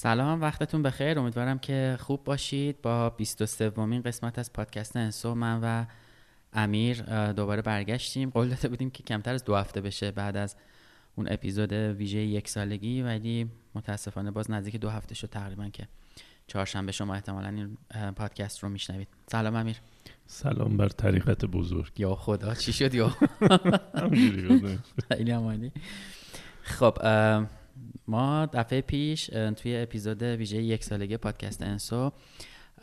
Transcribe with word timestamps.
سلام 0.00 0.40
وقتتون 0.40 0.82
بخیر. 0.82 1.18
امیدوارم 1.18 1.58
که 1.58 1.96
خوب 2.00 2.24
باشید. 2.24 2.82
با 2.82 3.10
23 3.10 3.68
ومین 3.68 4.02
قسمت 4.02 4.38
از 4.38 4.52
پادکست 4.52 4.96
انسو 4.96 5.34
من 5.34 5.60
و 5.62 5.84
امیر 6.52 7.02
دوباره 7.32 7.62
برگشتیم. 7.62 8.30
قول 8.30 8.48
داده 8.48 8.68
بودیم 8.68 8.90
که 8.90 9.02
کمتر 9.02 9.34
از 9.34 9.44
دو 9.44 9.56
هفته 9.56 9.80
بشه 9.80 10.10
بعد 10.10 10.36
از 10.36 10.56
اون 11.16 11.26
اپیزود 11.32 11.72
ویژه 11.72 12.18
یک 12.18 12.48
سالگی 12.48 13.02
ولی 13.02 13.50
متاسفانه 13.74 14.30
باز 14.30 14.50
نزدیک 14.50 14.76
دو 14.76 14.90
هفته 14.90 15.14
شد 15.14 15.28
تقریبا 15.28 15.68
که 15.68 15.88
چهارشنبه 16.46 16.92
شما 16.92 17.14
احتمالا 17.14 17.48
این 17.48 17.76
پادکست 18.16 18.62
رو 18.62 18.68
میشنوید. 18.68 19.08
سلام 19.26 19.56
امیر. 19.56 19.76
سلام 20.26 20.76
بر 20.76 20.88
طریقت 20.88 21.44
بزرگ. 21.44 21.92
یا 22.00 22.14
خدا 22.14 22.54
چی 22.54 22.72
شد 22.72 22.94
یا. 22.94 23.16
خیلی 25.08 25.30
عمالی. 25.30 25.72
خب 26.62 26.98
ما 28.08 28.46
دفعه 28.46 28.80
پیش 28.80 29.26
توی 29.26 29.76
اپیزود 29.76 30.22
ویژه 30.22 30.62
یک 30.62 30.84
سالگی 30.84 31.16
پادکست 31.16 31.62
انسو 31.62 32.12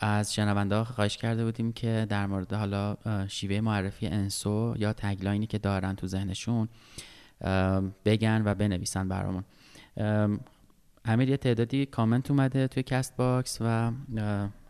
از 0.00 0.34
شنونده 0.34 0.84
خواهش 0.84 1.16
کرده 1.16 1.44
بودیم 1.44 1.72
که 1.72 2.06
در 2.08 2.26
مورد 2.26 2.52
حالا 2.52 2.96
شیوه 3.28 3.60
معرفی 3.60 4.06
انسو 4.06 4.74
یا 4.78 4.92
tagline 4.92 5.39
ی 5.39 5.46
که 5.46 5.58
دارن 5.58 5.94
تو 5.94 6.06
ذهنشون 6.06 6.68
بگن 8.04 8.42
و 8.44 8.54
بنویسن 8.54 9.08
برامون. 9.08 9.44
ام، 9.96 10.40
امیر 11.04 11.30
یه 11.30 11.36
تعدادی 11.36 11.86
کامنت 11.86 12.30
اومده 12.30 12.68
توی 12.68 12.82
Castbox 12.82 13.58
و 13.60 13.92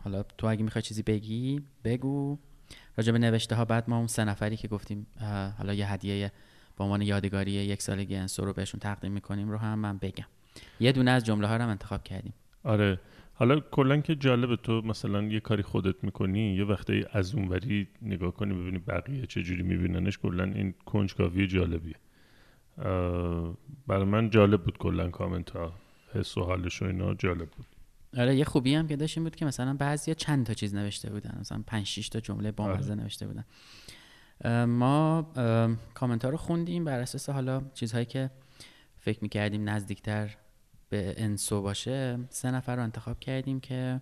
حالا 0.03 0.23
تو 0.23 0.47
اگه 0.47 0.63
می‌خوای 0.63 0.81
چیزی 0.81 1.03
بگی 1.03 1.61
بگو. 1.83 2.37
راجع 2.97 3.11
به 3.11 3.19
نوشته 3.19 3.55
ها 3.55 3.65
بعد 3.65 3.89
ما 3.89 3.97
اون 3.97 4.07
سه 4.07 4.23
نفری 4.23 4.57
که 4.57 4.67
گفتیم 4.67 5.07
حالا 5.57 5.73
یه 5.73 5.91
هدیه 5.91 6.31
به 6.77 6.83
عنوان 6.83 7.01
یادگاری 7.01 7.51
یک 7.51 7.81
سالگی 7.81 8.15
انسو 8.15 8.45
رو 8.45 8.53
بهشون 8.53 8.79
تقدیم 8.79 9.11
می‌کنیم 9.11 9.49
رو 9.49 9.57
هم 9.57 9.79
من 9.79 9.97
بگم. 9.97 10.25
یه 10.79 10.91
دونه 10.91 11.11
از 11.11 11.25
جمله 11.25 11.47
ها 11.47 11.57
رو 11.57 11.63
هم 11.63 11.69
انتخاب 11.69 12.03
کردیم. 12.03 12.33
آره. 12.63 12.99
حالا 13.33 13.59
کلا 13.59 13.97
که 13.97 14.15
جالبه 14.15 14.55
تو 14.55 14.81
مثلا 14.81 15.23
یه 15.23 15.39
کاری 15.39 15.63
خودت 15.63 16.03
می‌کنی 16.03 16.55
یه 16.55 16.63
وقتی 16.63 17.05
از 17.11 17.35
اونوری 17.35 17.87
نگاه 18.01 18.31
کنی 18.31 18.53
ببینی 18.53 18.77
بقیه 18.77 19.25
چه 19.25 19.43
جوری 19.43 19.63
میبیننش 19.63 20.17
کلا 20.17 20.43
این 20.43 20.73
کنجکاوی 20.85 21.47
جالبیه. 21.47 21.95
برای 23.87 24.03
من 24.05 24.29
جالب 24.29 24.63
بود 24.63 24.77
کلا 24.77 25.09
کامنت 25.09 25.49
ها 25.49 25.73
حس 26.13 26.37
و 26.37 26.43
حالش 26.43 26.81
و 26.81 26.85
اینا 26.85 27.13
جالب 27.13 27.49
بود. 27.49 27.65
آره 28.17 28.35
یه 28.35 28.45
خوبی 28.45 28.75
هم 28.75 28.87
که 28.87 28.95
داشتیم 28.95 29.23
بود 29.23 29.35
که 29.35 29.45
مثلا 29.45 29.73
بعضیا 29.73 30.13
چند 30.13 30.45
تا 30.45 30.53
چیز 30.53 30.75
نوشته 30.75 31.09
بودن 31.09 31.37
مثلا 31.39 31.63
5 31.67 31.85
6 31.85 32.09
تا 32.09 32.19
جمله 32.19 32.51
بامزه 32.51 32.95
نوشته 32.95 33.27
بودن. 33.27 33.45
اه، 34.41 34.65
ما 34.65 35.21
کامنت 35.93 36.25
ها 36.25 36.31
رو 36.31 36.37
خوندیم 36.37 36.85
بر 36.85 36.99
اساس 36.99 37.29
حالا 37.29 37.61
چیزهایی 37.73 38.05
که 38.05 38.29
فکر 38.97 39.19
می‌کردیم 39.21 39.69
نزدیکتر 39.69 40.35
به 40.89 41.13
انسو 41.17 41.61
باشه 41.61 42.19
سه 42.29 42.51
نفر 42.51 42.75
رو 42.75 42.83
انتخاب 42.83 43.19
کردیم 43.19 43.59
که 43.59 44.01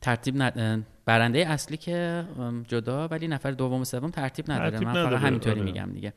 ترتیب 0.00 0.42
ند... 0.42 0.86
برنده 1.04 1.38
اصلی 1.38 1.76
که 1.76 2.24
جدا 2.68 3.08
ولی 3.08 3.28
نفر 3.28 3.50
دوم 3.50 3.80
و 3.80 3.84
سوم 3.84 4.10
ترتیب 4.10 4.50
نداره. 4.50 4.70
ترتیب 4.70 4.88
من 4.88 5.10
فقط 5.10 5.20
همینطوری 5.20 5.60
آره. 5.60 5.64
میگم 5.64 5.90
دیگه. 5.92 6.12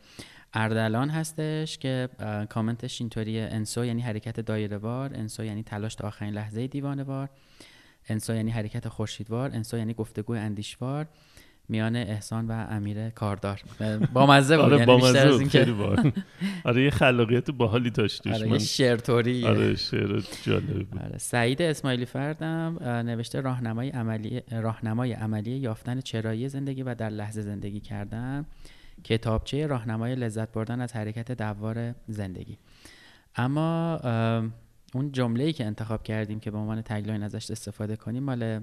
اردلان 0.53 1.09
هستش 1.09 1.77
که 1.77 2.09
کامنتش 2.49 3.01
اینطوریه. 3.01 3.49
انسو 3.51 3.85
یعنی 3.85 4.01
حرکت 4.01 4.39
دایره 4.39 4.77
وار 4.77 5.13
انسو 5.13 5.43
یعنی 5.43 5.63
تلاش 5.63 5.95
تا 5.95 6.07
آخرین 6.07 6.33
لحظه 6.33 6.67
دیوانه 6.67 7.03
وار 7.03 7.29
انسو 8.09 8.35
یعنی 8.35 8.51
حرکت 8.51 8.87
خورشیدوار 8.87 9.49
انسو 9.53 9.77
یعنی 9.77 9.93
گفتگوی 9.93 10.39
اندیشوار 10.39 11.07
میان 11.69 11.95
احسان 11.95 12.47
و 12.47 12.51
امیر 12.51 13.09
کاردار. 13.09 13.61
با 14.13 14.25
مزه 14.25 14.55
بود 14.57 14.65
آره 14.65 14.73
یعنی 14.73 14.85
با 14.85 14.97
مزه 14.97 15.31
بود، 15.31 15.47
خیلی 15.47 15.71
بار 15.71 16.13
آره 16.63 16.83
یه 16.83 16.89
خلاقیت 16.89 17.51
باحالی 17.51 17.89
داشت 17.89 18.23
توش. 18.23 18.33
آره 18.33 18.49
یه 18.49 18.57
شعرطوری. 18.57 19.45
آره 19.45 19.75
شعر 19.75 20.23
جالبی 20.43 20.83
بود. 20.83 21.01
آره. 21.01 21.17
سعید 21.17 21.61
اسماعیلی 21.61 22.05
فردم 22.05 22.77
نوشته 22.83 23.41
راهنمای 23.41 23.89
عملی 23.89 24.41
راهنمای 24.51 25.13
عملی 25.13 25.51
یافتن 25.51 26.01
چرایی 26.01 26.49
زندگی 26.49 26.83
و 26.83 26.95
در 26.95 27.09
لحظه 27.09 27.41
زندگی 27.41 27.79
کردن. 27.79 28.45
کتابچه 29.03 29.67
راهنمای 29.67 30.15
لذت 30.15 30.51
بردن 30.51 30.81
از 30.81 30.93
حرکت 30.93 31.31
دوار 31.31 31.95
زندگی. 32.07 32.57
اما 33.35 33.99
اون 34.93 35.11
جمله 35.11 35.43
ای 35.43 35.53
که 35.53 35.65
انتخاب 35.65 36.03
کردیم 36.03 36.39
که 36.39 36.51
به 36.51 36.57
عنوان 36.57 36.81
تگلاین 36.81 37.23
ازش 37.23 37.51
استفاده 37.51 37.95
کنیم 37.95 38.23
مال 38.23 38.59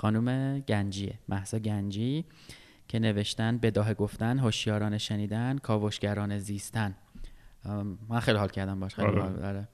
خانم 0.00 0.58
گنجیه 0.60 1.18
محسا 1.28 1.58
گنجی 1.58 2.24
که 2.88 2.98
نوشتن 2.98 3.58
بداه 3.58 3.94
گفتن 3.94 4.38
هوشیاران 4.38 4.98
شنیدن 4.98 5.58
کاوشگران 5.58 6.38
زیستن 6.38 6.94
من 8.08 8.20
خیلی 8.20 8.38
حال 8.38 8.48
کردم 8.48 8.80
باش 8.80 8.94
خیلی 8.94 9.08
آره. 9.08 9.22
حال 9.22 9.44
آره. 9.44 9.68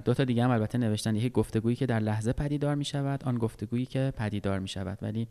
دو 0.00 0.14
تا 0.14 0.24
دیگه 0.24 0.44
هم 0.44 0.50
البته 0.50 0.78
نوشتن 0.78 1.16
یکی 1.16 1.30
گفتگویی 1.30 1.76
که 1.76 1.86
در 1.86 2.00
لحظه 2.00 2.32
پدیدار 2.32 2.74
می 2.74 2.84
شود 2.84 3.24
آن 3.24 3.38
گفتگویی 3.38 3.86
که 3.86 4.12
پدیدار 4.16 4.58
می 4.58 4.68
شود 4.68 4.98
ولی 5.02 5.28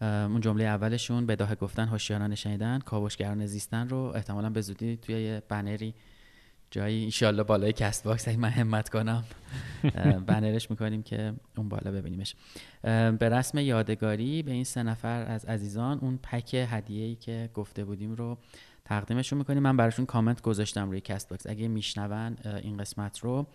اون 0.00 0.40
جمله 0.40 0.64
اولشون 0.64 1.26
بداه 1.26 1.54
گفتن 1.54 1.88
هوشیاران 1.88 2.34
شنیدن 2.34 2.78
کاوشگران 2.78 3.46
زیستن 3.46 3.88
رو 3.88 3.98
احتمالا 3.98 4.50
به 4.50 4.60
زودی 4.60 4.96
توی 4.96 5.22
یه 5.22 5.42
بنری 5.48 5.94
جایی 6.70 7.04
انشالله 7.04 7.42
بالای 7.42 7.72
Castbox 7.72 8.28
اگه 8.28 8.38
من 8.38 8.48
همت 8.48 8.88
کنم. 8.88 9.24
بنرش 10.26 10.70
می‌کنیم 10.70 11.02
که 11.02 11.32
اون 11.56 11.68
بالا 11.68 11.92
ببینیمش. 11.92 12.34
به 12.82 13.28
رسم 13.28 13.58
یادگاری 13.58 14.42
به 14.42 14.52
این 14.52 14.64
سه 14.64 14.82
نفر 14.82 15.22
از 15.28 15.44
عزیزان 15.44 15.98
اون 15.98 16.18
پک 16.22 16.54
هدیه‌ای 16.54 17.14
که 17.14 17.50
گفته 17.54 17.84
بودیم 17.84 18.12
رو 18.14 18.38
تقدیمشون 18.84 19.38
می‌کنیم. 19.38 19.62
من 19.62 19.76
براشون 19.76 20.06
کامنت 20.06 20.42
گذاشتم 20.42 20.90
روی 20.90 21.00
Castbox. 21.00 21.46
اگه 21.46 21.68
میشنون 21.68 22.36
این 22.62 22.76
قسمت 22.76 23.18
رو 23.18 23.46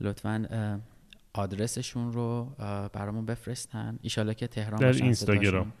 لطفا 0.00 0.80
آدرسشون 1.32 2.12
رو 2.12 2.44
برامون 2.92 3.26
بفرستن. 3.26 3.98
ایشالله 4.02 4.34
که 4.34 4.46
تهران 4.46 4.80
در 4.80 4.92
اینستاگرام. 4.92 5.72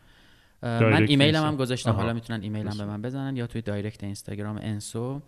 من 0.62 1.06
ایمیلم 1.08 1.44
هم. 1.44 1.56
گذاشتم. 1.56 1.90
حالا 1.90 2.12
می‌تونن 2.12 2.42
ایمیلم 2.42 2.78
به 2.78 2.84
من 2.84 3.02
بزنن 3.02 3.36
یا 3.36 3.46
توی 3.46 3.62
دایرکت 3.62 4.04
اینستاگرام 4.04 4.58
انسو 4.62 5.22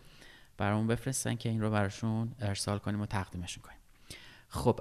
برامون 0.61 0.87
بفرستن 0.87 1.35
که 1.35 1.49
این 1.49 1.61
رو 1.61 1.71
براشون 1.71 2.33
ارسال 2.41 2.79
کنیم 2.79 3.01
و 3.01 3.07
تقدیمشون 3.07 3.63
کنیم. 3.63 3.79
خب 4.49 4.81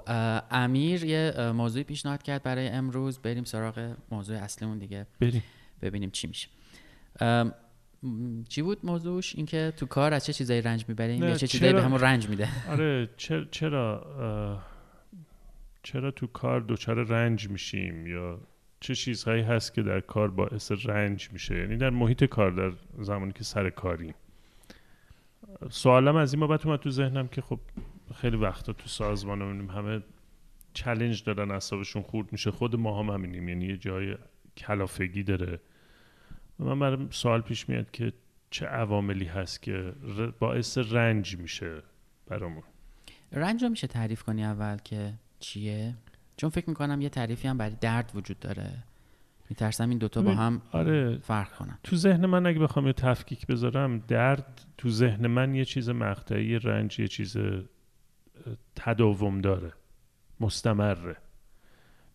امیر 0.50 1.04
یه 1.04 1.52
موضوعی 1.52 1.84
پیشنهاد 1.84 2.22
کرد 2.22 2.42
برای 2.42 2.68
امروز. 2.68 3.18
بریم 3.18 3.44
سراغ 3.44 3.94
موضوع 4.10 4.36
اصلیمون 4.36 4.78
دیگه. 4.78 5.06
بریم. 5.20 5.42
ببینیم 5.82 6.10
چی 6.10 6.26
میشه. 6.26 6.48
چی 8.48 8.62
بود 8.62 8.78
موضوعش؟ 8.82 9.36
اینکه 9.36 9.72
تو 9.76 9.86
کار 9.86 10.14
از 10.14 10.26
چه 10.26 10.32
چیزایی 10.32 10.62
رنج 10.62 10.84
می‌بریم؟ 10.88 11.22
یا 11.22 11.34
چه 11.34 11.46
چیزایی 11.46 11.72
به 11.72 11.82
همون 11.82 12.00
رنج 12.00 12.28
میده؟ 12.28 12.48
آره 12.68 13.08
چرا 13.16 13.44
چرا 13.44 14.62
چرا 15.82 16.10
تو 16.10 16.26
کار 16.26 16.64
دچار 16.68 17.04
رنج 17.04 17.48
میشیم؟ 17.48 18.06
یا 18.06 18.40
چه 18.80 18.94
چیزهایی 18.94 19.42
هست 19.42 19.74
که 19.74 19.82
در 19.82 20.00
کار 20.00 20.30
باعث 20.30 20.72
رنج 20.84 21.28
میشه؟ 21.32 21.58
یعنی 21.58 21.76
در 21.76 21.90
محیط 21.90 22.24
کار 22.24 22.50
در 22.50 22.72
زمانی 23.02 23.32
که 23.32 23.44
سر 23.44 23.70
کاریم. 23.70 24.14
سوالم 25.68 26.16
از 26.16 26.34
این 26.34 26.40
بابت 26.40 26.66
اومد 26.66 26.78
تو 26.78 26.90
ذهنم 26.90 27.28
که 27.28 27.40
خب 27.40 27.60
خیلی 28.14 28.36
وقتا 28.36 28.72
تو 28.72 28.88
سازمان 28.88 29.42
می‌بینیم 29.42 29.70
همه 29.70 30.02
چلنج 30.74 31.24
دارن 31.24 31.50
اعصابشون 31.50 32.02
خورد 32.02 32.32
میشه. 32.32 32.50
خود 32.50 32.76
ما 32.76 33.02
هم 33.02 33.10
همینیم. 33.10 33.48
یعنی 33.48 33.66
یه 33.66 33.76
جای 33.76 34.16
کلافگی 34.56 35.22
داره. 35.22 35.60
من 36.58 36.78
برام 36.78 37.10
سوال 37.10 37.40
پیش 37.40 37.68
میاد 37.68 37.90
که 37.90 38.12
چه 38.50 38.66
عواملی 38.66 39.24
هست 39.24 39.62
که 39.62 39.92
باعث 40.38 40.78
رنج 40.78 41.36
میشه 41.36 41.82
برامون؟ 42.26 42.62
رنج 43.32 43.62
رو 43.62 43.68
میشه 43.68 43.86
تعریف 43.86 44.22
کنی 44.22 44.44
اول 44.44 44.76
که 44.76 45.14
چیه؟ 45.40 45.94
چون 46.36 46.50
فکر 46.50 46.68
می‌کنم 46.68 47.00
یه 47.00 47.08
تعریفی 47.08 47.48
هم 47.48 47.58
برای 47.58 47.76
درد 47.80 48.12
وجود 48.14 48.38
داره. 48.38 48.72
میترسم 49.50 49.88
این 49.88 49.98
دوتا 49.98 50.22
با 50.22 50.34
هم 50.34 50.62
آره. 50.72 51.18
فرق 51.18 51.52
کنن. 51.52 51.78
تو 51.82 51.96
ذهن 51.96 52.26
من 52.26 52.46
اگه 52.46 52.58
بخوام 52.58 52.86
یه 52.86 52.92
تفکیک 52.92 53.46
بذارم 53.46 53.98
درد 53.98 54.60
تو 54.78 54.90
ذهن 54.90 55.26
من 55.26 55.54
یه 55.54 55.64
چیز 55.64 55.88
مقطعی 55.88 56.58
رنج 56.58 57.00
یه 57.00 57.08
چیز 57.08 57.36
تداوم 58.76 59.40
داره. 59.40 59.72
مستمره. 60.40 61.16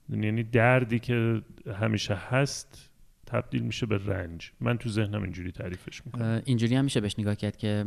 یعنی 0.10 0.44
دردی 0.44 1.00
که 1.00 1.42
همیشه 1.80 2.14
هست 2.14 2.90
تبدیل 3.26 3.62
میشه 3.62 3.86
به 3.86 3.98
رنج. 3.98 4.52
من 4.60 4.78
تو 4.78 4.90
ذهنم 4.90 5.24
اینجوری 5.24 5.52
تعریفش 5.52 6.06
می‌کنم. 6.06 6.42
اینجوری 6.46 6.76
هم 6.76 6.84
میشه 6.84 7.02
بهش 7.02 7.20
نگاه 7.20 7.36
کرد 7.36 7.58
که 7.58 7.86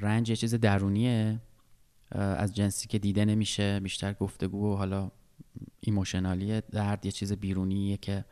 رنج 0.00 0.30
یه 0.30 0.36
چیز 0.36 0.54
درونیه. 0.54 1.40
از 2.10 2.56
جنسی 2.56 2.88
که 2.88 2.98
دیده 2.98 3.24
نمیشه 3.24 3.80
بیشتر 3.80 4.12
گفتگو 4.12 4.72
و 4.72 4.76
حالا 4.76 5.10
emotional 5.80 6.41
یه. 6.41 6.62
درد 6.72 7.06
یه 7.06 7.12
چیز 7.12 7.32
بیرونیه 7.32 7.96
که 7.96 8.24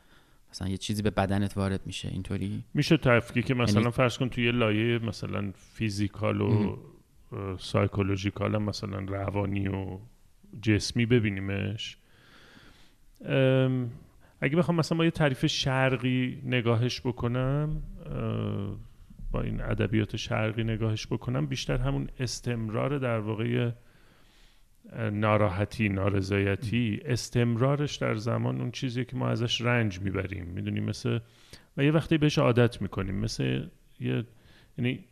مثلا 0.51 0.69
یه 0.69 0.77
چیزی 0.77 1.03
به 1.03 1.11
بدنت 1.11 1.57
وارد 1.57 1.81
میشه 1.87 2.09
اینطوری؟ 2.09 2.65
میشه 2.75 2.97
تفکیک 2.97 3.51
مثلا 3.51 3.81
یعنی- 3.81 3.93
فرض 3.93 4.19
کن 4.19 4.29
توی 4.29 4.45
یه 4.45 4.53
لایه 4.53 4.99
مثلا 4.99 5.53
physical 5.55 6.41
و 6.41 6.77
psychological 7.59 8.55
هم 8.55 8.63
مثلا 8.63 8.99
روانی 8.99 9.69
و 9.69 9.99
جسمی 10.63 11.07
ببینیمش. 11.07 11.97
اگه 14.41 14.57
بخوام 14.57 14.77
مثلا 14.77 14.99
با 14.99 15.05
یه 15.05 15.11
تعریف 15.11 15.47
شرقی 15.47 16.43
نگاهش 16.45 17.01
بکنم 17.01 17.83
با 19.31 19.43
این 19.43 19.61
ادبیات 19.61 20.17
شرقی 20.17 20.65
نگاهش 20.65 21.07
بکنم 21.07 21.47
بیشتر 21.47 21.77
همون 21.77 22.09
استمرار 22.19 22.99
در 22.99 23.19
واقع 23.19 23.71
ناراحتی 25.13 25.89
نارضایتی 25.89 27.01
استمرارش 27.05 27.97
در 27.97 28.15
زمان 28.15 28.61
اون 28.61 28.71
چیزیه 28.71 29.05
که 29.05 29.17
ما 29.17 29.29
ازش 29.29 29.61
رنج 29.61 30.01
می‌بریم. 30.01 30.47
می‌دونیم 30.47 30.85
مثل 30.85 31.19
و 31.77 31.85
یه 31.85 31.91
وقتی 31.91 32.19
بهش 32.19 32.39
عادت 32.39 32.83
می‌کنیم 32.83 33.15
مثل 33.15 33.67
یه 34.01 34.25
یعنی 34.79 35.05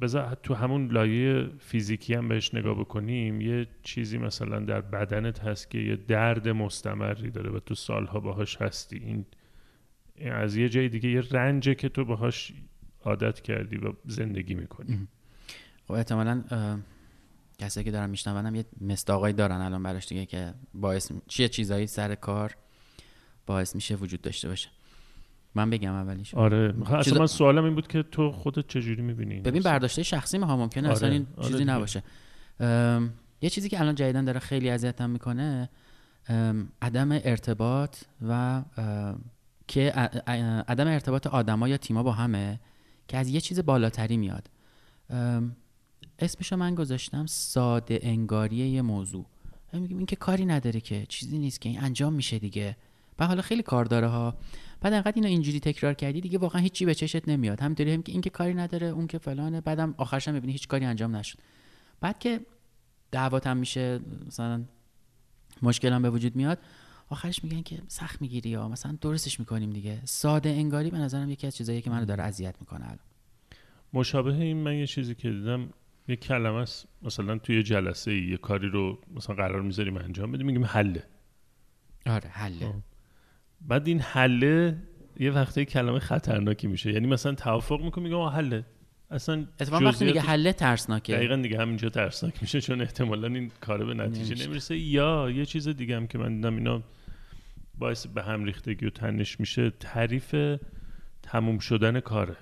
بذار 0.00 0.34
تو 0.42 0.54
همون 0.54 0.90
لایه 0.90 1.48
فیزیکی 1.58 2.14
هم 2.14 2.28
بهش 2.28 2.54
نگاه 2.54 2.80
بکنیم 2.80 3.40
یه 3.40 3.66
چیزی 3.82 4.18
مثلا 4.18 4.58
در 4.58 4.80
بدنت 4.80 5.40
هست 5.40 5.70
که 5.70 5.78
یه 5.78 5.96
درد 5.96 6.48
مستمری 6.48 7.30
داره 7.30 7.50
و 7.50 7.58
تو 7.58 7.74
سالها 7.74 8.20
باهاش 8.20 8.56
هستی. 8.56 8.96
این 8.96 9.26
از 10.32 10.56
یه 10.56 10.68
جای 10.68 10.88
دیگه 10.88 11.10
یه 11.10 11.22
رنجه 11.30 11.74
که 11.74 11.88
تو 11.88 12.04
باهاش 12.04 12.52
عادت 13.04 13.40
کردی 13.40 13.76
و 13.76 13.92
زندگی 14.06 14.54
می‌کنی. 14.54 15.08
خب 15.88 15.92
احتمالا 15.92 16.42
کسایی 17.58 17.84
که 17.84 17.90
دارن 17.90 18.10
میشنونم 18.10 18.54
یه 18.54 18.64
مستاقایی 18.80 19.34
دارن 19.34 19.60
الان 19.60 19.82
براش 19.82 20.08
دیگه 20.08 20.26
که 20.26 20.54
باعث 20.74 21.12
چیه 21.28 21.48
چیزایی 21.48 21.86
سر 21.86 22.14
کار؟ 22.14 22.56
باعث 23.46 23.74
میشه 23.74 23.94
وجود 23.94 24.20
داشته 24.20 24.48
باشه. 24.48 24.68
من 25.54 25.70
بگم 25.70 25.92
اولیش. 25.92 26.34
آره. 26.34 26.74
اصلا 26.82 27.02
چیزا- 27.02 27.18
من 27.20 27.26
سوالم 27.26 27.64
این 27.64 27.74
بود 27.74 27.88
که 27.88 28.02
تو 28.02 28.32
خودت 28.32 28.66
چجوری 28.68 29.02
می‌بینی 29.02 29.40
ببین 29.40 29.62
برداشته 29.62 30.02
شخصی 30.02 30.38
ما 30.38 30.56
ممکنه 30.56 30.82
آره، 30.88 30.96
اصلا 30.96 31.08
این 31.08 31.26
آره 31.36 31.46
چیزی 31.46 31.58
دیگه. 31.58 31.70
نباشه. 31.70 32.02
ام، 32.60 33.12
یه 33.40 33.50
چیزی 33.50 33.68
که 33.68 33.80
الان 33.80 33.94
جدیدن 33.94 34.24
داره 34.24 34.40
خیلی 34.40 34.70
اذیتم 34.70 35.10
می‌کنه 35.10 35.68
ام، 36.28 36.68
عدم 36.82 37.12
ارتباط 37.12 37.96
و 38.28 38.62
ام، 38.76 39.24
که 39.68 39.90
عدم 40.68 40.86
ارتباط 40.86 41.26
آدما 41.26 41.68
یا 41.68 41.76
تیما 41.76 42.02
با 42.02 42.12
همه 42.12 42.60
که 43.08 43.18
از 43.18 43.28
یه 43.28 43.40
چیز 43.40 43.60
بالاتری 43.60 44.16
میاد. 44.16 44.50
ام، 45.10 45.56
اسمشو 46.22 46.56
من 46.56 46.74
گذاشتم 46.74 47.26
ساده 47.26 47.98
انگاری 48.02 48.56
یه 48.56 48.82
موضوع. 48.82 49.26
میگیم 49.72 49.96
این 49.96 50.06
که 50.06 50.16
کاری 50.16 50.44
نداره 50.44 50.80
که 50.80 51.06
چیزی 51.08 51.38
نیست 51.38 51.60
که 51.60 51.68
این 51.68 51.80
انجام 51.80 52.12
میشه 52.12 52.38
دیگه. 52.38 52.76
و 53.18 53.26
حالا 53.26 53.42
خیلی 53.42 53.62
کار 53.62 53.84
داره 53.84 54.06
ها. 54.06 54.36
بعد 54.80 54.92
انقدر 54.92 55.12
اینو 55.14 55.26
اینجوری 55.26 55.60
تکرار 55.60 55.94
کردی 55.94 56.20
دیگه 56.20 56.38
واقعا 56.38 56.62
هیچی 56.62 56.84
به 56.84 56.94
چشت 56.94 57.28
نمیاد. 57.28 57.60
همینطوری 57.60 57.92
هم 57.92 58.02
که 58.02 58.12
این 58.12 58.20
که 58.20 58.30
کاری 58.30 58.54
نداره 58.54 58.86
اون 58.86 59.06
که 59.06 59.18
فلانه. 59.18 59.60
بعدم 59.60 59.94
آخرش 59.98 60.28
هم 60.28 60.34
می‌بینی 60.34 60.52
هیچ 60.52 60.68
کاری 60.68 60.84
انجام 60.84 61.16
نشد. 61.16 61.38
بعد 62.00 62.18
که 62.18 62.40
دعوات 63.10 63.46
هم 63.46 63.56
میشه 63.56 64.00
مثلا 64.26 64.64
مشکل 65.62 65.92
هم 65.92 66.02
به 66.02 66.10
وجود 66.10 66.36
میاد 66.36 66.58
آخرش 67.08 67.44
میگن 67.44 67.62
که 67.62 67.82
سخت 67.88 68.22
می‌گیری 68.22 68.50
یا 68.50 68.68
مثلا 68.68 68.98
درستش 69.00 69.40
می‌کنیم 69.40 69.70
دیگه. 69.70 70.00
ساده 70.04 70.48
انگاری 70.48 70.90
به 70.90 70.98
نظرم 70.98 71.30
یکی 71.30 71.46
از 71.46 71.56
چیزایی 71.56 71.82
که 71.82 71.90
منو 71.90 72.04
داره 72.04 72.22
اذیت 72.22 72.54
می‌کنه 72.60 72.84
الان. 72.84 72.98
مشابه 73.92 74.34
این 74.34 74.56
من 74.56 74.74
یه 74.74 74.86
چیزی 74.86 75.14
که 75.14 75.30
دیدم 75.30 75.68
یه 76.08 76.16
کلمه 76.16 76.56
است 76.56 76.88
مثلا 77.02 77.38
توی 77.38 77.56
یه 77.56 77.62
جلسه 77.62 78.10
ای 78.10 78.26
یه 78.26 78.36
کاری 78.36 78.68
رو 78.68 78.98
مثلا 79.14 79.36
قرار 79.36 79.62
می‌ذاریم 79.62 79.96
انجام 79.96 80.32
بدیم 80.32 80.46
میگیم 80.46 80.64
حله. 80.64 81.02
آره 82.06 82.28
حله. 82.28 82.66
آه. 82.66 82.82
بعد 83.60 83.88
این 83.88 84.00
حله 84.00 84.76
یه 85.20 85.30
وقتی 85.30 85.64
کلمه 85.64 85.98
خطرناکی 85.98 86.66
میشه. 86.66 86.92
یعنی 86.92 87.06
مثلا 87.06 87.34
توافق 87.34 87.80
می‌کنه 87.80 88.04
میگم 88.04 88.22
حله. 88.22 88.64
اصلا 89.10 89.46
اتفاقا 89.60 89.84
وقتی 89.84 90.04
میگه 90.04 90.20
حله 90.20 90.52
ترسناکه. 90.52 91.12
دقیقا 91.16 91.36
دیگه 91.36 91.58
همینجا 91.58 91.88
ترسناک 91.88 92.42
میشه 92.42 92.60
چون 92.60 92.80
احتمالا 92.80 93.28
این 93.28 93.50
کار 93.60 93.84
به 93.84 93.94
نتیجه 93.94 94.26
نمیشه. 94.28 94.46
نمی‌رسه. 94.46 94.76
یا 94.76 95.30
یه 95.30 95.46
چیز 95.46 95.68
دیگه 95.68 95.96
هم 95.96 96.06
که 96.06 96.18
من 96.18 96.36
دیدم 96.36 96.54
اینا 96.56 96.82
باعث 97.78 98.06
به 98.06 98.22
هم 98.22 98.44
ریختگی 98.44 98.86
و 98.86 98.90
تنش 98.90 99.40
میشه 99.40 99.70
تعریف 99.70 100.34
تموم 101.22 101.58
شدن 101.58 102.00
کاره. 102.00 102.36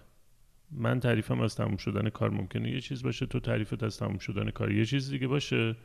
من 0.72 1.00
تعریفم 1.00 1.40
از 1.40 1.56
تموم 1.56 1.76
شدن 1.76 2.08
کار 2.08 2.30
ممکنه 2.30 2.70
یه 2.70 2.80
چیز 2.80 3.02
باشه 3.02 3.26
تو 3.26 3.40
تعریفت 3.40 3.82
از 3.82 3.98
تموم 3.98 4.18
شدن 4.18 4.50
کار 4.50 4.72
یه 4.72 4.84
چیز 4.84 5.10
دیگه 5.10 5.28
باشه. 5.28 5.76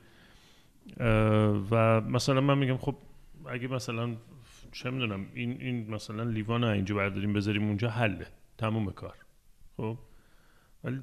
و 1.71 2.01
مثلا 2.01 2.41
من 2.41 2.57
میگم 2.57 2.77
خب 2.77 2.95
اگه 3.45 3.67
مثلا 3.67 4.15
چه 4.71 4.89
می‌دونم 4.89 5.25
این 5.33 5.61
این 5.61 5.91
مثلا 5.91 6.23
لیوان 6.23 6.63
رو 6.63 6.69
اینجا 6.69 6.95
برداریم 6.95 7.33
بذاریم 7.33 7.63
اونجا 7.67 7.89
حله 7.89 8.27
تموم 8.57 8.91
کار. 8.91 9.15
خب؟ 9.77 9.97
ولی 10.83 10.99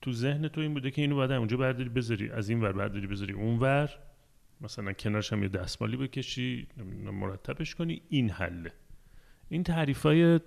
تو 0.00 0.12
ذهن 0.12 0.48
تو 0.48 0.60
این 0.60 0.74
بوده 0.74 0.90
که 0.90 1.02
اینو 1.02 1.16
بعد 1.16 1.32
اونجا 1.32 1.56
برداری 1.56 1.88
بذاری 1.88 2.30
از 2.30 2.48
این 2.48 2.60
ور 2.60 2.72
برداری 2.72 3.06
بذاری 3.06 3.32
اون 3.32 3.58
ور. 3.58 3.90
مثلا 4.60 4.92
کنارش 4.92 5.32
هم 5.32 5.42
یه 5.42 5.48
دستمالی 5.48 5.96
بکشی 5.96 6.68
مرتبش 7.12 7.74
کنی 7.74 8.02
این 8.08 8.30
حله. 8.30 8.72
این 9.48 9.62
تعریف 9.62 10.02
های 10.02 10.40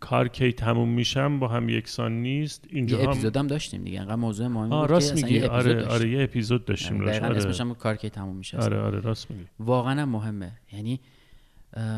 کار 0.00 0.28
کی 0.28 0.52
تموم 0.52 0.88
میشم 0.88 1.38
با 1.38 1.48
هم 1.48 1.68
یکسان 1.68 2.12
نیست 2.12 2.64
اینجا 2.70 2.98
یه 2.98 3.04
هم 3.04 3.10
اپیزودم 3.10 3.46
داشتیم 3.46 3.84
دیگه 3.84 4.00
انقدر 4.00 4.14
موضوع 4.14 4.46
مهمی 4.46 4.70
بود 4.80 4.90
راست 4.90 5.14
میگی. 5.14 5.38
اپیزود 5.38 5.50
آره 5.50 5.74
داشتیم. 5.74 5.92
آره 5.92 6.10
یه 6.10 6.22
اپیزود 6.22 6.64
داشتیم 6.64 7.00
راست 7.00 7.10
دقیقا 7.12 7.26
آره. 7.26 7.36
اسمش 7.36 7.60
هم 7.60 7.74
کار 7.74 7.96
کی 7.96 8.10
تموم 8.10 8.36
میشه 8.36 8.58
آره 8.58 8.80
آره 8.80 9.00
راست 9.00 9.30
میگی. 9.30 9.44
واقعا 9.60 10.02
هم 10.02 10.08
مهمه. 10.08 10.52
یعنی 10.72 11.00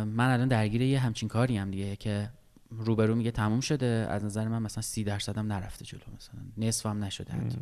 من 0.06 0.30
الان 0.32 0.48
درگیر 0.48 0.82
یه 0.82 0.98
همچین 0.98 1.28
کاری 1.28 1.56
هم 1.56 1.70
دیگه 1.70 1.96
که 1.96 2.30
روبرو 2.70 3.14
میگه 3.14 3.30
تموم 3.30 3.60
شده. 3.60 3.86
از 3.86 4.24
نظر 4.24 4.48
من 4.48 4.62
مثلا 4.62 4.82
سی 4.82 5.04
درصدم 5.04 5.52
نرفته 5.52 5.84
جلو 5.84 6.00
مثلا 6.16 6.40
نصف 6.66 6.86
هم 6.86 7.04
نشده 7.04 7.32
حتی. 7.32 7.58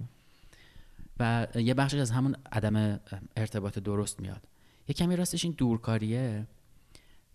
و 1.20 1.46
یه 1.54 1.74
بخشش 1.74 1.98
از 1.98 2.10
همون 2.10 2.36
عدم 2.52 3.00
ارتباط 3.36 3.78
درست 3.78 4.20
میاد. 4.20 4.40
یه 4.88 4.94
کمی 4.94 5.16
راستش 5.16 5.44
این 5.44 5.54
دورکاریه. 5.56 6.46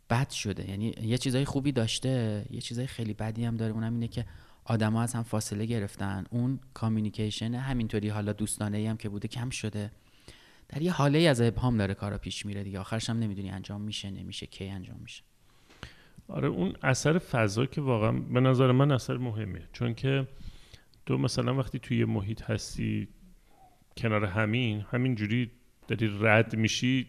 بد 0.09 0.29
شده. 0.29 0.69
یعنی 0.69 0.93
یه 1.01 1.17
چیزای 1.17 1.45
خوبی 1.45 1.71
داشته 1.71 2.45
یه 2.49 2.61
چیزای 2.61 2.87
خیلی 2.87 3.13
بدی 3.13 3.45
هم 3.45 3.57
داره. 3.57 3.73
اونم 3.73 3.93
اینه 3.93 4.07
که 4.07 4.25
آدما 4.65 5.01
از 5.01 5.13
هم 5.13 5.23
فاصله 5.23 5.65
گرفتن. 5.65 6.23
اون 6.29 6.59
کامیونیکیشن 6.73 7.53
همینطوری 7.53 8.09
حالا 8.09 8.33
دوستانه 8.33 8.89
هم 8.89 8.97
که 8.97 9.09
بوده 9.09 9.27
کم 9.27 9.49
شده. 9.49 9.91
در 10.69 10.81
یه 10.81 10.91
حاله 10.91 11.19
ای 11.19 11.27
از 11.27 11.41
ابهام 11.41 11.77
داره 11.77 11.93
کارا 11.93 12.17
پیش 12.17 12.45
میره 12.45 12.63
دیگه. 12.63 12.79
آخرش 12.79 13.09
هم 13.09 13.19
نمی‌دونی 13.19 13.49
انجام 13.49 13.81
میشه 13.81 14.11
نمیشه 14.11 14.45
کی 14.45 14.69
انجام 14.69 14.97
میشه. 15.01 15.23
آره 16.27 16.47
اون 16.47 16.73
اثر 16.83 17.17
فضا 17.17 17.65
که 17.65 17.81
واقعا 17.81 18.11
به 18.11 18.39
نظر 18.39 18.71
من 18.71 18.91
اثر 18.91 19.17
مهمیه 19.17 19.67
چون 19.73 19.93
که 19.93 20.27
تو 21.05 21.17
مثلا 21.17 21.55
وقتی 21.55 21.79
توی 21.79 21.97
یه 21.97 22.05
محیط 22.05 22.41
هستی 22.41 23.07
کنار 23.97 24.25
همین 24.25 24.85
همین 24.91 25.15
جوری 25.15 25.51
داری 25.87 26.17
رد 26.21 26.55
میشی 26.55 27.07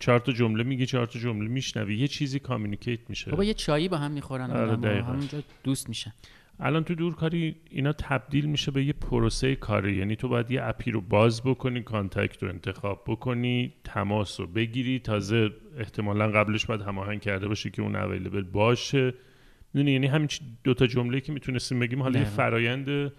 چهار 0.00 0.18
تا 0.18 0.32
جمله 0.32 0.62
میگی 0.62 0.86
چهار 0.86 1.06
تا 1.06 1.18
جمله 1.18 1.48
میشنوی. 1.48 1.98
یه 1.98 2.08
چیزی 2.08 2.38
communicate 2.38 3.00
میشه. 3.08 3.30
بابا 3.30 3.44
یه 3.44 3.54
چایی 3.54 3.88
با 3.88 3.96
هم 3.96 4.10
می‌خورن 4.10 4.50
آره،. 4.50 5.02
همونجا 5.02 5.42
دوست 5.64 5.88
میشن. 5.88 6.12
الان 6.60 6.84
تو 6.84 6.94
دورکاری 6.94 7.56
اینا 7.70 7.92
تبدیل 7.92 8.46
میشه 8.46 8.70
به 8.70 8.84
یه 8.84 8.92
پروسه 8.92 9.56
کاری. 9.56 9.96
یعنی 9.96 10.16
تو 10.16 10.28
باید 10.28 10.50
یه 10.50 10.60
اپی 10.64 10.90
رو 10.90 11.00
باز 11.00 11.42
بکنی 11.42 11.82
contact 11.82 12.42
رو 12.42 12.48
انتخاب 12.48 13.04
بکنی 13.06 13.74
تماس 13.84 14.40
رو 14.40 14.46
بگیری. 14.46 14.98
تازه 14.98 15.50
احتمالا 15.78 16.28
قبلش 16.28 16.66
باید 16.66 16.80
هماهنگ 16.80 17.20
کرده 17.20 17.48
باشه 17.48 17.70
که 17.70 17.82
اون 17.82 17.96
available 17.96 18.42
باشه. 18.42 19.14
می‌دونی؟ 19.74 19.92
یعنی 19.92 20.06
همین 20.06 20.26
چی- 20.26 20.44
دوتا 20.64 20.86
جمله 20.86 21.20
که 21.20 21.32
می‌تونستیم 21.32 21.80
بگیم. 21.80 22.02
حالا 22.02 22.18
یه. 22.18 22.24
فرایند 22.24 23.12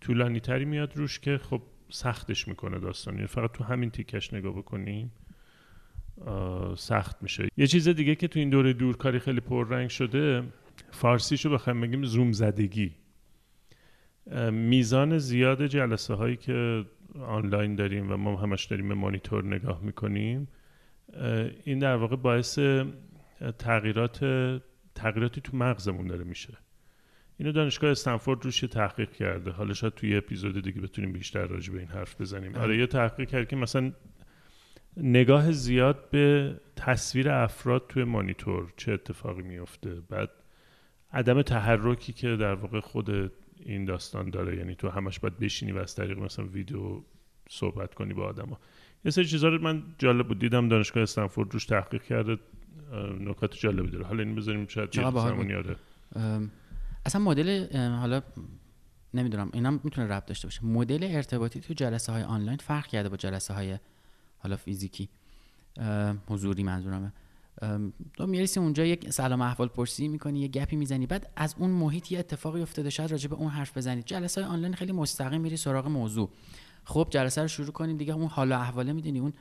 طولانی 0.00 0.40
تری 0.40 0.64
میاد 0.64 0.96
روش 0.96 1.18
که 1.18 1.38
خب 1.38 1.62
سختش 1.88 2.48
می‌کنه 2.48 2.78
داستان. 2.78 3.14
یعنی 3.14 3.26
فقط 3.26 3.52
تو 3.52 3.64
همین 3.64 3.90
تیکش 3.90 4.34
نگاه 4.34 4.52
بکنیم. 4.52 5.10
سخت 6.76 7.22
میشه. 7.22 7.48
یه 7.56 7.66
چیز 7.66 7.88
دیگه 7.88 8.14
که 8.14 8.28
تو 8.28 8.38
این 8.38 8.50
دوره 8.50 8.72
دورکاری 8.72 9.18
خیلی 9.18 9.40
پررنگ 9.40 9.88
شده 9.88 10.42
فارسیشو 10.90 11.50
بخوایم 11.50 11.80
بگیم 11.80 12.04
زوم 12.04 12.32
زدگی. 12.32 12.92
میزان 14.52 15.18
زیاد 15.18 15.66
جلسه 15.66 16.14
هایی 16.14 16.36
که 16.36 16.84
آنلاین 17.20 17.74
داریم 17.74 18.12
و 18.12 18.16
ما 18.16 18.36
همش 18.36 18.64
داریم 18.64 18.88
به 18.88 18.94
مانیتور 18.94 19.44
نگاه 19.44 19.80
می‌کنیم 19.82 20.48
این 21.64 21.78
در 21.78 21.96
واقع 21.96 22.16
باعث 22.16 22.58
تغییرات 23.58 24.24
تغییراتی 24.94 25.40
تو 25.40 25.56
مغزمون 25.56 26.06
داره 26.06 26.24
میشه. 26.24 26.54
اینو 27.36 27.52
دانشگاه 27.52 27.90
استنفورد 27.90 28.44
روش 28.44 28.60
تحقیق 28.60 29.10
کرده. 29.10 29.50
حالا 29.50 29.74
شاید 29.74 29.94
توی 29.94 30.16
اپیزود 30.16 30.62
دیگه 30.62 30.80
بتونیم 30.80 31.12
بیشتر 31.12 31.46
راجع 31.46 31.72
به 31.72 31.78
این 31.78 31.88
حرف 31.88 32.20
بزنیم. 32.20 32.54
آره 32.54 32.78
یه 32.78 32.86
تحقیق 32.86 33.28
کرد 33.28 33.48
که 33.48 33.56
مثلا 33.56 33.92
نگاه 34.96 35.52
زیاد 35.52 36.10
به 36.10 36.56
تصویر 36.76 37.30
افراد 37.30 37.86
توی 37.88 38.04
مانیتور 38.04 38.72
چه 38.76 38.92
اتفاقی 38.92 39.42
میفته 39.42 40.00
بعد 40.08 40.30
عدم 41.12 41.42
تحرکی 41.42 42.12
که 42.12 42.36
در 42.36 42.54
واقع 42.54 42.80
خود 42.80 43.32
این 43.60 43.84
داستان 43.84 44.30
داره 44.30 44.56
یعنی 44.56 44.74
تو 44.74 44.88
همش 44.88 45.18
باید 45.18 45.38
بشینی 45.38 45.72
و 45.72 45.78
از 45.78 45.94
طریق 45.94 46.18
مثلا 46.18 46.44
ویدیو 46.44 47.00
صحبت 47.48 47.94
کنی 47.94 48.14
با 48.14 48.26
آدما 48.26 48.58
یه 49.04 49.10
سری 49.10 49.24
چیزا 49.24 49.48
رو 49.48 49.62
من 49.62 49.82
جالب 49.98 50.28
بود 50.28 50.38
دیدم 50.38 50.68
دانشگاه 50.68 51.02
استنفورد 51.02 51.52
روش 51.52 51.66
تحقیق 51.66 52.02
کرده 52.02 52.38
نکات 53.20 53.54
جالبی 53.54 53.90
داره. 53.90 54.06
حالا 54.06 54.22
این 54.22 54.34
بذاریم 54.34 54.66
شاید 54.66 54.96
یه 54.96 55.10
زمانی. 55.10 55.54
آره. 55.54 55.76
اصلا 57.06 57.22
مدل 57.22 57.76
حالا 57.76 58.22
نمی‌دونم 59.14 59.50
اینم 59.52 59.80
می‌تونه 59.84 60.06
ربط 60.06 60.26
داشته 60.26 60.46
باشه. 60.46 60.64
مدل 60.64 61.08
ارتباطی 61.10 61.60
تو 61.60 61.74
جلسه 61.74 62.12
های 62.12 62.22
آنلاین 62.22 62.58
فرق 62.58 62.86
کرده 62.86 63.08
با 63.08 63.16
جلسه 63.16 63.54
های 63.54 63.78
حالا 64.42 64.56
فیزیکی. 64.56 65.08
حضوری 66.28 66.62
منظورمه. 66.62 67.12
تو 68.16 68.26
می‌رسی 68.26 68.60
اونجا 68.60 68.84
یک 68.84 69.10
سلام 69.10 69.40
احوال 69.40 69.68
پرسی 69.68 70.08
می‌کنی 70.08 70.40
یه 70.40 70.48
گپی 70.48 70.76
می‌زنی 70.76 71.06
بعد 71.06 71.30
از 71.36 71.54
اون 71.58 71.70
محیط 71.70 72.12
یه 72.12 72.18
اتفاقی 72.18 72.62
افتاده 72.62 72.90
شاید 72.90 73.10
راجع 73.10 73.28
به 73.28 73.36
اون 73.36 73.50
حرف 73.50 73.76
بزنید 73.76 74.04
جلسه 74.04 74.40
های 74.40 74.50
آنلاین 74.50 74.74
خیلی 74.74 74.92
مستقیم 74.92 75.40
میری 75.40 75.56
سراغ 75.56 75.86
موضوع. 75.86 76.30
خب 76.84 77.08
جلسه 77.10 77.42
رو 77.42 77.48
شروع 77.48 77.72
کنیم 77.72 77.96
دیگه 77.96 78.14
اون 78.14 78.26
حال 78.26 78.58
احواله 78.58 78.92
می‌دونی 78.92 79.18
اون 79.18 79.32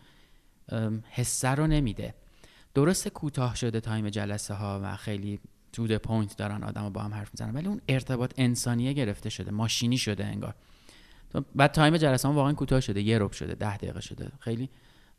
حسه 1.09 1.47
رو 1.49 1.67
نمیده. 1.67 2.15
درست 2.73 3.07
کوتاه 3.07 3.55
شده 3.55 3.79
time 3.79 4.09
جلسه 4.09 4.53
ها 4.53 4.79
و 4.83 4.95
خیلی 4.95 5.39
to 5.73 5.88
the 5.88 5.97
point 5.97 6.38
دارن 6.37 6.63
آدم 6.63 6.89
با 6.89 7.01
هم 7.01 7.13
حرف 7.13 7.29
می‌زنن 7.33 7.53
ولی 7.53 7.67
اون 7.67 7.81
ارتباط 7.87 8.33
انسانیه 8.37 8.93
گرفته 8.93 9.29
شده 9.29 9.51
ماشینی 9.51 9.97
شده 9.97 10.25
انگار. 10.25 10.55
بعد 11.55 11.71
time 11.71 11.97
جلسه 11.97 12.27
هم 12.27 12.35
واقعا 12.35 12.53
کوتاه 12.53 12.79
شده 12.79 13.01
یه 13.01 13.19
رب 13.19 13.31
شده 13.31 13.55
ده 13.55 13.77
دقیقه 13.77 14.01
شده 14.01 14.31
خیلی 14.39 14.69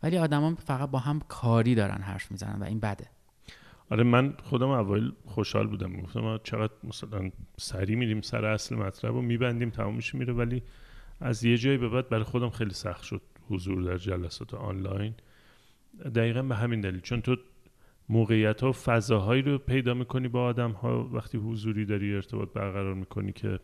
ولی 0.02 0.18
آدما 0.18 0.54
فقط 0.54 0.90
با 0.90 0.98
هم 0.98 1.20
کاری 1.28 1.74
دارن 1.74 2.02
حرف 2.02 2.30
می‌زنن 2.30 2.62
و 2.62 2.64
این 2.64 2.80
بده. 2.80 3.06
آره 3.90 4.04
من 4.04 4.34
خودم 4.42 4.68
اول 4.68 5.12
خوشحال 5.24 5.66
بودم. 5.66 6.00
گفتم 6.00 6.20
ما 6.20 6.38
چقدر 6.38 6.72
مثلا 6.84 7.30
سری 7.56 7.94
میریم 7.94 8.20
سر 8.20 8.44
اصل 8.44 8.76
مطلب 8.76 9.14
و 9.14 9.22
میبندیم 9.22 9.70
تمامش 9.70 10.14
میره. 10.14 10.32
ولی 10.32 10.62
از 11.20 11.44
یه 11.44 11.56
جایی 11.56 11.78
به 11.78 11.88
بعد 11.88 12.08
برای 12.08 12.24
خودم 12.24 12.50
خیلی 12.50 12.74
سخت 12.74 13.02
شد 13.02 13.22
حضور 13.48 13.82
در 13.82 13.96
جلسات 13.96 14.54
آنلاین. 14.54 15.14
دقیقا 16.14 16.42
به 16.42 16.54
همین 16.54 16.80
دلیل. 16.80 17.00
چون 17.00 17.20
تو 17.20 17.36
موقعیت 18.08 18.60
ها 18.60 18.68
و 18.68 18.72
فضاهایی 18.72 19.42
رو 19.42 19.58
پیدا 19.58 19.94
می‌کنی 19.94 20.28
با 20.28 20.44
آدم 20.44 20.70
ها 20.70 21.08
وقتی 21.12 21.38
حضوری 21.38 21.84
داری 21.84 22.14
ارتباط 22.14 22.52
برقرار 22.52 22.94
می‌کنی 22.94 23.32
که 23.32 23.58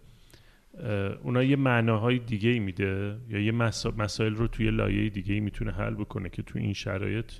اونا 1.22 1.42
یه 1.42 1.56
معناهای 1.56 2.18
دیگه 2.18 2.50
ای 2.50 2.58
میده 2.58 3.20
یا 3.28 3.40
یه 3.40 3.52
مسا- 3.52 3.94
مسائل 3.98 4.34
رو 4.34 4.48
توی 4.48 4.70
لایه 4.70 5.10
دیگه 5.10 5.34
ای 5.34 5.40
می‌تونه 5.40 5.72
حل 5.72 5.94
بکنه 5.94 6.28
که 6.28 6.42
تو 6.42 6.58
این 6.58 6.72
شرایط 6.72 7.32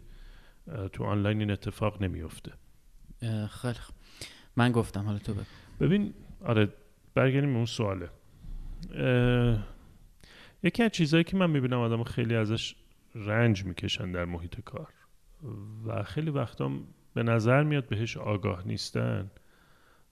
تو 0.93 1.05
آنلاین 1.05 1.41
این 1.41 1.51
اتفاق 1.51 2.03
نمیفته 2.03 2.53
خیلی. 3.51 3.75
من 4.57 4.73
گفتم 4.73 5.05
حالا 5.05 5.19
تو 5.19 5.35
بگو. 5.35 5.45
ببین 5.81 6.15
آره 6.45 6.69
برگردیم 7.15 7.51
به 7.51 7.57
اون 7.57 7.65
سواله. 7.67 8.11
یکی 10.63 10.83
از 10.83 10.91
چیزهایی 10.91 11.25
که 11.25 11.37
من 11.37 11.51
می‌بینم 11.51 11.79
آدم 11.79 12.05
خیلی 12.05 12.35
ازش 12.35 12.75
رنج 13.15 13.65
می‌کشن 13.65 14.13
در 14.13 14.25
محیط 14.25 14.61
کار 14.61 14.89
و 15.87 16.03
خیلی 16.03 16.31
وقتا 16.31 16.71
به 17.15 17.23
نظر 17.23 17.63
میاد 17.63 17.89
بهش 17.89 18.17
آگاه 18.17 18.67
نیستن 18.67 19.31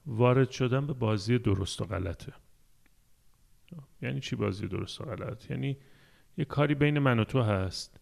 وارد 0.05 0.51
شدن 0.51 0.87
به 0.87 0.93
بازی 0.93 1.37
درست 1.39 1.81
و 1.81 1.85
غلطه. 1.85 2.33
یعنی 4.01 4.19
چی 4.19 4.35
بازی 4.35 4.67
درست 4.67 5.01
و 5.01 5.03
غلط؟ 5.03 5.51
یعنی 5.51 5.77
یه 6.37 6.45
کاری 6.45 6.75
بین 6.75 6.99
من 6.99 7.19
و 7.19 7.23
تو 7.23 7.41
هست. 7.41 7.99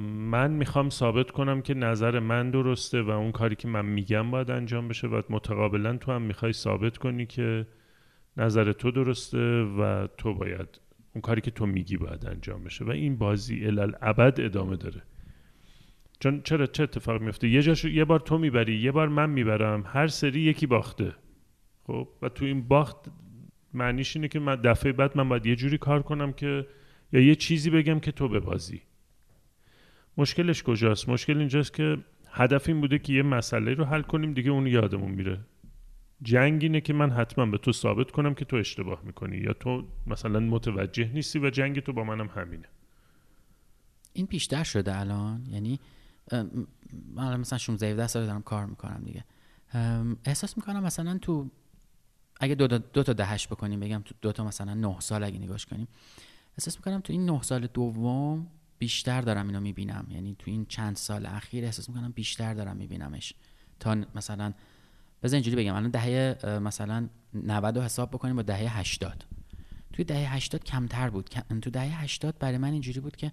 من 0.00 0.50
می‌خوام 0.50 0.90
ثابت 0.90 1.30
کنم 1.30 1.62
که 1.62 1.74
نظر 1.74 2.18
من 2.18 2.50
درسته 2.50 3.02
و 3.02 3.10
اون 3.10 3.32
کاری 3.32 3.56
که 3.56 3.68
من 3.68 3.84
میگم 3.86 4.30
باید 4.30 4.50
انجام 4.50 4.88
بشه 4.88 5.08
و 5.08 5.22
متقابلا 5.30 5.96
تو 5.96 6.12
هم 6.12 6.22
می‌خوای 6.22 6.52
ثابت 6.52 6.98
کنی 6.98 7.26
که 7.26 7.66
نظر 8.36 8.72
تو 8.72 8.90
درسته 8.90 9.62
و 9.62 10.06
تو 10.18 10.34
باید 10.34 10.80
اون 11.14 11.22
کاری 11.22 11.40
که 11.40 11.50
تو 11.50 11.66
میگی 11.66 11.96
باید 11.96 12.26
انجام 12.26 12.64
بشه. 12.64 12.84
و 12.84 12.90
این 12.90 13.16
بازی 13.16 13.66
الالعبد 13.66 14.40
ادامه 14.40 14.76
داره. 14.76 15.02
چون 16.20 16.42
چرا 16.42 16.66
چه 16.66 16.82
اتفاق 16.82 17.20
میفته؟ 17.20 17.48
یه 17.48 17.62
جاشو 17.62 17.88
یه 17.88 18.04
بار 18.04 18.20
تو 18.20 18.38
می‌بری 18.38 18.76
یه 18.76 18.92
بار 18.92 19.08
من 19.08 19.30
می‌برم 19.30 19.84
هر 19.86 20.06
سری 20.06 20.40
یکی 20.40 20.66
باخته. 20.66 21.14
خب؟ 21.86 22.08
و 22.22 22.28
تو 22.28 22.44
این 22.44 22.68
باخت 22.68 22.96
معنیش 23.74 24.16
اینه 24.16 24.28
که 24.28 24.38
من 24.38 24.56
دفعه 24.56 24.92
بعد 24.92 25.16
من 25.16 25.28
باید 25.28 25.46
یه 25.46 25.56
جوری 25.56 25.78
کار 25.78 26.02
کنم 26.02 26.32
که 26.32 26.66
یا 27.12 27.20
یه 27.20 27.34
چیزی 27.34 27.70
بگم 27.70 28.00
که 28.00 28.12
تو 28.12 28.28
ببازی. 28.28 28.82
مشکلش 30.16 30.62
کجاست؟ 30.62 31.08
مشکل 31.08 31.38
اینجاست 31.38 31.72
که 31.72 31.96
هدف 32.28 32.68
این 32.68 32.80
بوده 32.80 32.98
که 32.98 33.12
یه 33.12 33.22
مسئله 33.22 33.74
رو 33.74 33.84
حل 33.84 34.02
کنیم 34.02 34.32
دیگه 34.34 34.50
اون 34.50 34.66
یادمون 34.66 35.10
میره. 35.10 35.40
جنگ 36.22 36.62
اینه 36.62 36.80
که 36.80 36.92
من 36.92 37.10
حتما 37.10 37.46
به 37.46 37.58
تو 37.58 37.72
ثابت 37.72 38.10
کنم 38.10 38.34
که 38.34 38.44
تو 38.44 38.56
اشتباه 38.56 39.02
می‌کنی 39.04 39.36
یا 39.36 39.52
تو 39.52 39.88
مثلا 40.06 40.40
متوجه 40.40 41.10
نیستی 41.14 41.38
و 41.38 41.50
جنگ 41.50 41.80
تو 41.80 41.92
با 41.92 42.04
منم 42.04 42.26
همینه. 42.26 42.68
این 44.12 44.26
بیشتر 44.26 44.64
شده 44.64 44.98
الان؟ 44.98 45.46
یعنی 45.50 45.80
من 47.14 47.40
مثلا 47.40 47.58
16 47.58 47.86
17 47.86 48.06
سال 48.06 48.26
دارم 48.26 48.42
کار 48.42 48.66
می‌کنم 48.66 49.02
دیگه. 49.04 49.24
احساس 50.24 50.56
می‌کنم 50.56 50.82
مثلا 50.82 51.18
تو 51.18 51.50
اگه 52.42 52.54
دو, 52.54 52.78
دو 52.78 53.02
تا 53.02 53.12
دهش 53.12 53.46
بکنیم 53.46 53.80
بگم 53.80 54.02
تو 54.04 54.14
دو 54.20 54.32
تا 54.32 54.44
مثلا 54.44 54.74
نه 54.74 55.00
سال 55.00 55.24
اگه 55.24 55.38
نگاش 55.38 55.66
کنیم 55.66 55.88
احساس 56.58 56.76
می‌کنم 56.76 57.00
تو 57.00 57.12
این 57.12 57.30
نه 57.30 57.42
سال 57.42 57.66
دوم 57.66 58.46
بیشتر 58.78 59.20
دارم 59.20 59.46
اینو 59.46 59.60
می‌بینم. 59.60 60.06
یعنی 60.10 60.36
تو 60.38 60.50
این 60.50 60.66
چند 60.66 60.96
سال 60.96 61.26
اخیر 61.26 61.64
احساس 61.64 61.88
می‌کنم 61.88 62.12
بیشتر 62.12 62.54
دارم 62.54 62.76
میبینمش. 62.76 63.34
تا 63.80 63.96
مثلا 64.14 64.52
بذار 65.22 65.34
اینجوری 65.34 65.56
بگم. 65.56 65.74
الان 65.74 65.90
دهه 65.90 66.46
مثلا 66.58 67.08
90 67.34 67.76
رو 67.78 67.84
حساب 67.84 68.10
بکنیم 68.10 68.36
با 68.36 68.42
دهه 68.42 68.78
80 68.78 69.24
توی 69.92 70.04
دهه 70.04 70.34
80 70.34 70.64
کمتر 70.64 71.10
بود. 71.10 71.30
تو 71.62 71.70
دهه 71.70 72.02
80 72.02 72.38
برای 72.38 72.58
من 72.58 72.72
اینجوری 72.72 73.00
بود 73.00 73.16
که 73.16 73.32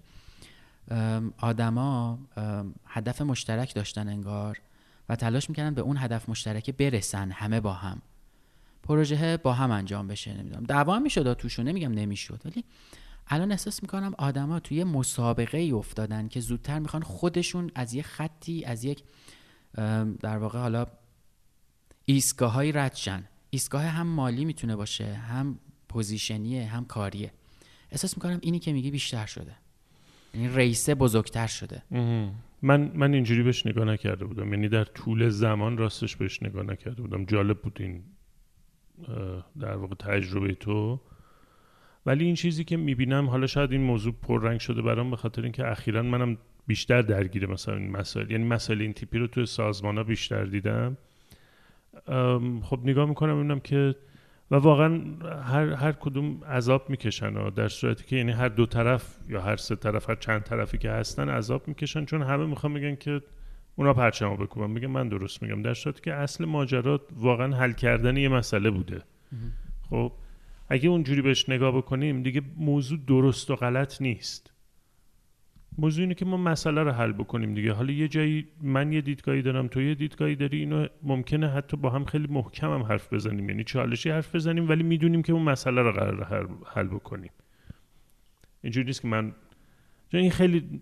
آدما 1.38 2.18
هدف 2.86 3.20
مشترک 3.20 3.74
داشتن 3.74 4.08
انگار 4.08 4.60
و 5.08 5.16
تلاش 5.16 5.50
می‌کردن 5.50 5.74
به 5.74 5.80
اون 5.80 5.96
هدف 5.96 6.28
مشترک 6.28 6.70
برسن 6.70 7.30
همه 7.30 7.60
با 7.60 7.72
هم. 7.72 8.02
پروژه 8.82 9.36
با 9.36 9.52
هم 9.52 9.70
انجام 9.70 10.08
بشه 10.08 10.34
نمی‌دونم. 10.34 10.64
دعوا 10.64 10.96
هم 10.96 11.02
می‌شد 11.02 11.32
توشون 11.32 11.68
نمیگم 11.68 11.92
نمی‌شد 11.92 12.40
ولی 12.44 12.64
الان 13.26 13.50
احساس 13.50 13.82
می‌کنم 13.82 14.14
آدما 14.18 14.60
توی 14.60 14.84
مسابقه 14.84 15.58
ای 15.58 15.72
افتادن 15.72 16.28
که 16.28 16.40
زودتر 16.40 16.78
می‌خوان 16.78 17.02
خودشون 17.02 17.70
از 17.74 17.94
یه 17.94 18.02
خطی 18.02 18.64
از 18.64 18.84
یک 18.84 19.02
در 20.20 20.38
واقع 20.38 20.58
حالا 20.58 20.86
ایستگاه 22.04 22.52
های 22.52 22.72
رد 22.72 22.94
شن. 22.94 23.24
ایستگاه 23.50 23.82
هم 23.82 24.06
مالی 24.06 24.44
می‌تونه 24.44 24.76
باشه 24.76 25.14
هم 25.14 25.58
پوزیشنیه 25.88 26.66
هم 26.66 26.84
کاریه. 26.84 27.32
احساس 27.90 28.16
می‌کنم 28.16 28.38
اینی 28.42 28.58
که 28.58 28.72
میگی 28.72 28.90
بیشتر 28.90 29.26
شده. 29.26 29.54
یعنی 30.34 30.48
رئیسه 30.48 30.94
بزرگتر 30.94 31.46
شده. 31.46 31.82
من 32.62 32.92
من 32.94 33.14
اینجوری 33.14 33.42
بهش 33.42 33.66
نگاه 33.66 33.84
نکرده 33.84 34.24
بودم. 34.24 34.52
یعنی 34.52 34.68
در 34.68 34.84
طول 34.84 35.28
زمان 35.28 35.78
راستش 35.78 36.16
بهش 36.16 36.42
نگاه 36.42 36.62
نکرده 36.62 37.02
بودم. 37.02 37.24
جالب 37.24 37.62
بود 37.62 37.76
این 37.80 38.02
در 39.60 39.76
واقع 39.76 39.94
تجربه 39.94 40.54
تو. 40.54 41.00
ولی 42.06 42.24
این 42.24 42.34
چیزی 42.34 42.64
که 42.64 42.76
می‌بینم 42.76 43.26
حالا 43.26 43.46
شاید 43.46 43.72
این 43.72 43.80
موضوع 43.80 44.14
پررنگ 44.22 44.60
شده 44.60 44.82
برام 44.82 45.10
به 45.10 45.16
خاطر 45.16 45.42
اینکه 45.42 45.70
اخیرا 45.70 46.02
منم 46.02 46.38
بیشتر 46.66 47.02
درگیر 47.02 47.46
مثلا 47.46 47.76
این 47.76 47.90
مسائل 47.90 48.30
یعنی 48.30 48.44
مسائل 48.44 48.80
این 48.80 48.92
تیپی 48.92 49.18
رو 49.18 49.26
توی 49.26 49.46
سازمان 49.46 49.96
ها 49.96 50.04
بیشتر 50.04 50.44
دیدم. 50.44 50.96
خب 52.62 52.80
نگاه 52.84 53.08
می‌کنم 53.08 53.38
ببینم 53.38 53.60
که 53.60 53.94
و 54.50 54.56
واقعا 54.56 55.00
هر, 55.42 55.72
هر 55.72 55.92
کدوم 55.92 56.44
عذاب 56.44 56.90
می‌کشن 56.90 57.36
ها، 57.36 57.50
در 57.50 57.68
صورتی 57.68 58.04
که 58.04 58.16
یعنی 58.16 58.32
هر 58.32 58.48
دو 58.48 58.66
طرف 58.66 59.16
یا 59.28 59.40
هر 59.40 59.56
سه 59.56 59.76
طرف 59.76 60.10
هر 60.10 60.16
چند 60.16 60.42
طرفی 60.42 60.78
که 60.78 60.90
هستن 60.90 61.28
عذاب 61.28 61.68
می‌کشن. 61.68 62.04
چون 62.04 62.22
همه 62.22 62.46
می‌خوان 62.46 62.74
بگن 62.74 62.94
که 62.94 63.22
اونا 63.80 63.94
پرچمو 63.94 64.36
بکوبن. 64.36 64.70
میگن 64.70 64.86
من 64.86 65.08
درست 65.08 65.42
میگم. 65.42 65.62
در 65.62 65.74
صورتی 65.74 66.00
که 66.00 66.14
اصل 66.14 66.44
ماجرا 66.44 67.00
واقعا 67.12 67.56
حل 67.56 67.72
کردن 67.72 68.16
یه 68.16 68.28
مسئله 68.28 68.70
بوده. 68.70 69.02
خب 69.90 70.12
اگه 70.68 70.88
اونجوری 70.88 71.22
بهش 71.22 71.48
نگاه 71.48 71.76
بکنیم 71.76 72.22
دیگه 72.22 72.42
موضوع 72.56 72.98
درست 73.06 73.50
و 73.50 73.56
غلط 73.56 74.02
نیست. 74.02 74.52
موضوع 75.78 76.02
اینه 76.02 76.14
که 76.14 76.24
ما 76.24 76.36
مسئله 76.36 76.82
رو 76.82 76.90
حل 76.90 77.12
بکنیم 77.12 77.54
دیگه. 77.54 77.72
حالا 77.72 77.92
یه 77.92 78.08
جایی 78.08 78.46
من 78.62 78.92
یه 78.92 79.00
دیدگاهی 79.00 79.42
دارم 79.42 79.68
تو 79.68 79.82
یه 79.82 79.94
دیدگاهی 79.94 80.36
داری 80.36 80.58
اینو 80.58 80.86
ممکنه 81.02 81.48
حتی 81.48 81.76
با 81.76 81.90
هم 81.90 82.04
خیلی 82.04 82.26
محکم 82.30 82.70
هم 82.74 82.82
حرف 82.82 83.12
بزنیم. 83.12 83.48
یعنی 83.48 83.64
چالشی 83.64 84.10
حرف 84.10 84.34
بزنیم 84.34 84.68
ولی 84.68 84.82
می‌دونیم 84.82 85.22
که 85.22 85.32
اون 85.32 85.42
مسئله 85.42 85.82
رو 85.82 85.92
قرار 85.92 86.24
حل- 86.24 86.64
حل 86.74 86.86
بکنیم. 86.86 87.30
اینجوری 88.62 88.86
نیست 88.86 89.02
که 89.02 89.08
من 89.08 89.32
چون 90.12 90.20
این 90.20 90.30
خیلی 90.30 90.80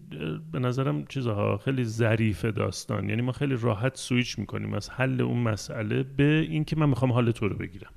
به 0.52 0.58
نظرم 0.58 1.06
چیزها 1.06 1.58
خیلی 1.58 1.84
ظریف 1.84 2.44
داستان. 2.44 3.08
یعنی 3.08 3.22
ما 3.22 3.32
خیلی 3.32 3.56
راحت 3.56 3.96
سویچ 3.96 4.38
می‌کنیم 4.38 4.74
از 4.74 4.90
حل 4.90 5.20
اون 5.20 5.38
مسئله 5.38 6.02
به 6.02 6.46
اینکه 6.50 6.76
من 6.76 6.88
می‌خوام 6.88 7.12
حال 7.12 7.30
تو 7.30 7.48
رو 7.48 7.56
بگیرم. 7.56 7.90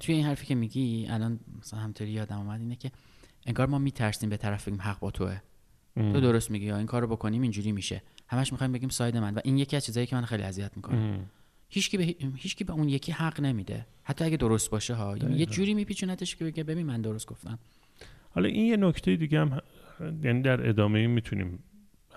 توی 0.00 0.14
این 0.14 0.24
حرفی 0.24 0.46
که 0.46 0.54
میگی 0.54 1.06
الان 1.10 1.40
مثلا 1.58 1.80
همطوری 1.80 2.10
یادم 2.10 2.38
اومد 2.38 2.60
اینه 2.60 2.76
که 2.76 2.90
انگار 3.46 3.66
ما 3.66 3.78
میترسیم 3.78 4.30
به 4.30 4.36
طرف 4.36 4.68
بگیم 4.68 4.80
حق 4.80 4.98
با 4.98 5.10
توه. 5.10 5.40
تو 5.94 6.20
درست 6.20 6.50
میگی 6.50 6.66
یا 6.66 6.78
این 6.78 6.86
کارو 6.86 7.06
بکنیم 7.06 7.42
اینجوری 7.42 7.72
میشه. 7.72 8.02
همش 8.28 8.52
می‌خوایم 8.52 8.72
بگیم 8.72 8.88
ساید 8.88 9.16
من. 9.16 9.34
و 9.34 9.40
این 9.44 9.58
یکی 9.58 9.76
از 9.76 9.86
چیزایی 9.86 10.06
که 10.06 10.16
من 10.16 10.24
خیلی 10.24 10.42
اذیت 10.42 10.76
می‌کنه 10.76 11.20
هیچکی 11.68 11.96
به 11.96 12.04
هیچکی 12.36 12.64
به 12.64 12.72
اون 12.72 12.88
یکی 12.88 13.12
حق 13.12 13.40
نمیده. 13.40 13.86
حتی 14.02 14.24
اگه 14.24 14.36
درست 14.36 14.70
باشه 14.70 14.94
ها. 14.94 15.16
یه 15.16 15.46
جوری 15.46 15.74
میپیچونتش 15.74 16.36
که 16.36 16.44
بگه 16.44 16.64
ببین 16.64 16.86
من 16.86 17.00
درست 17.00 17.26
گفتم. 17.26 17.58
حالا 18.30 18.48
این 18.48 18.66
یه 18.66 18.76
نکته 18.76 19.16
دیگه 19.16 19.40
هم 19.40 19.60
یعنی 20.00 20.42
در 20.42 20.68
ادامه 20.68 21.06
می‌تونیم 21.06 21.58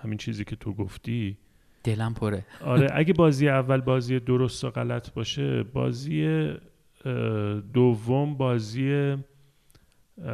همین 0.02 0.18
چیزی 0.18 0.44
که 0.44 0.56
تو 0.56 0.74
گفتی. 0.74 1.38
دلم 1.84 2.14
پره. 2.14 2.46
آره 2.62 2.88
اگه 3.00 3.14
بازی 3.14 3.50
اول 3.50 3.82
بازی 3.82 4.20
درست 4.20 4.64
و 4.64 4.70
غلط 4.70 5.14
باشه 5.14 5.64
بازی 5.64 6.50
دوم 7.74 8.38
بازی 8.38 9.16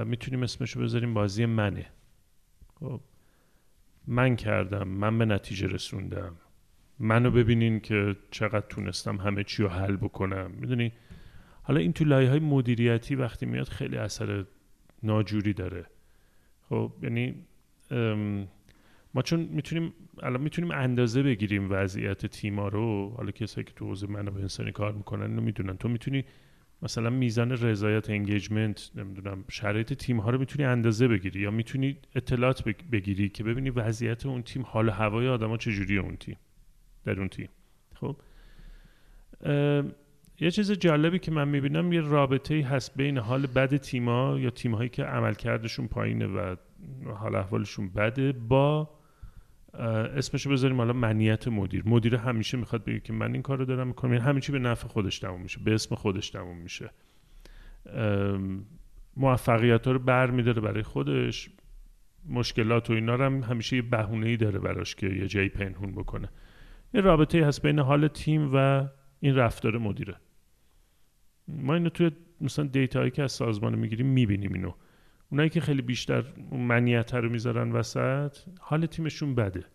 می‌تونیم 0.05 0.43
اسمشو 0.43 0.81
بذاریم 0.81 1.13
بازی 1.13 1.45
منه. 1.45 1.85
خب 2.79 3.01
من 4.07 4.35
کردم 4.35 4.87
من 4.87 5.17
به 5.17 5.25
نتیجه 5.25 5.67
رسوندم. 5.67 6.35
منو 6.99 7.31
ببینین 7.31 7.79
که 7.79 8.15
چقدر 8.31 8.65
تونستم 8.69 9.17
همه 9.17 9.43
چی 9.43 9.63
رو 9.63 9.69
حل 9.69 9.95
بکنم. 9.95 10.51
می‌دونی؟ 10.51 10.91
حالا 11.63 11.79
این 11.79 11.93
تو 11.93 12.03
لایه 12.03 12.29
های 12.29 12.39
مدیریتی 12.39 13.15
وقتی 13.15 13.45
میاد 13.45 13.67
خیلی 13.67 13.97
اثر 13.97 14.45
ناجوری 15.03 15.53
داره. 15.53 15.85
خب 16.69 16.91
یعنی 17.01 17.35
ما 19.13 19.21
چون 19.21 19.39
می‌تونیم 19.39 19.93
الان 20.23 20.41
می‌تونیم 20.41 20.71
اندازه 20.71 21.23
بگیریم 21.23 21.67
وضعیت 21.71 22.25
تیما 22.25 22.67
رو. 22.67 23.09
حالا 23.17 23.31
کسایی 23.31 23.65
که 23.65 23.73
تو 23.73 23.85
حوزه 23.85 24.07
منابع 24.07 24.41
انسانی 24.41 24.71
کار 24.71 24.91
می‌کنن 24.91 25.25
اینو 25.25 25.41
می‌دونن. 25.41 25.77
تو 25.77 25.89
می‌تونی 25.89 26.25
مثلا 26.81 27.09
میزان 27.09 27.51
رضایت 27.51 28.09
انگیجمنت 28.09 28.91
نمی‌دونم 28.95 29.43
شرایط 29.49 29.93
تیم 29.93 30.19
ها 30.19 30.29
رو 30.29 30.39
می‌تونی 30.39 30.65
اندازه 30.65 31.07
بگیری 31.07 31.39
یا 31.39 31.51
می‌تونی 31.51 31.97
اطلاعات 32.15 32.63
بگیری 32.91 33.29
که 33.29 33.43
ببینی 33.43 33.69
وضعیت 33.69 34.25
اون 34.25 34.41
تیم 34.41 34.63
حال 34.63 34.89
هوای 34.89 35.27
آدما 35.27 35.57
چجوریه 35.57 35.99
اون 35.99 36.15
تیم 36.17 36.37
در 37.05 37.19
اون 37.19 37.27
تیم. 37.27 37.49
خب؟ 37.95 38.15
یه 40.39 40.51
چیز 40.51 40.71
جالبی 40.71 41.19
که 41.19 41.31
من 41.31 41.47
می‌بینم 41.47 41.93
یه 41.93 42.01
رابطه 42.01 42.61
هست 42.61 42.97
بین 42.97 43.17
حال 43.17 43.45
بد 43.45 43.77
تیما 43.77 44.39
یا 44.39 44.49
تیم 44.49 44.75
هایی 44.75 44.89
که 44.89 45.03
عملکردشون 45.03 45.87
پایینه 45.87 46.27
و 46.27 46.55
حال 47.15 47.35
احوالشون 47.35 47.89
بده 47.89 48.31
با 48.31 48.89
اسمشو 49.73 50.49
بذاریم 50.49 50.77
حالا 50.77 50.93
منیت 50.93 51.47
مدیر. 51.47 51.83
مدیر 51.85 52.15
همیشه 52.15 52.57
می‌خواد 52.57 52.83
بگه 52.83 52.99
که 52.99 53.13
من 53.13 53.33
این 53.33 53.41
کار 53.41 53.57
رو 53.57 53.65
دارم 53.65 53.87
می‌کنم. 53.87 54.13
یعنی 54.13 54.25
همه 54.25 54.41
به 54.51 54.59
نفع 54.59 54.87
خودش 54.87 55.19
تموم 55.19 55.41
میشه 55.41 55.59
به 55.63 55.73
اسم 55.73 55.95
خودش 55.95 56.29
تموم 56.29 56.57
میشه. 56.57 56.89
موفقیت 59.17 59.87
ها 59.87 59.93
رو 59.93 59.99
بر 59.99 60.31
میداره 60.31 60.61
برای 60.61 60.83
خودش. 60.83 61.49
مشکلات 62.29 62.89
و 62.89 62.93
اینا 62.93 63.15
رو 63.15 63.23
هم 63.23 63.43
همیشه 63.43 63.75
یه 63.75 63.81
بهونه 63.81 64.37
داره 64.37 64.59
براش 64.59 64.95
که 64.95 65.07
یه 65.07 65.27
جایی 65.27 65.49
پنهون 65.49 65.91
بکنه. 65.91 66.29
یه 66.93 67.01
رابطه 67.01 67.45
هست 67.45 67.61
بین 67.61 67.79
حال 67.79 68.07
تیم 68.07 68.51
و 68.53 68.87
این 69.19 69.35
رفتار 69.35 69.77
مدیره. 69.77 70.15
ما 71.47 71.73
اینو 71.73 71.89
توی 71.89 72.11
مثلا 72.41 72.65
دیتایی 72.65 73.11
که 73.11 73.23
از 73.23 73.31
سازمان 73.31 73.75
می‌گیریم 73.75 74.05
می‌بینیم 74.05 74.53
اینو. 74.53 74.71
اونایی 75.31 75.49
که 75.49 75.61
خیلی 75.61 75.81
بیشتر 75.81 76.23
منیت 76.51 77.13
رو 77.13 77.29
می‌ذارن 77.29 77.71
وسط 77.71 78.37
حال 78.59 78.85
تیمشون 78.85 79.35
بده. 79.35 79.65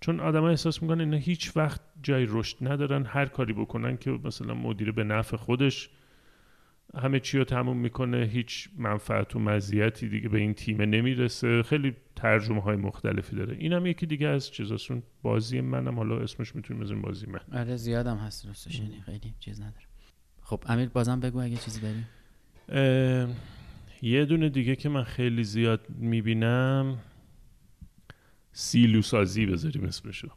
چون 0.00 0.20
آدما 0.20 0.48
احساس 0.48 0.82
می‌کنن 0.82 1.00
اینا 1.00 1.16
هیچ 1.16 1.56
وقت 1.56 1.80
جای 2.02 2.26
رشد 2.28 2.56
ندارن 2.60 3.04
هر 3.04 3.26
کاری 3.26 3.52
بکنن 3.52 3.96
که 3.96 4.10
مثلا 4.10 4.54
مدیر 4.54 4.92
به 4.92 5.04
نفع 5.04 5.36
خودش 5.36 5.90
همه 6.98 7.20
چی 7.20 7.38
رو 7.38 7.44
تموم 7.44 7.76
می‌کنه 7.76 8.24
هیچ 8.32 8.68
منفعت 8.76 9.36
و 9.36 9.38
مزیتی 9.38 10.08
دیگه 10.08 10.28
به 10.28 10.38
این 10.38 10.54
تیم 10.54 10.82
نمی‌رسه. 10.82 11.62
خیلی 11.62 11.96
ترجمه 12.18 12.62
های 12.62 12.76
مختلفی 12.76 13.36
داره. 13.36 13.56
اینم 13.56 13.86
یکی 13.86 14.06
دیگه 14.06 14.26
از 14.26 14.50
چیزاسون 14.50 15.02
بازی 15.22 15.60
منم 15.60 15.96
حالا 15.96 16.18
اسمش 16.18 16.54
می‌تونیم 16.54 16.82
بزنیم 16.82 17.02
بازی 17.02 17.26
من. 17.26 17.58
آره 17.60 17.76
زیادم 17.76 18.16
هست 18.16 18.46
راستش 18.46 18.80
یعنی 18.80 19.00
خیلی 19.00 19.34
چیز 19.38 19.60
نداره. 19.60 19.86
خب 20.42 20.64
امیر 20.66 20.88
بازم 20.88 21.20
بگو 21.20 21.40
اگه 21.40 21.56
چیزی 21.56 21.80
داری. 21.80 22.04
یه 24.02 24.24
دونه 24.24 24.48
دیگه 24.48 24.76
که 24.76 24.88
من 24.88 25.04
خیلی 25.04 25.44
زیاد 25.44 25.86
می‌بینم. 25.88 26.98
سیلو 28.52 29.02
سازی 29.02 29.46
بذاریم 29.46 29.84
اسمشو. 29.84 30.28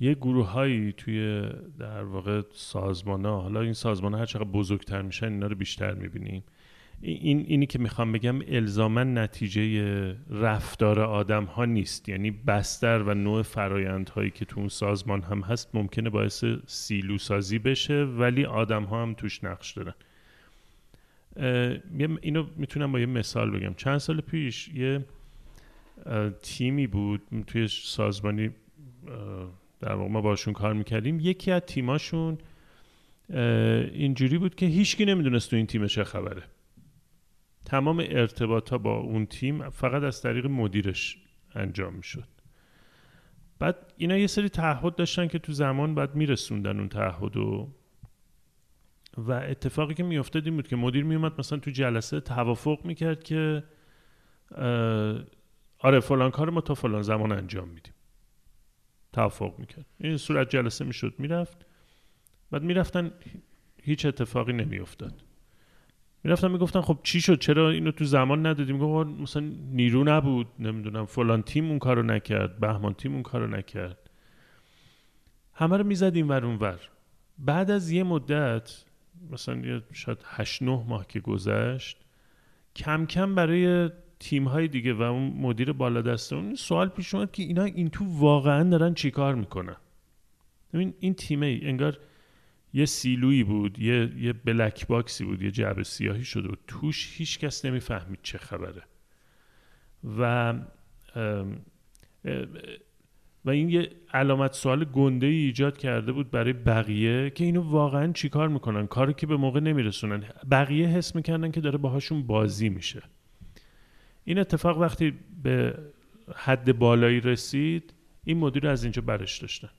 یه 0.00 0.14
گروه 0.14 0.46
هایی 0.46 0.92
توی 0.92 1.50
در 1.78 2.02
واقع 2.02 2.42
سازمان 2.52 3.24
ها 3.24 3.40
حالا 3.40 3.60
این 3.60 3.72
سازمان 3.72 4.14
ها 4.14 4.20
هر 4.20 4.26
چقدر 4.26 4.44
بزرگتر 4.44 5.02
میشن 5.02 5.32
اینا 5.32 5.46
رو 5.46 5.56
بیشتر 5.56 5.94
می‌بینیم. 5.94 6.44
این 7.06 7.44
اینی 7.48 7.66
که 7.66 7.78
می‌خوام 7.78 8.12
بگم 8.12 8.40
الزاما 8.48 9.04
نتیجه 9.04 10.16
رفتار 10.30 11.00
آدم 11.00 11.44
ها 11.44 11.64
نیست. 11.64 12.08
یعنی 12.08 12.30
بستر 12.30 12.98
و 12.98 13.14
نوع 13.14 13.42
فرایند 13.42 14.08
هایی 14.08 14.30
که 14.30 14.44
تو 14.44 14.60
اون 14.60 14.68
سازمان 14.68 15.22
هم 15.22 15.40
هست 15.40 15.74
ممکنه 15.74 16.10
باعث 16.10 16.44
سیلو 16.66 17.18
سازی 17.18 17.58
بشه 17.58 18.04
ولی 18.04 18.44
آدم 18.44 18.84
ها 18.84 19.02
هم 19.02 19.14
توش 19.14 19.44
نقش 19.44 19.72
دارن. 19.72 19.94
اینو 22.22 22.46
می‌تونم 22.56 22.92
با 22.92 23.00
یه 23.00 23.06
مثال 23.06 23.50
بگم. 23.50 23.74
چند 23.74 23.98
سال 23.98 24.20
پیش 24.20 24.68
یه 24.68 25.04
تیمی 26.42 26.86
بود 26.86 27.22
توی 27.46 27.68
سازمانی 27.68 28.50
در 29.80 29.94
واقع 29.94 30.10
ما 30.10 30.20
باشون 30.20 30.54
کار 30.54 30.72
می‌کردیم. 30.72 31.20
یکی 31.20 31.50
از 31.50 31.62
تیماشون 31.62 32.38
اینجوری 33.92 34.38
بود 34.38 34.54
که 34.54 34.66
هیچکی 34.66 35.04
نمی‌دونست 35.04 35.50
تو 35.50 35.56
این 35.56 35.66
تیم 35.66 35.86
چه 35.86 36.04
خبره. 36.04 36.42
تمام 37.64 37.98
ارتباط 38.08 38.70
ها 38.70 38.78
با 38.78 38.96
اون 38.96 39.26
تیم 39.26 39.70
فقط 39.70 40.02
از 40.02 40.22
طریق 40.22 40.46
مدیرش 40.46 41.18
انجام 41.54 41.94
می‌شد. 41.94 42.28
بعد 43.58 43.92
اینا 43.96 44.16
یه 44.16 44.26
سری 44.26 44.48
تعهد 44.48 44.94
داشتن 44.94 45.28
که 45.28 45.38
تو 45.38 45.52
زمان 45.52 45.94
بعد 45.94 46.14
میرسوندن 46.14 46.78
اون 46.78 46.88
تعهد 46.88 47.36
و 47.36 47.72
و 49.16 49.32
اتفاقی 49.32 49.94
که 49.94 50.02
میافتاد 50.02 50.44
این 50.46 50.56
بود 50.56 50.68
که 50.68 50.76
مدیر 50.76 51.04
میومد 51.04 51.32
مثلا 51.38 51.58
تو 51.58 51.70
جلسه 51.70 52.20
توافق 52.20 52.78
می‌کرد 52.84 53.22
که 53.24 53.64
آره 55.78 56.00
فلان 56.00 56.30
کار 56.30 56.50
ما 56.50 56.60
تا 56.60 56.74
فلان 56.74 57.02
زمان 57.02 57.32
انجام 57.32 57.68
میدیم. 57.68 57.94
توافق 59.12 59.54
می‌کرد. 59.58 59.86
این 59.98 60.16
صورت 60.16 60.50
جلسه 60.50 60.84
می‌شد 60.84 61.14
می‌رفت. 61.18 61.66
بعد 62.50 62.62
می‌رفتن 62.62 63.12
هیچ 63.82 64.06
اتفاقی 64.06 64.52
نمیافتاد. 64.52 65.22
می‌رفتن 66.24 66.50
می‌گفتن 66.50 66.80
خب 66.80 66.98
چی 67.02 67.20
شد؟ 67.20 67.38
چرا 67.38 67.70
اینو 67.70 67.90
تو 67.90 68.04
زمان 68.04 68.46
ندادیم 68.46 68.78
گفت 68.78 69.08
مثلا 69.20 69.52
نیرو 69.72 70.04
نبود. 70.04 70.46
نمی‌دونم 70.58 71.06
فلان 71.06 71.42
تیم 71.42 71.68
اون 71.68 71.78
کارو 71.78 72.02
نکرد 72.02 72.60
بهمان 72.60 72.94
تیم 72.94 73.12
اون 73.12 73.22
کارو 73.22 73.46
نکرد. 73.46 74.10
همه 75.54 75.76
رو 75.76 75.84
می‌زدیم 75.84 76.28
ور 76.28 76.46
اون 76.46 76.56
ور. 76.56 76.78
بعد 77.38 77.70
از 77.70 77.90
یه 77.90 78.02
مدت 78.02 78.84
مثلا 79.30 79.82
شاید 79.92 80.18
هشت 80.24 80.62
نه 80.62 80.84
ماه 80.88 81.06
که 81.06 81.20
گذشت 81.20 81.96
کم 82.76 83.06
کم 83.06 83.34
برای 83.34 83.90
تیم 84.20 84.48
های 84.48 84.68
دیگه 84.68 84.92
و 84.92 85.02
اون 85.02 85.32
مدیر 85.36 85.72
بالا 85.72 86.02
دسته 86.02 86.36
اون 86.36 86.54
سوال 86.54 86.88
پیش 86.88 87.14
اومد 87.14 87.32
که 87.32 87.42
اینا 87.42 87.64
این 87.64 87.90
تو 87.90 88.04
واقعا 88.04 88.70
دارن 88.70 88.94
چیکار 88.94 89.34
می‌کنن؟ 89.34 89.76
ببین 90.72 90.94
این 91.00 91.14
تیمه 91.14 91.60
انگار 91.62 91.98
یه 92.76 92.84
سیلویی 92.84 93.44
بود 93.44 93.78
یه 93.78 94.12
یه 94.18 94.32
بلک 94.32 94.86
باکسی 94.86 95.24
بود 95.24 95.42
یه 95.42 95.50
جعبه 95.50 95.84
سیاهی 95.84 96.24
شده 96.24 96.48
بود. 96.48 96.58
توش 96.66 97.14
هیچ 97.18 97.38
کس 97.38 97.64
نمی‌فهمید 97.64 98.18
چه 98.22 98.38
خبره. 98.38 98.82
و 100.18 100.54
و 103.44 103.50
این 103.50 103.68
یه 103.68 103.90
علامت 104.12 104.52
سوال 104.52 104.84
گنده 104.84 105.26
ای 105.26 105.36
ایجاد 105.36 105.78
کرده 105.78 106.12
بود 106.12 106.30
برای 106.30 106.52
بقیه 106.52 107.30
که 107.30 107.44
اینو 107.44 107.62
واقعا 107.62 108.12
چیکار 108.12 108.48
می‌کنن؟ 108.48 108.86
کاری 108.86 109.14
که 109.14 109.26
به 109.26 109.36
موقع 109.36 109.60
نمیرسونن. 109.60 110.24
بقیه 110.50 110.88
حس 110.88 111.16
می‌کردن 111.16 111.50
که 111.50 111.60
داره 111.60 111.78
باهاشون 111.78 112.22
بازی 112.22 112.68
میشه. 112.68 113.02
این 114.24 114.38
اتفاق 114.38 114.78
وقتی 114.78 115.14
به 115.42 115.78
حد 116.36 116.78
بالایی 116.78 117.20
رسید 117.20 117.94
این 118.24 118.38
مدیر 118.38 118.68
از 118.68 118.84
اینجا 118.84 119.02
برش 119.02 119.38
داشتن. 119.38 119.70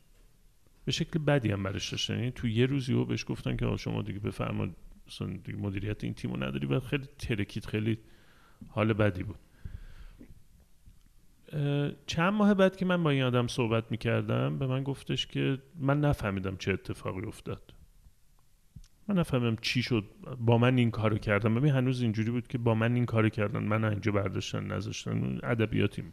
به 0.86 0.92
شکل 0.92 1.20
بدی 1.20 1.52
هم 1.52 1.64
برش 1.64 1.92
داشتن 1.92 2.14
یعنی 2.14 2.32
تو 2.32 2.48
یه 2.48 2.66
روزی 2.66 2.94
او 2.94 3.06
بهش 3.06 3.26
گفتن 3.28 3.58
که 3.58 3.76
شما 3.78 4.02
دیگه 4.02 4.20
بفرما 4.20 4.68
دیگه 5.20 5.58
مدیریت 5.58 6.04
این 6.04 6.14
تیمو 6.14 6.38
نداری 6.38 6.66
و 6.68 6.80
خیلی 6.80 7.06
ترکید 7.20 7.66
خیلی 7.66 7.98
حال 8.68 8.94
بدی 8.94 9.24
بود. 9.24 9.40
چند 12.06 12.34
ماه 12.34 12.54
بعد 12.54 12.76
که 12.76 12.86
من 12.86 13.04
با 13.04 13.10
این 13.10 13.24
آدم 13.24 13.48
صحبت 13.48 13.92
می‌کردم 13.92 14.60
به 14.60 14.68
من 14.68 14.84
گفتش 14.84 15.28
که 15.28 15.58
من 15.80 16.00
نفهمیدم 16.00 16.58
چه 16.58 16.74
اتفاقی 16.74 17.26
افتاد. 17.26 17.74
من 19.08 19.16
نفهمم 19.20 19.58
چی 19.62 19.82
شد 19.82 20.06
با 20.40 20.58
من 20.58 20.78
این 20.78 20.92
کارو 20.92 21.18
کردم 21.18 21.56
ببین 21.56 21.72
هنوز 21.74 22.02
اینجوری 22.02 22.32
بود 22.32 22.48
که 22.48 22.58
با 22.58 22.76
من 22.76 22.96
این 22.96 23.06
کارو 23.06 23.30
کردن. 23.30 23.64
من 23.64 23.84
اینجا 23.84 24.12
برداشتن 24.12 24.64
نذاشتن. 24.64 25.40
ادبیاتی 25.44 26.04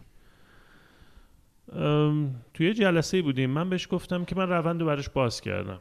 توی 2.55 2.75
جلسه 2.75 3.23
بودیم. 3.23 3.51
من 3.51 3.71
بهش 3.71 3.89
گفتم 3.91 4.25
که 4.25 4.37
من 4.37 4.49
روند 4.49 4.81
رو 4.81 4.87
براش 4.87 5.09
باز 5.09 5.41
کردم. 5.41 5.81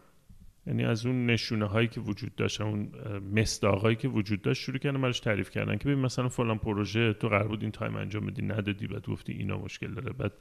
یعنی 0.67 0.85
از 0.85 1.05
اون 1.05 1.25
نشونه 1.25 1.65
هایی 1.65 1.87
که 1.87 2.01
وجود 2.01 2.35
داشت 2.35 2.61
اون 2.61 2.91
مصداقایی 3.33 3.95
که 3.95 4.07
وجود 4.07 4.41
داشت 4.41 4.61
شروع 4.61 4.77
کردم 4.77 5.01
براش 5.01 5.19
تعریف 5.19 5.49
کردن 5.49 5.77
که 5.77 5.85
ببین 5.85 5.99
مثلا 5.99 6.29
فلان 6.29 6.57
پروژه 6.57 7.13
تو 7.13 7.29
قرار 7.29 7.47
بود 7.47 7.61
این 7.61 7.71
تایم 7.71 7.95
انجام 7.95 8.25
بدی 8.25 8.41
ندادی 8.41 8.87
بعد 8.87 9.07
گفتی 9.07 9.33
اینا 9.33 9.57
مشکل 9.57 9.93
داره. 9.93 10.13
بعد 10.13 10.33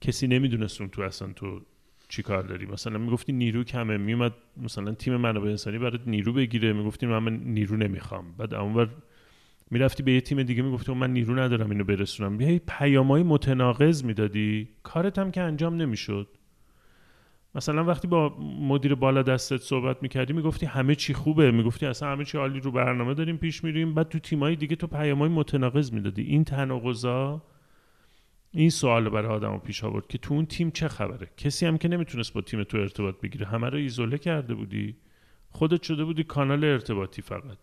کسی 0.00 0.26
نمی‌دونست 0.26 0.80
اون 0.80 0.90
تو 0.90 1.02
اصلا 1.02 1.32
تو 1.32 1.60
چی 2.08 2.22
کار 2.22 2.42
داری. 2.42 2.66
مثلا 2.66 2.98
می‌گفتی 2.98 3.32
نیرو 3.32 3.64
کمه. 3.64 3.96
میومد 3.96 4.32
مثلا 4.56 4.94
تیم 4.94 5.16
منابع 5.16 5.48
انسانی 5.48 5.78
برات 5.78 6.00
نیرو 6.06 6.32
بگیره. 6.32 6.72
می‌گفتی 6.72 7.06
من, 7.06 7.18
من 7.18 7.36
نیرو 7.36 7.76
نمی‌خوام. 7.76 8.32
بعد 8.38 8.54
اونور 8.54 8.88
می‌رفتی 9.74 10.02
به 10.02 10.12
یه 10.12 10.20
تیم 10.20 10.42
دیگه 10.42 10.62
می‌گفتی 10.62 10.94
من 10.94 11.12
نیرو 11.12 11.34
ندارم 11.34 11.70
اینو 11.70 11.84
برسونم. 11.84 12.40
یه 12.40 12.60
پیامای 12.68 13.22
متناقض 13.22 14.04
می‌دادی. 14.04 14.68
کارت 14.82 15.18
هم 15.18 15.30
که 15.30 15.40
انجام 15.40 15.74
نمی‌شد. 15.76 16.28
مثلا 17.54 17.84
وقتی 17.84 18.08
با 18.08 18.36
مدیر 18.60 18.94
بالا 18.94 19.22
دستت 19.22 19.56
صحبت 19.56 20.02
می‌کردی 20.02 20.32
می‌گفتی 20.32 20.66
همه 20.66 20.94
چی 20.94 21.14
خوبه. 21.14 21.50
می‌گفتی 21.50 21.86
اصلا 21.86 22.12
همه 22.12 22.24
چی 22.24 22.38
عالی 22.38 22.60
رو 22.60 22.70
برنامه 22.70 23.14
داریم 23.14 23.36
پیش 23.36 23.64
میریم. 23.64 23.94
بعد 23.94 24.08
تو 24.08 24.18
تیمای 24.18 24.56
دیگه 24.56 24.76
تو 24.76 24.86
پیامای 24.86 25.28
متناقض 25.28 25.92
می‌دادی. 25.92 26.22
این 26.22 26.44
تناقضا 26.44 27.42
این 28.50 28.70
سوال 28.70 29.08
برای 29.08 29.28
آدمو 29.28 29.58
پیش 29.58 29.84
آورد 29.84 30.06
که 30.06 30.18
تو 30.18 30.34
اون 30.34 30.46
تیم 30.46 30.70
چه 30.70 30.88
خبره؟ 30.88 31.28
کسی 31.36 31.66
هم 31.66 31.78
که 31.78 31.88
نمی‌تونست 31.88 32.32
با 32.32 32.40
تیم 32.40 32.64
تو 32.64 32.78
ارتباط 32.78 33.20
بگیره. 33.20 33.46
همه 33.46 33.68
رو 33.68 33.78
ایزوله 33.78 34.18
کرده 34.18 34.54
بودی. 34.54 34.96
خودت 35.50 35.82
شده 35.82 36.04
بودی 36.04 36.24
کانال 36.24 36.64
ارتباطی 36.64 37.22
فقط. 37.22 37.58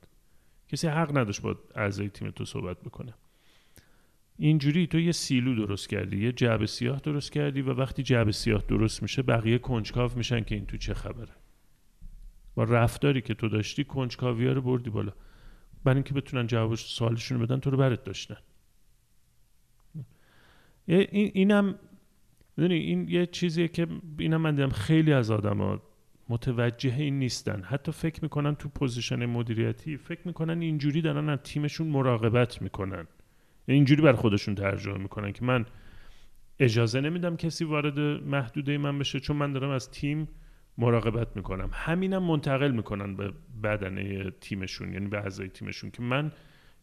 کسی 0.72 0.88
حق 0.88 1.18
نداشت 1.18 1.42
با 1.42 1.56
اعضای 1.76 2.10
تیم 2.10 2.32
تو 2.32 2.46
صحبت 2.46 2.82
بکنه. 2.82 3.14
اینجوری 4.38 4.88
تو 4.88 5.00
یه 5.00 5.12
سیلو 5.12 5.66
درست 5.66 5.90
کردی 5.90 6.24
یه 6.24 6.32
جعب 6.32 6.66
سیاه 6.66 7.00
درست 7.00 7.32
کردی 7.32 7.62
و 7.62 7.74
وقتی 7.74 8.04
جعب 8.04 8.32
سیاه 8.32 8.64
درست 8.68 9.02
میشه 9.02 9.22
بقیه 9.22 9.58
کنجکاو 9.58 10.12
میشن 10.16 10.44
که 10.44 10.56
این 10.56 10.66
تو 10.66 10.78
چه 10.78 10.94
خبره. 10.94 11.36
با 12.56 12.64
رفتاری 12.64 13.22
که 13.22 13.34
تو 13.34 13.50
داشتی 13.50 13.84
کنجکاوی 13.84 14.48
رو 14.48 14.62
بردی 14.62 14.90
بالا. 14.90 15.12
برای 15.84 15.96
اینکه 15.96 16.14
بتونن 16.14 16.48
جواب 16.48 16.76
سوالشون 16.76 17.40
بدن 17.40 17.60
تو 17.60 17.70
رو 17.70 17.78
برات 17.78 18.04
داشتن. 18.04 18.38
این 20.88 21.32
اینم 21.34 21.76
می‌دونی 22.58 22.76
این 22.76 23.08
یه 23.10 23.26
چیزیه 23.26 23.68
که 23.68 23.88
اینم 24.20 24.42
من 24.42 24.56
دیدم 24.56 24.70
خیلی 24.70 25.14
از 25.14 25.32
آدما 25.32 25.82
متوجه 26.32 26.96
این 26.96 27.20
نیستن. 27.20 27.62
حتی 27.64 27.92
فکر 27.92 28.24
می‌کنن 28.24 28.56
تو 28.56 28.70
position 28.70 29.26
مدیریتی 29.26 29.98
فکر 29.98 30.20
می‌کنن 30.26 30.62
اینجوری 30.62 31.02
دارن 31.02 31.30
از 31.30 31.40
تیمشون 31.44 31.88
مراقبت 31.88 32.62
می‌کنن. 32.62 33.08
اینجوری 33.66 34.02
بر 34.02 34.14
خودشون 34.14 34.56
ترجمه 34.56 34.98
می‌کنن 34.98 35.32
که 35.32 35.46
من 35.46 35.66
اجازه 36.60 37.02
نمیدم 37.02 37.36
کسی 37.36 37.66
وارد 37.66 38.00
محدوده 38.26 38.78
من 38.78 39.00
بشه 39.00 39.20
چون 39.20 39.38
من 39.38 39.54
دارم 39.54 39.70
از 39.70 39.92
تیم 39.92 40.28
مراقبت 40.78 41.36
می‌کنم. 41.36 41.70
همینم 41.74 42.24
منتقل 42.24 42.72
می‌کنن 42.72 43.16
به 43.16 43.34
بدنه 43.64 44.32
تیمشون 44.32 44.94
یعنی 44.94 45.08
به 45.08 45.18
اعضای 45.18 45.50
تیمشون 45.50 45.92
که 45.92 46.02
من 46.02 46.32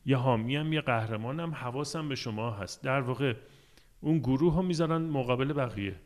یه 0.06 0.16
حامیم 0.16 0.72
یه 0.72 0.80
قهرمانم 0.80 1.54
حواسم 1.54 2.08
به 2.08 2.14
شما 2.14 2.50
هست. 2.50 2.84
در 2.84 3.00
واقع 3.00 3.34
اون 4.00 4.18
گروه 4.18 4.52
ها 4.52 4.62
می‌ذارن 4.62 5.02
مقابل 5.02 5.52
بقیه. 5.52 5.96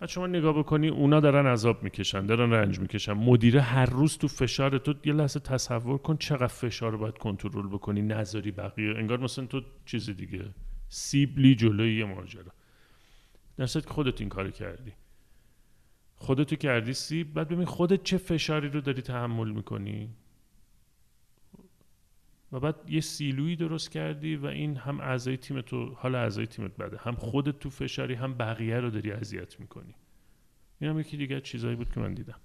بعد 0.00 0.08
شما 0.08 0.26
نگاه 0.26 0.58
بکنی 0.58 0.88
اونا 0.88 1.20
دارن 1.20 1.46
عذاب 1.46 1.82
می‌کشن 1.82 2.26
دارن 2.26 2.50
رنج 2.50 2.80
می‌کشن. 2.80 3.12
مدیره 3.12 3.60
هر 3.60 3.86
روز 3.86 4.18
تو 4.18 4.28
فشار 4.28 4.78
تو 4.78 4.94
یه 5.04 5.12
لحظه 5.12 5.40
تصور 5.40 5.98
کن 5.98 6.16
چقدر 6.16 6.46
فشار 6.46 6.92
رو 6.92 6.98
باید 6.98 7.18
کنترل 7.18 7.68
بکنی 7.68 8.02
نذاری 8.02 8.50
بقیه. 8.50 8.94
انگار 8.96 9.20
مثلا 9.20 9.46
تو 9.46 9.62
چیز 9.86 10.10
دیگه 10.10 10.44
سیبلی 10.88 11.54
جلوی 11.54 11.98
یه 11.98 12.04
ماجرا. 12.04 12.52
در 13.56 13.66
که 13.66 13.80
خودت 13.80 14.20
این 14.20 14.28
کار 14.28 14.50
کردی. 14.50 14.92
خودتو 16.16 16.56
کردی 16.56 16.92
سیب 16.92 17.34
بعد 17.34 17.48
ببین 17.48 17.64
خودت 17.64 18.02
چه 18.02 18.18
فشاری 18.18 18.68
رو 18.68 18.80
داری 18.80 19.02
تحمل 19.02 19.50
می‌کنی؟ 19.50 20.10
و 22.52 22.60
بعد 22.60 22.74
یه 22.88 23.00
سیلویی 23.00 23.56
درست 23.56 23.90
کردی 23.90 24.36
و 24.36 24.46
این 24.46 24.76
هم 24.76 25.00
اعضای 25.00 25.36
تیم 25.36 25.60
تو 25.60 25.94
حال 25.94 26.14
اعضای 26.14 26.46
تیمت 26.46 26.76
بده 26.76 26.96
هم 27.00 27.14
خودت 27.14 27.58
تو 27.58 27.70
فشاری 27.70 28.14
هم 28.14 28.34
بقیه 28.34 28.80
رو 28.80 28.90
داری 28.90 29.12
اذیت 29.12 29.60
می‌کنی. 29.60 29.94
این 30.80 30.90
هم 30.90 31.00
یکی 31.00 31.16
دیگه 31.16 31.40
چیزایی 31.40 31.76
بود 31.76 31.90
که 31.90 32.00
من 32.00 32.14
دیدم. 32.14 32.40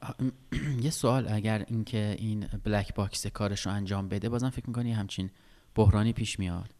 یه 0.82 0.90
سوال 0.90 1.28
اگر 1.28 1.64
اینکه 1.68 2.16
این 2.18 2.46
black 2.64 2.94
box 2.94 3.26
کارش 3.26 3.66
رو 3.66 3.72
انجام 3.72 4.08
بده 4.08 4.28
بازم 4.28 4.50
فکر 4.50 4.66
می‌کنی 4.66 4.92
همچین 4.92 5.30
بحرانی 5.74 6.12
پیش 6.12 6.38
میاد؟ 6.38 6.74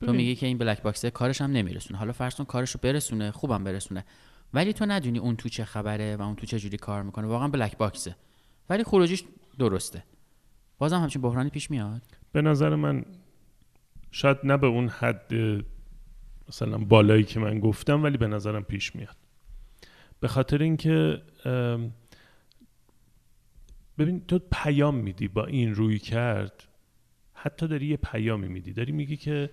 تو 0.00 0.12
میگی 0.12 0.34
که 0.34 0.46
این 0.46 0.58
black 0.58 0.82
box 0.82 1.04
کارش 1.04 1.40
هم 1.40 1.52
نمیرسونه. 1.52 1.98
حالا 1.98 2.12
فرض 2.12 2.34
کن 2.34 2.44
کارش 2.44 2.70
رو 2.70 2.80
برسونه 2.82 3.30
خوبم 3.30 3.64
برسونه. 3.64 4.04
ولی 4.54 4.72
تو 4.72 4.86
ندونی 4.86 5.18
اون 5.18 5.36
تو 5.36 5.48
چه 5.48 5.64
خبره 5.64 6.16
و 6.16 6.22
اون 6.22 6.36
تو 6.36 6.46
چه 6.46 6.58
جوری 6.58 6.76
کار 6.76 7.02
می‌کنه. 7.02 7.26
واقعا 7.26 7.48
black 7.48 7.76
box 7.76 8.00
ه. 8.00 8.16
ولی 8.70 8.84
خروجیش 8.84 9.24
درسته. 9.58 10.04
بازم 10.80 11.00
همچین 11.00 11.22
بحرانی 11.22 11.50
پیش 11.50 11.70
میاد؟ 11.70 12.02
به 12.32 12.42
نظر 12.42 12.74
من 12.74 13.04
شاید 14.10 14.36
نه 14.44 14.56
به 14.56 14.66
اون 14.66 14.88
حد 14.88 15.32
مثلا 16.48 16.78
بالایی 16.78 17.24
که 17.24 17.40
من 17.40 17.60
گفتم 17.60 18.02
ولی 18.02 18.16
به 18.16 18.26
نظرم 18.26 18.62
پیش 18.62 18.96
میاد. 18.96 19.16
به 20.20 20.28
خاطر 20.28 20.62
اینکه 20.62 21.22
ببین 23.98 24.20
تو 24.28 24.38
پیام 24.52 24.94
میدی 24.94 25.28
با 25.28 25.46
این 25.46 25.74
روی 25.74 25.98
کرد 25.98 26.64
حتی 27.34 27.68
داری 27.68 27.86
یه 27.86 27.96
پیامی 27.96 28.48
میدی. 28.48 28.72
داری 28.72 28.92
میگی 28.92 29.16
که 29.16 29.50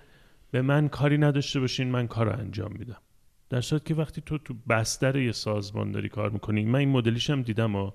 به 0.52 0.62
من 0.62 0.88
کاری 0.88 1.18
نداشته 1.18 1.60
باشین 1.60 1.92
من 1.92 2.08
کار 2.08 2.26
رو 2.26 2.40
انجام 2.40 2.72
میدم. 2.72 3.02
در 3.50 3.62
صورت 3.62 3.86
که 3.86 3.96
وقتی 3.96 4.22
تو 4.22 4.38
تو 4.38 4.54
بستر 4.70 5.16
یه 5.16 5.32
سازمان 5.32 5.92
داری 5.92 6.10
کار 6.10 6.30
می‌کنی 6.30 6.66
من 6.66 6.80
این 6.80 6.90
مدلیش 6.90 7.30
دیدم 7.30 7.76
و 7.76 7.92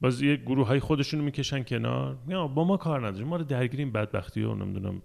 باز 0.00 0.22
یه 0.22 0.36
گروه 0.36 0.66
های 0.66 0.80
خودشونو 0.80 1.24
می‌کشن 1.24 1.62
کنار. 1.62 2.16
یا 2.28 2.46
با 2.46 2.64
ما 2.64 2.76
کار 2.76 3.06
نداریم. 3.06 3.28
ما 3.28 3.36
رو 3.36 3.44
درگیریم 3.44 3.92
بدبختی 3.92 4.42
و 4.42 4.54
نمی‌دونم. 4.54 5.02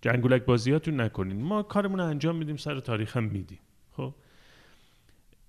جنگولک 0.00 0.44
بازیاتون 0.44 1.00
نکنین. 1.00 1.42
ما 1.42 1.62
کارمون 1.62 1.98
رو 1.98 2.06
انجام 2.06 2.36
میدیم 2.36 2.56
سر 2.56 2.80
تاریخ 2.80 3.16
هم 3.16 3.24
میدیم. 3.24 3.58
خب؟ 3.92 4.14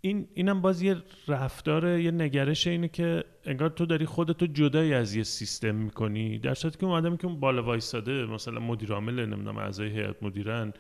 این 0.02 0.28
اینم 0.34 0.62
باز 0.62 0.82
یه 0.82 0.96
رفتار 1.28 2.00
یه 2.00 2.12
نگرش 2.12 2.68
اینه 2.68 2.88
که 2.88 3.24
انگار 3.46 3.70
تو 3.70 3.86
داری 3.86 4.06
خودتو 4.06 4.48
جدایی 4.48 4.94
از 4.94 5.16
یه 5.16 5.24
سیستم 5.24 5.76
می‌کنی. 5.76 6.38
در 6.38 6.54
صورتی 6.54 6.78
که 6.78 6.86
اون 6.86 6.96
آدمی 6.96 7.18
که 7.18 7.28
اون 7.28 7.40
بالا 7.40 7.64
وایساده 7.64 8.26
مثلا 8.26 8.60
مدیر 8.60 8.92
عامل 8.94 9.26
نمی‌دونم 9.26 9.58
اعضای 9.58 9.90
هیئت 9.90 10.24
مدیرن 10.24 10.74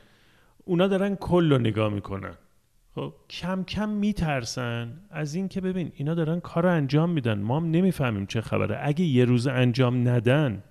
اونا 0.65 0.87
دارن 0.87 1.15
کل 1.15 1.51
رو 1.51 1.57
نگاه 1.57 1.93
می‌کنن. 1.93 2.35
خب 2.95 3.13
کم 3.29 3.63
کم 3.63 3.89
میترسن. 3.89 5.01
از 5.09 5.35
این 5.35 5.47
که 5.47 5.61
ببین 5.61 5.91
اینا 5.95 6.13
دارن 6.13 6.39
کار 6.39 6.63
رو 6.63 6.71
انجام 6.71 7.09
میدن. 7.09 7.41
ما 7.41 7.57
هم 7.57 7.71
نمی‌فهمیم 7.71 8.25
چه 8.25 8.41
خبره. 8.41 8.79
اگه 8.81 9.05
یه 9.05 9.25
روز 9.25 9.47
انجام 9.47 10.07
ندن 10.07 10.63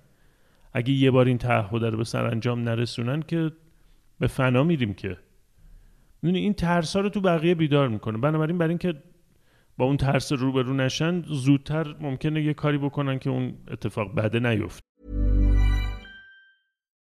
اگه 0.73 0.93
یه 0.93 1.11
بار 1.11 1.25
این 1.25 1.37
تعهد 1.37 1.83
رو 1.85 1.97
به 1.97 2.03
سر 2.03 2.25
انجام 2.25 2.63
نرسونن 2.63 3.21
که 3.21 3.51
به 4.19 4.27
فنا 4.27 4.63
میریم 4.63 4.93
که. 4.93 5.17
می‌دونی 6.21 6.39
این 6.39 6.53
ترس 6.53 6.95
ها 6.95 7.01
رو 7.01 7.09
تو 7.09 7.21
بقیه 7.21 7.55
بیدار 7.55 7.87
می‌کنه. 7.87 8.17
بنابراین 8.17 8.57
برای 8.57 8.69
اینکه 8.69 8.93
با 9.77 9.85
اون 9.85 9.97
ترس 9.97 10.31
روبرو 10.31 10.73
نشن 10.73 11.21
زودتر 11.21 11.95
ممکنه 11.99 12.41
یه 12.41 12.53
کاری 12.53 12.77
بکنن 12.77 13.19
که 13.19 13.29
اون 13.29 13.53
اتفاق 13.67 14.15
بده 14.15 14.39
نیفت 14.39 14.88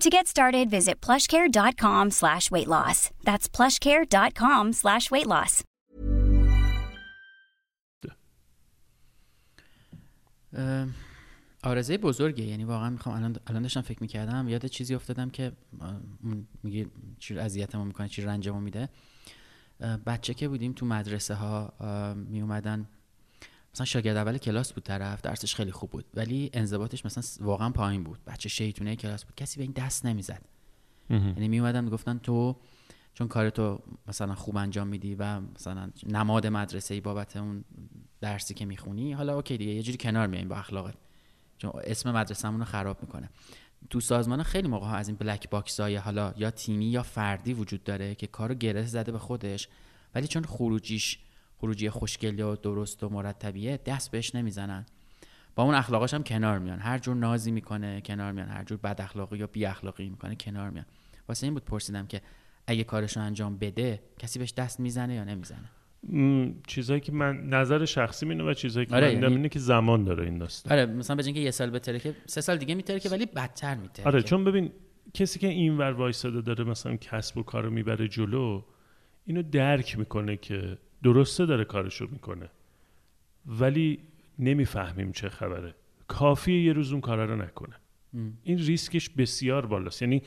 To 0.00 0.10
get 0.10 0.26
started, 0.26 0.70
visit 0.70 1.00
plushcare.com 1.00 2.10
slash 2.10 2.50
weight 2.50 2.68
loss. 2.68 3.10
That's 3.24 3.48
plushcare.com 3.48 4.72
slash 4.72 5.10
weight 5.10 5.26
loss. 5.26 5.62
آرزه 11.64 11.98
بزرگه 11.98 12.44
یعنی 12.44 12.64
واقعا 12.64 12.90
می‌خوام 12.90 13.16
الان 13.16 13.36
الان 13.46 13.62
داشتم 13.62 13.80
فکر 13.80 13.98
می‌کردم 14.00 14.48
یاد 14.48 14.66
چیزی 14.66 14.94
افتادم 14.94 15.30
که 15.30 15.52
میگه 16.62 16.86
چی 17.18 17.38
اذیتمون 17.38 17.86
می‌کنه 17.86 18.08
چی 18.08 18.22
رنجمون 18.22 18.62
میده 18.62 18.88
بچه 20.06 20.34
که 20.34 20.48
بودیم 20.48 20.72
تو 20.72 20.86
مدرسه 20.86 21.34
ها 21.34 21.72
می 22.14 22.40
اومدن 22.40 22.88
مثلا 23.74 23.86
شاگرد 23.86 24.16
اول 24.16 24.38
کلاس 24.38 24.72
بود 24.72 24.84
طرف 24.84 25.20
درسش 25.20 25.54
خیلی 25.54 25.72
خوب 25.72 25.90
بود 25.90 26.04
ولی 26.14 26.50
انضباطش 26.52 27.06
مثلا 27.06 27.46
واقعا 27.46 27.70
پایین 27.70 28.04
بود. 28.04 28.24
بچه 28.26 28.48
شیطونه 28.48 28.96
کلاس 28.96 29.24
بود. 29.24 29.34
کسی 29.34 29.56
به 29.56 29.62
این 29.62 29.72
دست 29.72 30.06
نمی‌زد. 30.06 30.42
یعنی 31.10 31.48
می 31.48 31.58
اومدن 31.60 31.84
می‌گفتن 31.84 32.18
تو 32.18 32.56
چون 33.14 33.28
کار 33.28 33.50
تو 33.50 33.82
مثلا 34.08 34.34
خوب 34.34 34.56
انجام 34.56 34.88
میدی 34.88 35.14
و 35.14 35.40
مثلا 35.40 35.90
نماد 36.06 36.46
مدرسه 36.46 36.94
ای 36.94 37.00
بابت 37.00 37.36
اون 37.36 37.64
درسی 38.20 38.54
که 38.54 38.64
می‌خونی 38.64 39.12
حالا 39.12 39.34
اوکی 39.34 39.56
دیگه 39.56 39.72
یه 39.72 39.82
جوری 39.82 39.98
کنار 39.98 40.26
میایم 40.26 40.48
با 40.48 40.56
اخلاقت. 40.56 40.94
چون 41.58 41.72
اسم 41.84 42.12
مدرسه‌مون 42.12 42.60
رو 42.60 42.66
خراب 42.66 43.02
می‌کنه. 43.02 43.30
تو 43.90 44.00
سازمان 44.00 44.42
خیلی 44.42 44.68
موقع 44.68 44.86
ها 44.86 44.96
از 44.96 45.08
این 45.08 45.16
black 45.16 45.50
box 45.50 45.80
های 45.80 45.96
حالا 45.96 46.34
یا 46.36 46.50
تیمی 46.50 46.86
یا 46.86 47.02
فردی 47.02 47.52
وجود 47.54 47.84
داره 47.84 48.14
که 48.14 48.26
کارو 48.26 48.54
گره 48.54 48.86
زده 48.86 49.12
به 49.12 49.18
خودش 49.18 49.68
ولی 50.14 50.26
چون 50.26 50.44
خروجیش 50.44 51.18
خروجی 51.62 51.90
خوشگل 51.90 52.40
و 52.40 52.56
درست 52.56 53.04
و 53.04 53.08
مرتبیه 53.08 53.80
دست 53.86 54.10
بهش 54.10 54.34
نمی‌زنن. 54.34 54.86
با 55.54 55.62
اون 55.62 55.74
اخلاقاش 55.74 56.14
هم 56.14 56.22
کنار 56.22 56.58
میان. 56.58 56.78
هر 56.78 56.98
جور 56.98 57.16
نازی 57.16 57.50
می‌کنه 57.50 58.00
کنار 58.00 58.32
میان. 58.32 58.48
هر 58.48 58.64
جور 58.64 58.78
بد 58.78 59.00
اخلاقی 59.00 59.38
یا 59.38 59.46
بی 59.46 59.66
اخلاقی 59.66 60.08
می‌کنه 60.08 60.34
کنار 60.36 60.70
میان. 60.70 60.84
واسه 61.28 61.46
این 61.46 61.54
بود 61.54 61.64
پرسیدم 61.64 62.06
که 62.06 62.20
اگه 62.66 62.84
کارشو 62.84 63.20
انجام 63.20 63.58
بده 63.58 64.00
کسی 64.18 64.38
بهش 64.38 64.52
دست 64.52 64.80
می‌زنه 64.80 65.14
یا 65.14 65.24
نمی‌زنه؟ 65.24 65.70
چیزایی 66.66 67.00
که 67.00 67.12
من 67.12 67.36
نظر 67.36 67.84
شخصی 67.84 68.28
اینه 68.28 68.44
و 68.44 68.54
چیزایی 68.54 68.86
که 68.86 68.94
آره، 68.94 69.06
من 69.06 69.22
یعنی- 69.22 69.34
اینه 69.34 69.48
که 69.48 69.58
زمان 69.58 70.04
داره 70.04 70.24
این 70.24 70.38
داستان. 70.38 70.72
آره 70.72 70.86
مثلا 70.86 71.16
به 71.16 71.22
که 71.22 71.40
یه 71.40 71.50
سال 71.50 71.70
بتره 71.70 71.98
که 71.98 72.14
سه 72.26 72.40
سال 72.40 72.56
دیگه 72.56 72.74
میتره 72.74 73.00
که 73.00 73.08
ولی 73.08 73.26
بدتر 73.26 73.74
میتره 73.74 74.06
آره 74.06 74.22
چون 74.22 74.44
ببین 74.44 74.72
کسی 75.14 75.38
که 75.38 75.48
این 75.48 75.78
ور 75.78 75.92
وایساده 75.92 76.40
داره 76.40 76.64
مثلا 76.64 76.96
کسب 76.96 77.38
و 77.38 77.42
کار 77.42 77.64
رو 77.64 77.70
می‌بره 77.70 78.08
جلو 78.08 78.62
اینو 79.26 79.42
درک 79.42 79.98
می‌کنه 79.98 80.36
که 80.36 80.78
درسته 81.02 81.46
داره 81.46 81.64
کارشو 81.64 82.06
می‌کنه. 82.10 82.48
ولی 83.46 83.98
نمی‌فهمیم 84.38 85.12
چه 85.12 85.28
خبره. 85.28 85.74
کافیه 86.08 86.62
یه 86.62 86.72
روز 86.72 86.92
اون 86.92 87.00
کارا 87.00 87.24
رو 87.24 87.36
نکنه. 87.36 87.76
این 88.42 88.58
ریسکش 88.58 89.10
بسیار 89.10 89.66
بالاست. 89.66 90.02
یعنی 90.02 90.22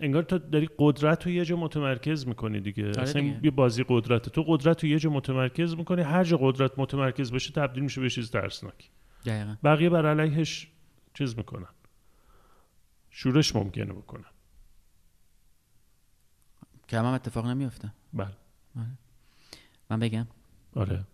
انگار 0.00 0.22
تو 0.22 0.38
داری 0.38 0.68
قدرت 0.78 1.26
رو 1.26 1.32
یه 1.32 1.44
جا 1.44 1.56
متمرکز 1.56 2.26
می‌کنی 2.26 2.60
دیگه. 2.60 2.84
اصلا 2.84 3.22
این 3.22 3.30
دیگه. 3.30 3.44
یه 3.44 3.50
بازی 3.50 3.84
قدرت 3.88 4.28
تو 4.28 4.44
قدرت 4.46 4.84
رو 4.84 4.90
یه 4.90 4.98
جا 4.98 5.10
متمرکز 5.10 5.74
می‌کنی 5.74 6.02
هر 6.02 6.24
جا 6.24 6.36
قدرت 6.36 6.78
متمرکز 6.78 7.32
بشه 7.32 7.52
تبدیل 7.52 7.82
میشه 7.82 8.00
به 8.00 8.10
چیز 8.10 8.30
ترسناک. 8.30 8.90
دقیقا. 9.26 9.56
بقیه 9.64 9.90
بر 9.90 10.06
علیهش 10.06 10.68
چیز 11.14 11.36
می‌کنن. 11.36 11.68
شورش 13.10 13.56
ممکنه 13.56 13.92
بکنن 13.92 14.24
که 16.88 16.98
هم 16.98 17.04
اتفاق 17.04 17.46
نمیفته 17.46 17.92
بله. 18.12 18.36
من 19.90 19.98
بگم. 19.98 20.26
آره. 20.74 21.04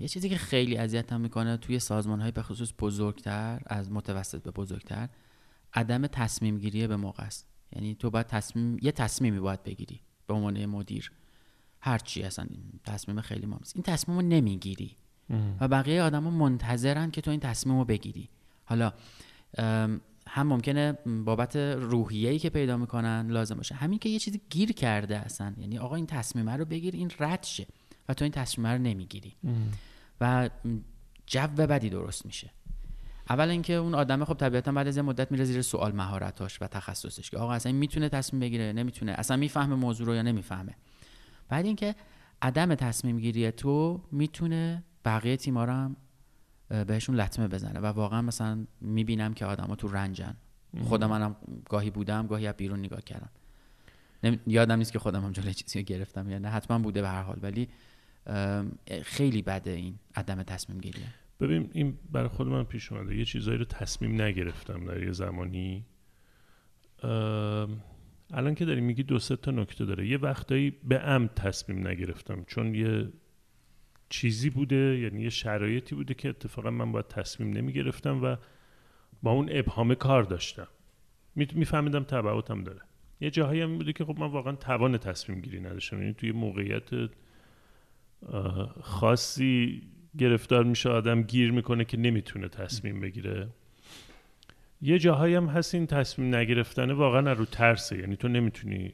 یه 0.00 0.08
چیزی 0.08 0.28
که 0.28 0.36
خیلی 0.36 0.76
اذیتم 0.76 1.20
می‌کنه 1.20 1.56
توی 1.56 1.78
سازمان 1.78 2.20
های 2.20 2.30
به 2.30 2.42
خصوص 2.42 2.72
بزرگتر 2.78 3.60
از 3.66 3.92
متوسط 3.92 4.42
به 4.42 4.50
بزرگتر 4.50 5.08
عدم 5.74 6.06
تصمیم 6.06 6.58
گیری 6.58 6.86
به 6.86 6.96
موقع 6.96 7.24
است. 7.24 7.46
یعنی 7.72 7.94
تو 7.94 8.10
باید 8.10 8.26
تصمیم 8.26 8.78
یه 8.82 8.92
تصمیمی 8.92 9.40
باید 9.40 9.62
بگیری 9.62 10.00
به 10.26 10.34
عنوان 10.34 10.66
مدیر. 10.66 11.12
هر 11.80 11.98
چی 11.98 12.22
اصلا 12.22 12.46
تصمیم 12.84 13.20
خیلی 13.20 13.46
مهم 13.46 13.58
است 13.62 13.76
این 13.76 13.82
تصمیم 13.82 14.18
رو 14.18 14.22
نمی‌گیری 14.22 14.96
و 15.60 15.68
بقیه 15.68 16.02
آدما 16.02 16.30
منتظرن 16.30 17.10
که 17.10 17.20
تو 17.20 17.30
این 17.30 17.40
تصمیم 17.40 17.78
رو 17.78 17.84
بگیری. 17.84 18.28
حالا 18.64 18.92
هم 20.32 20.46
ممکنه 20.46 20.92
بابت 21.24 21.56
روحیه‌ای 21.56 22.38
که 22.38 22.50
پیدا 22.50 22.76
می‌کنن 22.76 23.26
لازم 23.30 23.54
باشه. 23.54 23.74
همین 23.74 23.98
که 23.98 24.08
یه 24.08 24.18
چیزی 24.18 24.40
گیر 24.50 24.72
کرده 24.72 25.18
اصلا 25.18 25.54
یعنی 25.58 25.78
آقا 25.78 25.96
این 25.96 26.06
تصمیمه 26.06 26.56
رو 26.56 26.64
بگیر 26.64 26.96
این 26.96 27.10
رد 27.18 27.42
شه 27.42 27.66
و 28.08 28.14
تو 28.14 28.24
این 28.24 28.32
تصمیمه 28.32 28.72
رو 28.72 28.78
نمی‌گیری. 28.78 29.36
و 30.20 30.50
جو 31.26 31.46
بدی 31.46 31.90
درست 31.90 32.26
میشه. 32.26 32.50
اول 33.30 33.48
اینکه 33.48 33.72
اون 33.72 33.94
آدم 33.94 34.24
خب 34.24 34.34
طبیعتا 34.34 34.72
بعد 34.72 34.88
از 34.88 34.96
یه 34.96 35.02
مدت 35.02 35.32
میره 35.32 35.44
زیر 35.44 35.62
سوال 35.62 35.92
مهارتاش 35.92 36.62
و 36.62 36.66
تخصصش 36.66 37.30
که 37.30 37.38
آقا 37.38 37.52
اصلا 37.52 37.72
می‌تونه 37.72 38.08
تصمیم 38.08 38.40
بگیره 38.40 38.72
نمی‌تونه 38.72 39.12
اصلا 39.12 39.36
می‌فهمه 39.36 39.74
موضوع 39.74 40.06
رو 40.06 40.14
یا 40.14 40.22
نمی‌فهمه. 40.22 40.74
بعد 41.48 41.66
اینکه 41.66 41.94
عدم 42.42 42.74
تصمیم 42.74 43.20
گیری 43.20 43.50
تو 43.50 44.00
می‌تونه 44.12 44.84
بقیه 45.04 45.36
تیما 45.36 45.64
رو 45.64 45.72
هم 45.72 45.96
بهشون 46.70 47.16
لطمه 47.16 47.48
بزنه 47.48 47.80
و 47.80 47.86
واقعا 47.86 48.22
مثلا 48.22 48.66
می‌بینم 48.80 49.34
که 49.34 49.46
آدما 49.46 49.76
تو 49.76 49.88
رنجن. 49.88 50.36
خودم 50.82 51.10
منم 51.10 51.36
گاهی 51.68 51.90
بودم 51.90 52.26
گاهی 52.26 52.46
از 52.46 52.54
بیرون 52.54 52.78
نگاه 52.78 53.02
کردم. 53.02 53.30
نمی- 54.24 54.40
یادم 54.46 54.78
نیست 54.78 54.92
که 54.92 54.98
خودم 54.98 55.24
هم 55.24 55.32
جلوی 55.32 55.54
چیزی 55.54 55.78
رو 55.78 55.84
گرفتم 55.84 56.30
یا 56.30 56.38
نه. 56.38 56.48
حتما 56.48 56.78
بوده 56.78 57.02
به 57.02 57.08
هر 57.08 57.22
حال 57.22 57.38
ولی 57.42 57.68
ام، 58.26 58.72
خیلی 59.02 59.42
بده 59.42 59.70
این 59.70 59.94
عدم 60.14 60.42
تصمیم 60.42 60.78
گیریه. 60.78 61.06
ببین 61.40 61.70
این 61.72 61.98
برای 62.12 62.28
خود 62.28 62.46
من 62.46 62.64
پیش 62.64 62.92
اومده. 62.92 63.16
یه 63.16 63.24
چیزایی 63.24 63.58
رو 63.58 63.64
تصمیم 63.64 64.22
نگرفتم 64.22 64.84
در 64.84 65.02
یه 65.02 65.12
زمانی. 65.12 65.84
ام، 67.02 67.80
الان 68.30 68.54
که 68.54 68.64
داری 68.64 68.80
میگی 68.80 69.02
دو 69.02 69.18
سه 69.18 69.36
تا 69.36 69.50
نکته 69.50 69.84
داره. 69.84 70.08
یه 70.08 70.18
وقتایی 70.18 70.70
به 70.70 70.98
عمد 70.98 71.34
تصمیم 71.34 71.88
نگرفتم. 71.88 72.44
چون 72.44 72.74
یه 72.74 73.08
چیزی 74.10 74.50
بوده 74.50 74.98
یعنی 74.98 75.22
یه 75.22 75.30
شرایطی 75.30 75.94
بوده 75.94 76.14
که 76.14 76.28
اتفاقا 76.28 76.70
من 76.70 76.92
باید 76.92 77.08
تصمیم 77.08 77.52
نمی‌گرفتم 77.56 78.24
و 78.24 78.36
با 79.22 79.30
اون 79.30 79.48
ابهام 79.52 79.94
کار 79.94 80.22
داشتم. 80.22 80.68
میفهمیدم 81.36 82.02
تبعاتم 82.02 82.64
داره. 82.64 82.80
یه 83.20 83.30
جاهایی 83.30 83.60
هم 83.60 83.76
بوده 83.78 83.92
که 83.92 84.04
خب 84.04 84.18
من 84.18 84.26
واقعا 84.26 84.56
توان 84.56 84.98
تصمیم 84.98 85.40
گیری 85.40 85.60
نداشتم. 85.60 85.98
یعنی 86.02 86.14
توی 86.14 86.32
موقعیت 86.32 86.90
خاصی 88.80 89.82
گرفتار 90.18 90.64
میشه 90.64 90.88
آدم 90.88 91.22
گیر 91.22 91.52
می‌کنه 91.52 91.84
که 91.84 91.96
نمی‌تونه 91.96 92.48
تصمیم 92.48 93.00
بگیره. 93.00 93.48
یه 94.82 94.98
جاهایی 94.98 95.34
هم 95.34 95.46
هست 95.46 95.74
این 95.74 95.86
تصمیم 95.86 96.34
نگرفتنه 96.34 96.92
واقعا 96.92 97.32
رو 97.32 97.44
ترسه. 97.44 97.98
یعنی 97.98 98.16
تو 98.16 98.28
نمی‌تونی 98.28 98.92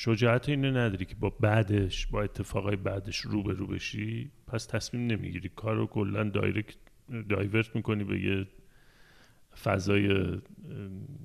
شجاعت 0.00 0.48
اینو 0.48 0.70
نداری 0.70 1.04
که 1.04 1.14
با 1.14 1.30
بعدش 1.30 2.06
با 2.06 2.22
اتفاقای 2.22 2.76
بعدش 2.76 3.16
رو 3.20 3.42
به 3.42 3.52
رو 3.52 3.66
بشی؟ 3.66 4.30
پس 4.46 4.66
تصمیم 4.66 5.06
نمی‌گیری. 5.06 5.48
کار 5.56 5.76
رو 5.76 5.86
کلا 5.86 6.24
دایورت 7.28 7.76
می‌کنی 7.76 8.04
به 8.04 8.20
یه 8.20 8.46
فضای 9.62 10.38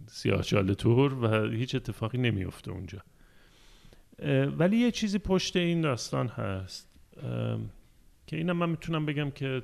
سیاه 0.08 0.42
تور 0.74 1.14
و 1.14 1.50
هیچ 1.50 1.76
اتفاقی 1.76 2.18
نمیفته 2.18 2.72
اونجا. 2.72 3.00
ولی 4.58 4.78
یه 4.78 4.92
چیزی 4.92 5.20
پشت 5.20 5.56
این 5.56 5.82
داستان 5.82 6.28
هست 6.28 6.90
که 8.28 8.38
اینم 8.38 8.58
من 8.58 8.70
می‌تونم 8.70 9.06
بگم 9.06 9.32
که 9.32 9.64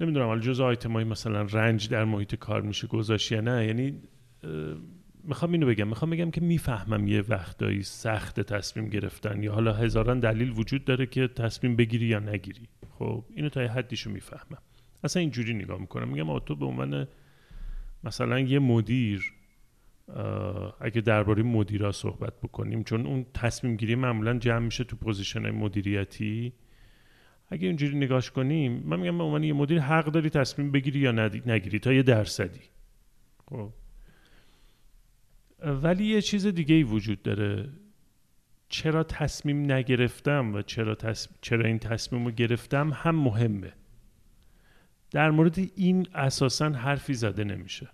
نمی‌دونم 0.00 0.26
حالا 0.26 0.40
جز 0.40 0.60
آیتم 0.60 0.92
مثلا 0.92 1.42
رنج 1.42 1.88
در 1.88 2.04
محیط 2.04 2.34
کار 2.34 2.62
میشه 2.62 2.86
گذاشت 2.86 3.32
یا 3.32 3.40
نه. 3.40 3.66
یعنی 3.66 4.02
می‌خوام 5.24 5.52
اینو 5.52 5.66
بگم 5.66 5.88
می‌خوام 5.88 6.10
بگم 6.10 6.30
که 6.30 6.40
می‌فهمم 6.40 7.08
یه 7.08 7.20
وقتایی 7.28 7.82
سخت 7.82 8.40
تصمیم 8.40 8.88
گرفتن 8.88 9.42
یا 9.42 9.52
حالا 9.52 9.72
هزاران 9.72 10.20
دلیل 10.20 10.50
وجود 10.50 10.84
داره 10.84 11.06
که 11.06 11.28
تصمیم 11.28 11.76
بگیری 11.76 12.06
یا 12.06 12.18
نگیری. 12.18 12.68
خب 12.98 13.24
اینو 13.34 13.48
تا 13.48 13.62
یه 13.62 13.68
حدیشو 13.68 14.10
می‌فهمم. 14.10 14.62
اصلا 15.04 15.20
اینجوری 15.20 15.54
نگاه 15.54 15.80
می‌کنم. 15.80 16.08
میگم 16.08 16.38
تو 16.38 16.56
به 16.56 16.66
عنوان 16.66 17.08
مثلا 18.04 18.40
یه 18.40 18.58
مدیر 18.58 19.32
اگه 20.80 21.00
درباره 21.00 21.42
مدیرا 21.42 21.92
صحبت 21.92 22.32
بکنیم 22.42 22.84
چون 22.84 23.06
اون 23.06 23.26
تصمیم 23.34 23.76
گیری 23.76 23.94
معمولا 23.94 24.38
جمع 24.38 24.58
میشه 24.58 24.84
تو 24.84 24.96
position 24.96 25.50
مدیریتی. 25.50 26.52
اگه 27.48 27.66
اینجوری 27.66 27.96
نگاش 27.96 28.30
کنیم 28.30 28.82
من 28.86 29.00
میگم 29.00 29.18
به 29.18 29.24
عنوان 29.24 29.44
یه 29.44 29.52
مدیر 29.52 29.80
حق 29.80 30.04
داری 30.04 30.30
تصمیم 30.30 30.70
بگیری 30.70 30.98
یا 30.98 31.12
نگیری 31.46 31.78
تا 31.78 31.92
یه 31.92 32.02
درصدی. 32.02 32.60
خب 33.50 33.72
ولی 35.62 36.04
یه 36.04 36.22
چیز 36.22 36.46
دیگه 36.46 36.74
ای 36.74 36.82
وجود 36.82 37.22
داره. 37.22 37.68
چرا 38.68 39.02
تصمیم 39.02 39.72
نگرفتم 39.72 40.54
و 40.54 40.62
چرا, 40.62 40.94
تص... 40.94 41.28
چرا 41.40 41.64
این 41.66 41.78
تصمیم 41.78 42.24
رو 42.24 42.30
گرفتم 42.30 42.90
هم 42.94 43.14
مهمه. 43.14 43.72
در 45.10 45.30
مورد 45.30 45.58
این 45.76 46.06
اساسا 46.14 46.68
حرفی 46.70 47.14
زده 47.14 47.44
نمیشه. 47.44 47.88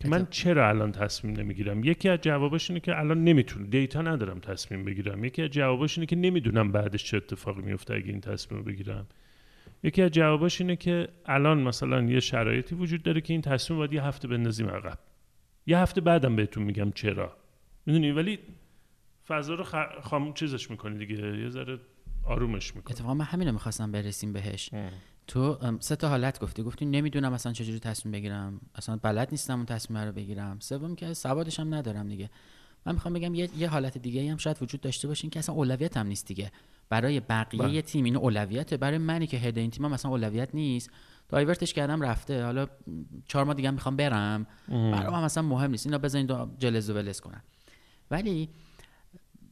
که 0.00 0.08
من 0.08 0.26
چرا 0.30 0.68
الان 0.68 0.92
تصمیم 0.92 1.36
نمی‌گیرم؟ 1.36 1.84
یکی 1.84 2.08
از 2.08 2.18
جوابش 2.20 2.70
اینه 2.70 2.80
که 2.80 2.98
الان 2.98 3.24
نمی‌تونم. 3.24 3.66
دیتا 3.66 4.02
ندارم 4.02 4.40
تصمیم 4.40 4.84
بگیرم. 4.84 5.24
یکی 5.24 5.42
از 5.42 5.50
جوابش 5.50 5.98
اینه 5.98 6.06
که 6.06 6.16
نمی‌دونم 6.16 6.72
بعدش 6.72 7.04
چه 7.04 7.16
اتفاقی 7.16 7.62
میفته 7.62 7.94
اگه 7.94 8.06
این 8.06 8.20
تصمیم 8.20 8.60
رو 8.60 8.66
بگیرم. 8.66 9.06
یکی 9.82 10.02
از 10.02 10.10
جواباش 10.10 10.60
اینه 10.60 10.76
که 10.76 11.08
الان 11.26 11.62
مثلا 11.62 12.02
یه 12.02 12.20
شرایطی 12.20 12.74
وجود 12.74 13.02
داره 13.02 13.20
که 13.20 13.32
این 13.32 13.42
تصمیم 13.42 13.78
باید 13.78 13.92
یه 13.92 14.04
هفته 14.04 14.28
بندازیم 14.28 14.68
عقب. 14.68 14.98
یه 15.66 15.78
هفته 15.78 16.00
بعدم 16.00 16.36
بهتون 16.36 16.62
میگم 16.62 16.90
چرا. 16.90 17.36
می‌دونی؟ 17.86 18.10
ولی 18.10 18.38
فضا 19.26 19.54
رو 19.54 19.64
خ... 19.64 19.74
خام 20.02 20.34
چیزش 20.34 20.70
می‌کنی 20.70 21.06
دیگه. 21.06 21.38
یه 21.38 21.50
ذره 21.50 21.78
آرومش 22.24 22.76
می‌کنی. 22.76 22.92
اتفاقا 22.94 23.14
من 23.14 23.24
همین 23.24 23.48
رو 23.48 23.52
می‌خواستم 23.54 23.92
برسیم 23.92 24.32
بهش. 24.32 24.70
تو 25.26 25.58
ام، 25.62 25.80
سه 25.80 25.96
تا 25.96 26.08
حالت 26.08 26.40
گفتی. 26.40 26.62
گفتی 26.62 26.84
نمی‌دونم 26.84 27.32
اصلا 27.32 27.52
چجوری 27.52 27.78
تصمیم 27.78 28.12
بگیرم. 28.12 28.60
اصلا 28.74 28.96
بلد 28.96 29.28
نیستم 29.30 29.56
اون 29.56 29.66
تصمیم 29.66 29.98
رو 29.98 30.12
بگیرم. 30.12 30.56
سوم 30.60 30.96
که 30.96 31.14
سوادش 31.14 31.60
هم 31.60 31.74
ندارم 31.74 32.08
دیگه. 32.08 32.30
من 32.86 32.92
می‌خوام 32.92 33.14
بگم 33.14 33.34
یه, 33.34 33.48
یه 33.56 33.68
حالت 33.68 33.98
دیگه 33.98 34.30
هم 34.30 34.36
شاید 34.36 34.62
وجود 34.62 34.80
داشته 34.80 35.08
باشه 35.08 35.24
این 35.24 35.30
که 35.30 35.38
اصلا 35.38 35.54
اولویت 35.54 35.96
هم 35.96 36.06
نیست 36.06 36.26
دیگه. 36.26 36.52
برای 36.88 37.20
بقیه 37.20 37.60
بله. 37.60 37.72
یه 37.72 37.82
تیم 37.82 38.04
این 38.04 38.16
اولویته. 38.16 38.76
برای 38.76 38.98
منی 38.98 39.26
که 39.26 39.36
هد 39.36 39.58
این 39.58 39.70
تیم 39.70 39.86
مثلا 39.86 40.10
اولویت 40.10 40.54
نیست. 40.54 40.90
دایورتش 41.28 41.72
کردم 41.72 42.00
رفته. 42.00 42.44
حالا 42.44 42.66
چهار 43.26 43.44
ماه 43.44 43.54
دیگه 43.54 43.70
می‌خوام 43.70 43.96
برم. 43.96 44.46
برام 44.68 45.14
هم 45.14 45.22
اصلا 45.22 45.42
مهم 45.42 45.70
نیست. 45.70 45.86
اینا 45.86 45.98
بزنین 45.98 46.26
دو- 46.26 46.48
جلز 46.58 46.90
و 46.90 46.94
ولز 46.94 47.20
کنن. 47.20 47.42
ولی 48.10 48.48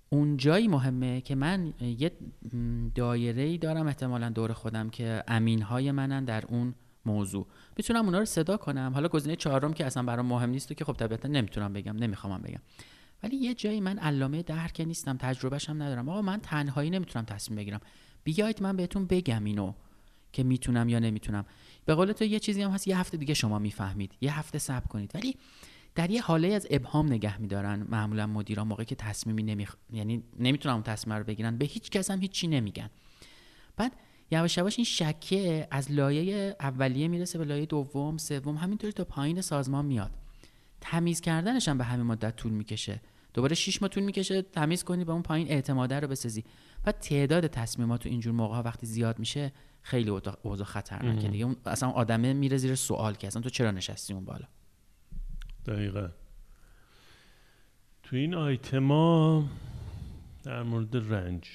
اون 0.09 0.37
جایی 0.37 0.69
مهمه 0.69 1.21
که 1.21 1.35
من 1.35 1.73
یه 1.81 2.11
دایره 2.95 3.43
ای 3.43 3.59
دارم 3.59 3.87
احتمالا 3.87 4.29
دور 4.29 4.53
خودم 4.53 4.91
که 4.91 5.25
امین 5.29 5.63
های 5.63 5.93
منن 5.93 6.25
در 6.25 6.45
اون 6.47 6.75
موضوع. 7.07 7.47
می‌تونم 7.77 8.05
اونا 8.05 8.19
رو 8.19 8.25
صدا 8.25 8.57
کنم. 8.57 8.91
حالا 8.95 9.09
گزینه 9.09 9.37
چهارم 9.37 9.73
که 9.73 9.87
اصلا 9.87 10.03
برام 10.03 10.27
مهم 10.27 10.51
نیست 10.51 10.71
و 10.71 10.75
که 10.75 10.85
خب 10.85 10.93
طبیعتا 10.93 11.29
نمی‌تونم 11.29 11.73
بگم 11.73 11.97
نمی‌خوام 11.97 12.43
بگم. 12.43 12.61
ولی 13.23 13.37
یه 13.37 13.55
جایی 13.55 13.81
من 13.81 13.99
علامه 13.99 14.43
درک 14.43 14.81
نیستم 14.87 15.17
تجربهش 15.17 15.71
هم 15.71 15.83
ندارم. 15.83 16.09
آقا 16.09 16.23
من 16.23 16.41
تنهایی 16.41 16.91
نمی‌تونم 16.91 17.25
تصمیم 17.25 17.57
بگیرم. 17.57 17.81
بیایید 18.25 18.63
من 18.63 18.77
بهتون 18.77 19.07
بگم 19.07 19.45
اینو. 19.45 19.73
که 20.35 20.43
می‌تونم 20.43 20.89
یا 20.89 20.99
نمی‌تونم. 20.99 21.45
به 21.85 21.95
قول 21.95 22.13
تو 22.13 22.25
یه 22.25 22.39
چیزی 22.39 22.63
هم 22.63 22.71
هست 22.71 22.89
یه 22.89 22.99
هفته 22.99 23.17
دیگه 23.17 23.35
شما 23.35 23.59
می‌فهمید. 23.59 24.13
یه 24.21 24.39
هفته 24.39 24.59
صبر 24.59 24.87
کنید. 24.87 25.11
ولی 25.15 25.37
در 25.95 26.11
یه 26.11 26.23
حاله 26.23 26.49
از 26.49 26.67
ابهام 26.71 27.07
نگه 27.07 27.41
میدارن 27.41 27.87
معمولا 27.89 28.27
مدیران 28.27 28.67
موقعی 28.67 28.87
که 28.87 28.95
تصمیمی 28.95 29.43
نمیخ... 29.43 29.77
یعنی 29.93 30.23
نمی‌تونن 30.39 30.75
اون 30.75 30.83
تصمیم 30.83 31.17
رو 31.17 31.25
بگیرن 31.25 31.59
به 31.59 31.65
هیچ 31.65 31.91
کس 31.91 32.11
هم 32.11 32.21
هیچی 32.21 32.49
نمیگن. 32.49 32.91
بعد 33.77 33.93
یواش 34.31 34.57
یواش 34.57 34.79
این 34.79 34.85
شکه 34.85 35.69
از 35.71 35.93
لایه 35.93 36.57
اولیه 36.61 37.09
می‌رسه 37.09 37.39
به 37.39 37.45
لایه 37.45 37.67
دوم 37.67 38.17
سوم 38.17 38.57
همینطوری 38.57 38.93
تا 38.93 39.05
پایین 39.05 39.41
سازمان 39.41 39.85
میاد. 39.85 40.11
تمیز 40.81 41.21
کردنش 41.21 41.69
هم 41.69 41.79
به 41.79 41.85
همین 41.85 42.07
مدت 42.07 42.37
طول 42.37 42.53
می‌کشه. 42.53 43.01
دوباره 43.35 43.55
شش 43.55 43.83
ماه 43.83 43.89
طول 43.89 44.03
می‌کشه 44.03 44.43
تمیز 44.43 44.85
کنی 44.85 45.05
به 45.05 45.13
اون 45.13 45.23
پایین 45.23 45.49
اعتماده 45.49 46.01
رو 46.01 46.09
بسازی. 46.09 46.45
و 46.87 46.93
تعداد 46.93 47.47
تصمیمات 47.47 48.03
تو 48.03 48.09
اینجور 48.09 48.33
موقع 48.33 48.59
وقتی 48.59 48.87
زیاد 48.87 49.19
میشه 49.19 49.53
خیلی 49.87 50.11
اوضاع 50.43 50.67
خطرناکه 50.67 51.29
دیگه. 51.29 51.45
اون 51.45 51.57
اصلا 51.67 51.89
آدمه 51.89 52.33
میره 52.33 52.57
زیر 52.57 52.75
سوال 52.75 53.15
که 53.15 53.27
اصلا 53.27 53.43
تو 53.43 53.51
چرا 53.51 53.71
نشستی 53.71 54.15
اون 54.15 54.25
بالا؟ 54.25 54.47
دقیقا 55.67 56.09
تو 58.03 58.17
این 58.17 58.35
آیتما 58.35 59.45
در 60.45 60.63
مورد 60.63 60.97
رنج 61.15 61.49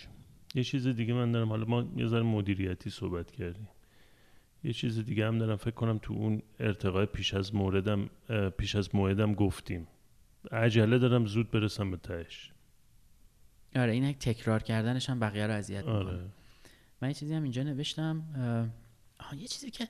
یه 0.56 0.64
چیز 0.64 0.88
دیگه 0.88 1.14
من 1.14 1.32
دارم. 1.32 1.50
حالا 1.50 1.66
ما 1.66 1.88
یه 1.96 2.08
ذره 2.08 2.22
مدیریتی 2.22 2.90
صحبت 2.90 3.32
کردیم. 3.32 3.68
یه 4.64 4.74
چیز 4.74 5.00
دیگه 5.00 5.28
هم 5.28 5.38
دارم 5.38 5.56
فکر 5.56 5.76
کنم 5.76 5.98
تو 6.02 6.14
اون 6.14 6.42
ارتقای 6.60 7.06
پیش 7.06 7.34
از 7.34 7.56
موردم 7.56 8.10
پیش 8.58 8.76
از 8.76 8.96
موعدم 8.96 9.34
گفتیم. 9.34 9.88
عجله 10.52 10.98
دارم 10.98 11.26
زود 11.26 11.52
برسم 11.52 11.92
به 11.92 11.98
تهش. 11.98 12.52
آره 13.76 13.92
این 13.92 14.14
تکرار 14.14 14.64
کردنش 14.64 15.10
هم 15.10 15.20
بقیه 15.20 15.48
رو 15.48 15.54
اذیت 15.54 15.86
می‌کنه. 15.86 15.96
آره. 15.96 16.20
من 17.02 17.08
یه 17.08 17.14
چیزی 17.14 17.34
هم 17.34 17.44
اینجا 17.44 17.64
نوشتم 17.64 18.24
آها، 19.20 19.36
یه 19.36 19.48
چیزی 19.48 19.72
که 19.72 19.88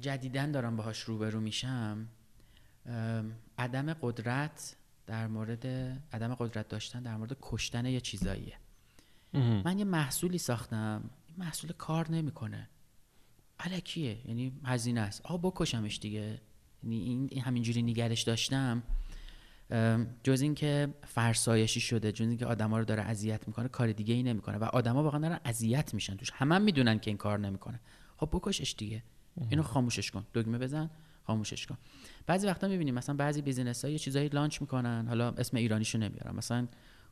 جدیدن 0.00 0.50
دارم 0.50 0.76
باهاش 0.76 1.00
روبرو 1.00 1.40
میشم 1.40 2.08
عدم 3.58 3.92
قدرت 3.92 4.76
در 5.06 5.26
مورد 5.26 5.66
عدم 6.12 6.34
قدرت 6.34 6.68
داشتن 6.68 7.02
در 7.02 7.16
مورد 7.16 7.36
کشتن 7.42 7.86
یه 7.86 8.00
چیزاییه. 8.00 8.56
من 9.64 9.78
یه 9.78 9.84
محصولی 9.84 10.38
ساختم 10.38 11.10
این 11.26 11.36
محصول 11.38 11.72
کار 11.72 12.10
نمی‌کنه. 12.10 12.68
الکیه؟ 13.58 14.28
یعنی 14.28 14.52
هزینه 14.64 15.00
است. 15.00 15.20
آ 15.26 15.36
بکشمش 15.36 15.98
دیگه. 15.98 16.40
یعنی 16.82 17.28
این 17.30 17.42
همینجوری 17.42 17.82
نگرش 17.82 18.22
داشتم. 18.22 18.82
جز 20.22 20.40
اینکه 20.40 20.94
فرسایشی 21.06 21.80
شده 21.80 22.12
جز 22.12 22.20
اینکه 22.20 22.46
آدما 22.46 22.78
رو 22.78 22.84
داره 22.84 23.02
اذیت 23.02 23.48
می‌کنه 23.48 23.68
کار 23.68 23.92
دیگه 23.92 24.14
ای 24.14 24.22
نمی‌کنه 24.22 24.58
و 24.58 24.64
آدما 24.64 25.02
واقعا 25.02 25.20
دارن 25.20 25.40
اذیت 25.44 25.94
میشن 25.94 26.16
توش. 26.16 26.30
همه 26.34 26.54
هم 26.54 26.62
می‌دونن 26.62 26.98
که 26.98 27.10
این 27.10 27.16
کار 27.18 27.38
نمی‌کنه. 27.38 27.80
خب 28.16 28.28
بکشش 28.32 28.74
دیگه. 28.78 29.02
اینو 29.50 29.62
خاموشش 29.62 30.10
کن. 30.10 30.26
دگمه 30.34 30.58
بزن 30.58 30.90
خاموشش 31.22 31.66
کن. 31.66 31.78
بعضی 32.26 32.46
وقتا 32.46 32.68
می‌بینیم 32.68 32.94
مثلا 32.94 33.16
بعضی 33.16 33.42
business 33.42 33.84
ها 33.84 33.90
یه 33.90 33.98
چیزایی 33.98 34.28
launch 34.28 34.60
می‌کنن. 34.60 35.08
حالا 35.08 35.28
اسم 35.28 35.56
ایرانیشو 35.56 35.98
نمیارم. 35.98 36.36
مثلا 36.36 36.68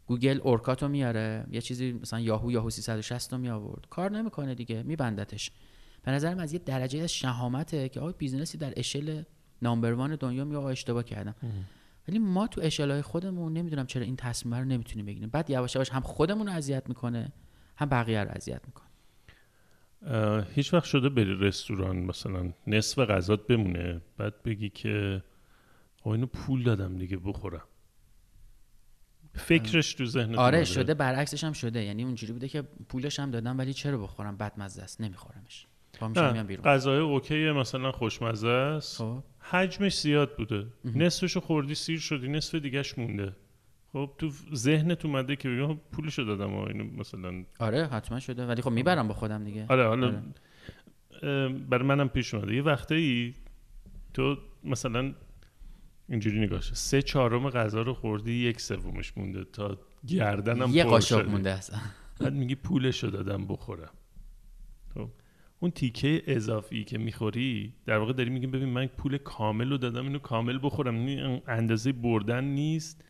گوگل 0.07 0.41
اورکات 0.43 0.81
و 0.81 0.89
میاره. 0.89 1.47
یه 1.51 1.61
چیزی 1.61 1.93
مثلا 1.93 2.21
یاهو 2.21 2.53
یاهو 2.53 2.71
360 2.71 3.33
رو 3.33 3.39
می 3.39 3.49
آورد 3.49 3.87
کار 3.91 4.11
نمی‌کنه 4.11 4.55
دیگه. 4.55 4.83
میبندتش. 4.83 5.51
به 6.03 6.13
نظرم 6.13 6.39
از 6.39 6.53
یه 6.53 6.59
درجه 6.59 7.03
از 7.03 7.13
شهامته 7.13 7.89
که 7.89 8.01
آقا 8.01 8.13
business 8.13 8.54
ی 8.54 8.59
در 8.59 8.73
اشل 8.77 9.23
number 9.63 9.93
one 9.93 10.17
دنیا 10.17 10.45
می 10.45 10.57
آقا 10.57 10.71
اشتباه 10.71 11.03
کردم. 11.03 11.35
ولی 12.09 12.19
ما 12.19 12.47
تو 12.47 12.61
اشلای 12.65 13.03
خودمون 13.03 13.53
نمی‌دونم 13.53 13.87
چرا 13.87 14.03
این 14.03 14.17
تصمیم 14.17 14.55
رو 14.55 14.65
نمی‌تونیم 14.65 15.07
بگیریم. 15.07 15.29
بعد 15.29 15.51
یواش 15.51 15.75
یواش 15.75 15.91
هم 15.91 16.01
خودمون 16.01 16.47
رو 16.47 16.53
اذیت 16.53 16.89
می‌کنه 16.89 17.33
هم 17.77 17.89
بقیه 17.89 18.25
رو 18.25 18.31
اذیت 18.31 18.61
می‌کنه. 18.67 18.87
هیچ 20.55 20.75
وقت 20.75 20.85
شده 20.85 21.09
بری 21.09 21.35
رستوران 21.35 21.97
مثلا 21.97 22.53
نصف 22.67 22.99
غذات 22.99 23.47
بمونه 23.47 24.01
بعد 24.17 24.43
بگی 24.43 24.69
که 24.69 25.23
آقا 26.01 26.15
اینو 26.15 26.27
پول 26.27 26.63
دادم 26.63 26.99
دیگه 26.99 27.17
بخورم. 27.17 27.63
فکرش 29.35 29.95
تو 29.95 30.07
ذهنت 30.07 30.39
آره؟ 30.39 30.65
شده 30.65 30.95
برعکسش 30.95 31.45
هم 31.45 31.53
شده. 31.53 31.85
یعنی 31.85 32.05
اونجوری 32.05 32.33
بوده 32.33 32.49
که 32.49 32.63
پولش 32.63 33.21
هم 33.21 33.31
دادم 33.31 33.59
ولی 33.59 33.73
چرا 33.73 33.99
بخورم؟ 33.99 34.37
بدمزه 34.37 34.83
است 34.83 35.01
نمیخورمش. 35.01 35.67
میشم 36.09 36.23
میام 36.23 36.37
نه 36.37 36.43
بیرون. 36.45 36.65
غذای 36.65 36.99
اوکی 36.99 37.51
مثلا 37.51 37.93
خوشمزه 37.93 38.49
است. 38.49 38.99
خب. 38.99 39.23
حجمش 39.39 40.01
زیاد 40.01 40.37
بوده. 40.37 40.67
نصفشو 40.85 41.41
خوردی 41.41 41.75
سیر 41.75 41.99
شدی 41.99 42.29
نصف 42.29 42.55
دیگهش 42.55 42.99
مونده. 42.99 43.37
خب 43.93 44.11
تو 44.19 44.31
ذهنت 44.55 45.05
اومده 45.05 45.37
که 45.37 45.49
بگم 45.49 45.77
پولشو 45.93 46.23
دادم 46.23 46.55
اینو 46.55 46.85
مثلا. 46.85 47.45
آره 47.59 47.87
حتما 47.87 48.21
شده 48.21 48.47
ولی 48.47 48.63
خب 48.63 48.71
می‌برم 48.71 49.09
با 49.09 49.15
خودم 49.15 49.45
دیگه. 49.45 49.67
آره 49.69 49.87
حالا 49.87 50.07
آره. 50.07 51.49
برای 51.49 51.87
منم 51.87 52.09
پیش 52.09 52.35
اومده. 52.35 52.55
یه 52.55 52.63
وقتایی 52.63 53.35
تو 54.15 54.37
مثلا 54.65 55.15
اینجوری 56.09 56.41
نگاش 56.41 56.73
سه 56.75 57.03
چهارم 57.03 57.51
غذا 57.51 57.83
رو 57.83 57.95
خوردی 57.95 58.33
یک 58.33 58.61
سومش 58.61 59.13
مونده 59.17 59.45
تا 59.45 59.79
گردنم 60.07 60.71
یه 60.71 60.85
قاشق. 60.85 61.29
مونده 61.29 61.51
اصلا. 61.51 61.79
بعد 62.21 62.33
میگی 62.33 62.55
پولشو 62.55 63.07
دادم 63.07 63.47
بخورم. 63.47 63.87
خب 63.87 64.02
اون 65.63 65.71
تیکه 65.71 66.23
اضافی 66.27 66.85
که 66.85 66.99
می‌خوری 66.99 67.73
در 67.87 67.99
واقع 67.99 68.13
داری 68.13 68.31
میگی 68.31 68.47
ببین 68.47 68.69
من 68.69 68.87
پول 68.87 69.19
کامل 69.19 69.71
رو 69.71 69.79
دادم 69.79 70.07
اینو 70.07 70.19
کامل 70.19 70.59
بخورم. 70.63 70.95
این 70.95 71.41
اندازه 71.49 71.93
بردن 71.93 72.45
نیست. 72.45 73.05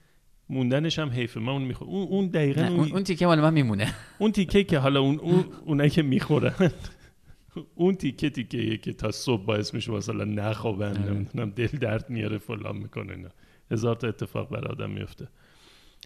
موندنش 0.48 0.98
هم 0.98 1.10
حیفه. 1.10 1.40
من 1.40 1.48
اون 1.48 1.62
می‌خورم 1.62 1.90
اون, 1.90 2.08
اون 2.08 2.26
دقیقا 2.26 2.62
نه، 2.62 2.70
اون, 2.70 2.92
اون, 2.92 3.04
تیکه 3.04 3.26
مال 3.26 3.40
من 3.40 3.54
میمونه. 3.54 3.94
اون 4.18 4.32
تیکه 4.32 4.64
که 4.64 4.78
حالا 4.78 5.00
اون, 5.00 5.18
اون 5.18 5.44
اونایی 5.64 5.90
که 5.90 6.02
می‌خورن 6.02 6.72
اون 7.74 7.94
تیکه 7.94 8.30
تیکه 8.30 8.76
که 8.76 8.92
تا 8.92 9.10
صبح 9.10 9.44
باعث 9.44 9.74
میشه 9.74 9.92
مثلا 9.92 10.24
نخوابن 10.24 11.10
نمی‌دونم 11.10 11.50
دل 11.50 11.66
درد 11.66 12.10
میاره 12.10 12.38
فلان 12.38 12.76
می‌کنه 12.76 13.12
اینا. 13.12 13.30
هزار 13.70 13.96
تا 13.96 14.08
اتفاق 14.08 14.50
بر 14.50 14.68
آدم 14.68 14.90
میفته 14.90 15.28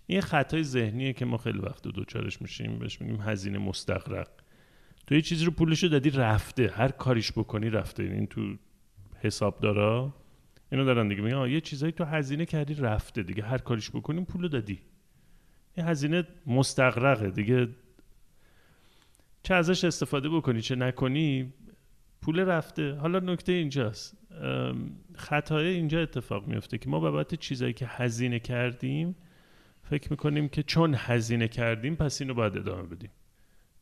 این 0.06 0.20
خطای 0.20 0.62
ذهنیه 0.62 1.12
که 1.12 1.24
ما 1.24 1.36
خیلی 1.36 1.58
وقت 1.58 1.88
دوچارش 1.88 2.42
میشیم 2.42 2.78
بهش 2.78 3.00
میگیم 3.00 3.20
هزینه 3.20 3.58
مستقرق. 3.58 4.28
تو 5.06 5.14
یه 5.14 5.22
چیزی 5.22 5.44
رو 5.44 5.50
پولشو 5.50 5.86
دادی 5.88 6.10
رفته. 6.10 6.68
هر 6.68 6.88
کاریش 6.88 7.32
بکنی 7.32 7.70
رفته. 7.70 8.02
این 8.02 8.26
تو 8.26 8.56
حساب 9.20 9.60
دارا 9.60 10.14
اینو 10.72 10.84
دارن 10.84 11.08
دیگه. 11.08 11.22
میگن 11.22 11.50
یه 11.50 11.60
چیزایی 11.60 11.92
تو 11.92 12.04
هزینه 12.04 12.46
کردی 12.46 12.74
رفته 12.74 13.22
دیگه. 13.22 13.42
هر 13.42 13.58
کاریش 13.58 13.90
بکنیم 13.90 14.24
پولو 14.24 14.48
دادی. 14.48 14.78
این 15.74 15.86
هزینه 15.86 16.24
مستقرقه 16.46 17.30
دیگه. 17.30 17.68
چه 19.42 19.54
ازش 19.54 19.84
استفاده 19.84 20.28
بکنی 20.28 20.60
چه 20.60 20.76
نکنی 20.76 21.52
پول 22.22 22.40
رفته. 22.40 22.94
حالا 22.94 23.18
نکته 23.18 23.52
اینجاست. 23.52 24.18
خطای 25.14 25.66
اینجا 25.66 26.02
اتفاق 26.02 26.46
میفته 26.46 26.78
که 26.78 26.88
ما 26.88 27.00
بابت 27.00 27.34
چیزایی 27.34 27.72
که 27.72 27.86
هزینه 27.88 28.38
کردیم 28.38 29.16
فکر 29.82 30.10
می‌کنیم 30.10 30.48
که 30.48 30.62
چون 30.62 30.94
هزینه 30.98 31.48
کردیم 31.48 31.96
پس 31.96 32.20
اینو 32.20 32.34
باید 32.34 32.56
ادامه 32.56 32.82
بدیم. 32.82 33.10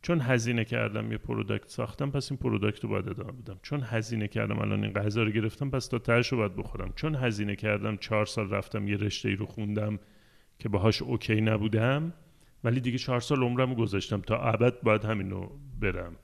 چون 0.05 0.21
هزینه 0.21 0.65
کردم 0.65 1.11
یه 1.11 1.17
product 1.17 1.67
ساختم 1.67 2.11
پس 2.11 2.31
این 2.31 2.37
product 2.37 2.83
رو 2.83 2.89
باید 2.89 3.09
ادامه 3.09 3.31
بدم. 3.31 3.59
چون 3.61 3.81
هزینه 3.83 4.27
کردم 4.27 4.59
الان 4.59 4.83
این 4.83 4.93
غذا 4.93 5.23
رو 5.23 5.31
گرفتم 5.31 5.69
پس 5.69 5.87
تا 5.87 5.99
تهش 5.99 6.27
رو 6.27 6.37
باید 6.37 6.55
بخورم. 6.55 6.93
چون 6.95 7.15
هزینه 7.15 7.55
کردم 7.55 7.97
چهار 7.97 8.25
سال 8.25 8.49
رفتم 8.49 8.87
یه 8.87 8.97
رشته 8.97 9.29
ای 9.29 9.35
رو 9.35 9.45
خوندم 9.45 9.99
که 10.59 10.69
باهاش 10.69 11.01
okay 11.01 11.41
نبودم 11.41 12.13
ولی 12.63 12.79
دیگه 12.79 12.97
چهار 12.97 13.19
سال 13.19 13.43
عمرم 13.43 13.69
رو 13.69 13.75
گذاشتم. 13.75 14.21
تا 14.21 14.37
ابد 14.37 14.81
باید 14.81 15.05
همینو 15.05 15.49
برم. 15.79 16.15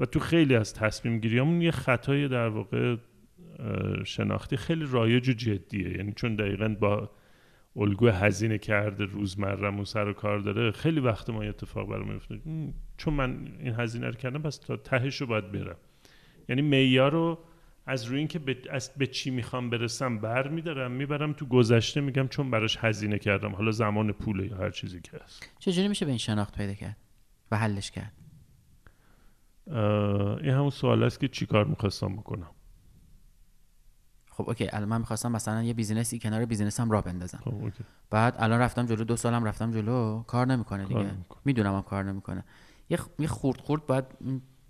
و 0.00 0.04
تو 0.04 0.20
خیلی 0.20 0.54
از 0.54 0.74
تصمیم 0.74 1.18
گیریامون 1.18 1.62
یه 1.62 1.70
خطای 1.70 2.28
در 2.28 2.48
واقع 2.48 2.96
شناختی 4.04 4.56
خیلی 4.56 4.86
رایج 4.90 5.28
و 5.28 5.32
جدیه. 5.32 5.96
یعنی 5.96 6.12
چون 6.12 6.36
دقیقا 6.36 6.76
با 6.80 7.10
الگو 7.78 8.08
هزینه 8.08 8.58
کرده 8.58 9.04
روزمرهمون 9.04 9.84
سر 9.84 10.08
و 10.08 10.12
کار 10.12 10.38
داره 10.38 10.72
خیلی 10.72 11.00
وقت 11.00 11.30
ما 11.30 11.42
اتفاق 11.42 11.88
برام 11.88 12.12
میفته 12.12 12.40
چون 12.96 13.14
من 13.14 13.48
این 13.58 13.74
هزینه 13.74 14.06
رو 14.06 14.12
کردم 14.12 14.42
پس 14.42 14.56
تا 14.56 14.76
تهش 14.76 15.16
رو 15.16 15.26
باید 15.26 15.52
برم. 15.52 15.76
یعنی 16.48 16.62
معیار 16.62 17.12
رو 17.12 17.38
از 17.86 18.04
روی 18.04 18.18
اینکه 18.18 18.38
به, 18.38 18.56
از 18.70 18.90
به 18.96 19.06
چی 19.06 19.30
می‌خوام 19.30 19.70
برسم 19.70 20.18
بر 20.18 20.48
میدارم 20.48 20.90
می‌برم 20.90 21.32
تو 21.32 21.46
گذشته 21.46 22.00
میگم 22.00 22.28
چون 22.28 22.50
براش 22.50 22.76
هزینه 22.80 23.18
کردم. 23.18 23.52
حالا 23.52 23.70
زمان 23.70 24.12
پوله 24.12 24.46
یا 24.46 24.56
هر 24.56 24.70
چیزی 24.70 25.00
که 25.00 25.10
هست. 25.24 25.50
چجوری 25.58 25.88
میشه 25.88 26.04
به 26.04 26.10
این 26.10 26.18
شناخت 26.18 26.56
پیدا 26.56 26.74
کرد 26.74 26.96
و 27.50 27.56
حلش 27.56 27.90
کرد؟ 27.90 28.12
این 30.42 30.54
همون 30.54 30.70
سوال 30.70 31.02
است 31.02 31.20
که 31.20 31.28
چی 31.28 31.46
کار 31.46 31.64
می‌خواستم 31.64 32.16
بکنم؟ 32.16 32.50
خب 34.38 34.48
okay 34.48 34.68
الان 34.72 34.88
من 34.88 34.98
می‌خواستم 34.98 35.32
مثلا 35.32 35.62
یه 35.62 35.74
business 35.74 36.13
ی 36.13 36.18
کنار 36.18 36.44
business 36.44 36.85
م 36.85 36.90
را 36.90 37.00
بندازم. 37.00 37.40
خب 37.44 37.54
okay. 37.54 37.84
بعد 38.10 38.34
الان 38.38 38.60
رفتم 38.60 38.86
جلو 38.86 39.04
دو 39.04 39.16
سالم 39.16 39.44
رفتم 39.44 39.70
جلو 39.70 40.22
کار 40.22 40.46
نمی‌کنه 40.46 40.84
دیگه. 40.84 41.00
می‌دونم 41.44 41.74
هم 41.74 41.82
کار 41.82 42.04
نمی‌کنه. 42.04 42.44
یه 42.90 42.96
خ- 42.96 43.08
یه 43.18 43.26
خورد 43.28 43.60
خورد 43.60 43.86
باید 43.86 44.04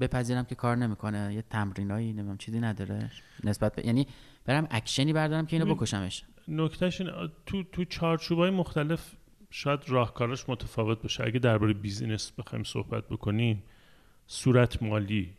بپذیرم 0.00 0.44
که 0.44 0.54
کار 0.54 0.76
نمی‌کنه. 0.76 1.34
یه 1.34 1.42
تمرینایی 1.42 2.12
نمی‌دونم 2.12 2.36
چیزی 2.36 2.60
نداره. 2.60 3.10
نسبت 3.44 3.74
به 3.74 3.86
یعنی 3.86 4.06
برم 4.44 4.66
اکشنی 4.70 5.12
بردارم 5.12 5.46
که 5.46 5.56
اینو 5.56 5.74
بکشمش. 5.74 6.24
نکتهش 6.48 7.02
تو 7.46 7.62
تو 7.62 7.84
چارچوبای 7.84 8.50
مختلف 8.50 9.14
شاید 9.50 9.80
راهکاراش 9.88 10.48
متفاوت 10.48 11.02
باشه. 11.02 11.24
اگه 11.24 11.38
درباره 11.38 11.72
business 11.72 12.32
بخوایم 12.38 12.64
صحبت 12.64 13.08
بکنیم 13.08 13.62
صورت 14.26 14.82
مالی 14.82 15.34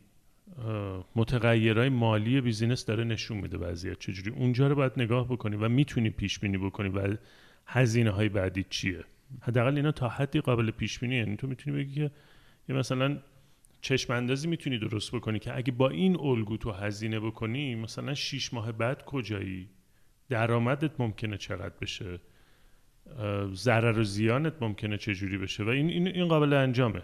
متغیرهای 1.16 1.90
مالی 1.90 2.42
business 2.42 2.86
داره 2.86 3.04
نشون 3.04 3.38
میده 3.38 3.58
وضعیت 3.58 4.00
چجوری. 4.00 4.32
اونجا 4.32 4.68
رو 4.68 4.76
باید 4.76 4.92
نگاه 4.98 5.28
بکنی 5.28 5.56
و 5.56 5.70
می‌تونی 5.70 6.10
پیش 6.10 6.40
بینی 6.40 6.58
بکنی 6.58 6.90
و 6.90 7.18
هزینه 7.66 8.10
های 8.10 8.30
بعدی 8.30 8.66
چیه. 8.70 9.04
حداقل 9.42 9.76
اینا 9.76 9.92
تا 9.92 10.10
حدی 10.10 10.42
قابل 10.42 10.72
پیش 10.72 11.00
بینی 11.00 11.16
یعنی 11.16 11.36
تو 11.36 11.48
می‌تونی 11.48 11.78
بگی 11.78 11.94
که 11.94 12.12
یه 12.70 12.76
مثلا 12.76 13.18
چشم 13.82 14.14
اندازی 14.14 14.48
می‌تونی 14.48 14.78
درست 14.78 15.12
بکنی 15.12 15.40
که 15.40 15.58
اگه 15.58 15.72
با 15.72 15.90
این 15.90 16.20
الگو 16.20 16.58
تو 16.58 16.72
هزینه 16.72 17.20
بکنی 17.20 17.76
مثلا 17.76 18.14
شیش 18.14 18.54
ماه 18.54 18.72
بعد 18.72 19.06
کجایی؟ 19.06 19.70
درآمدت 20.30 20.92
ممکنه 21.00 21.38
چقدر 21.38 21.76
بشه؟ 21.82 22.20
ضرر 23.54 24.00
و 24.00 24.04
زیانت 24.04 24.54
ممکنه 24.62 24.98
چجوری 24.98 25.38
بشه؟ 25.38 25.64
و 25.64 25.70
این 25.70 25.90
این, 25.90 26.08
این 26.08 26.28
قابل 26.28 26.54
انجامه. 26.54 27.04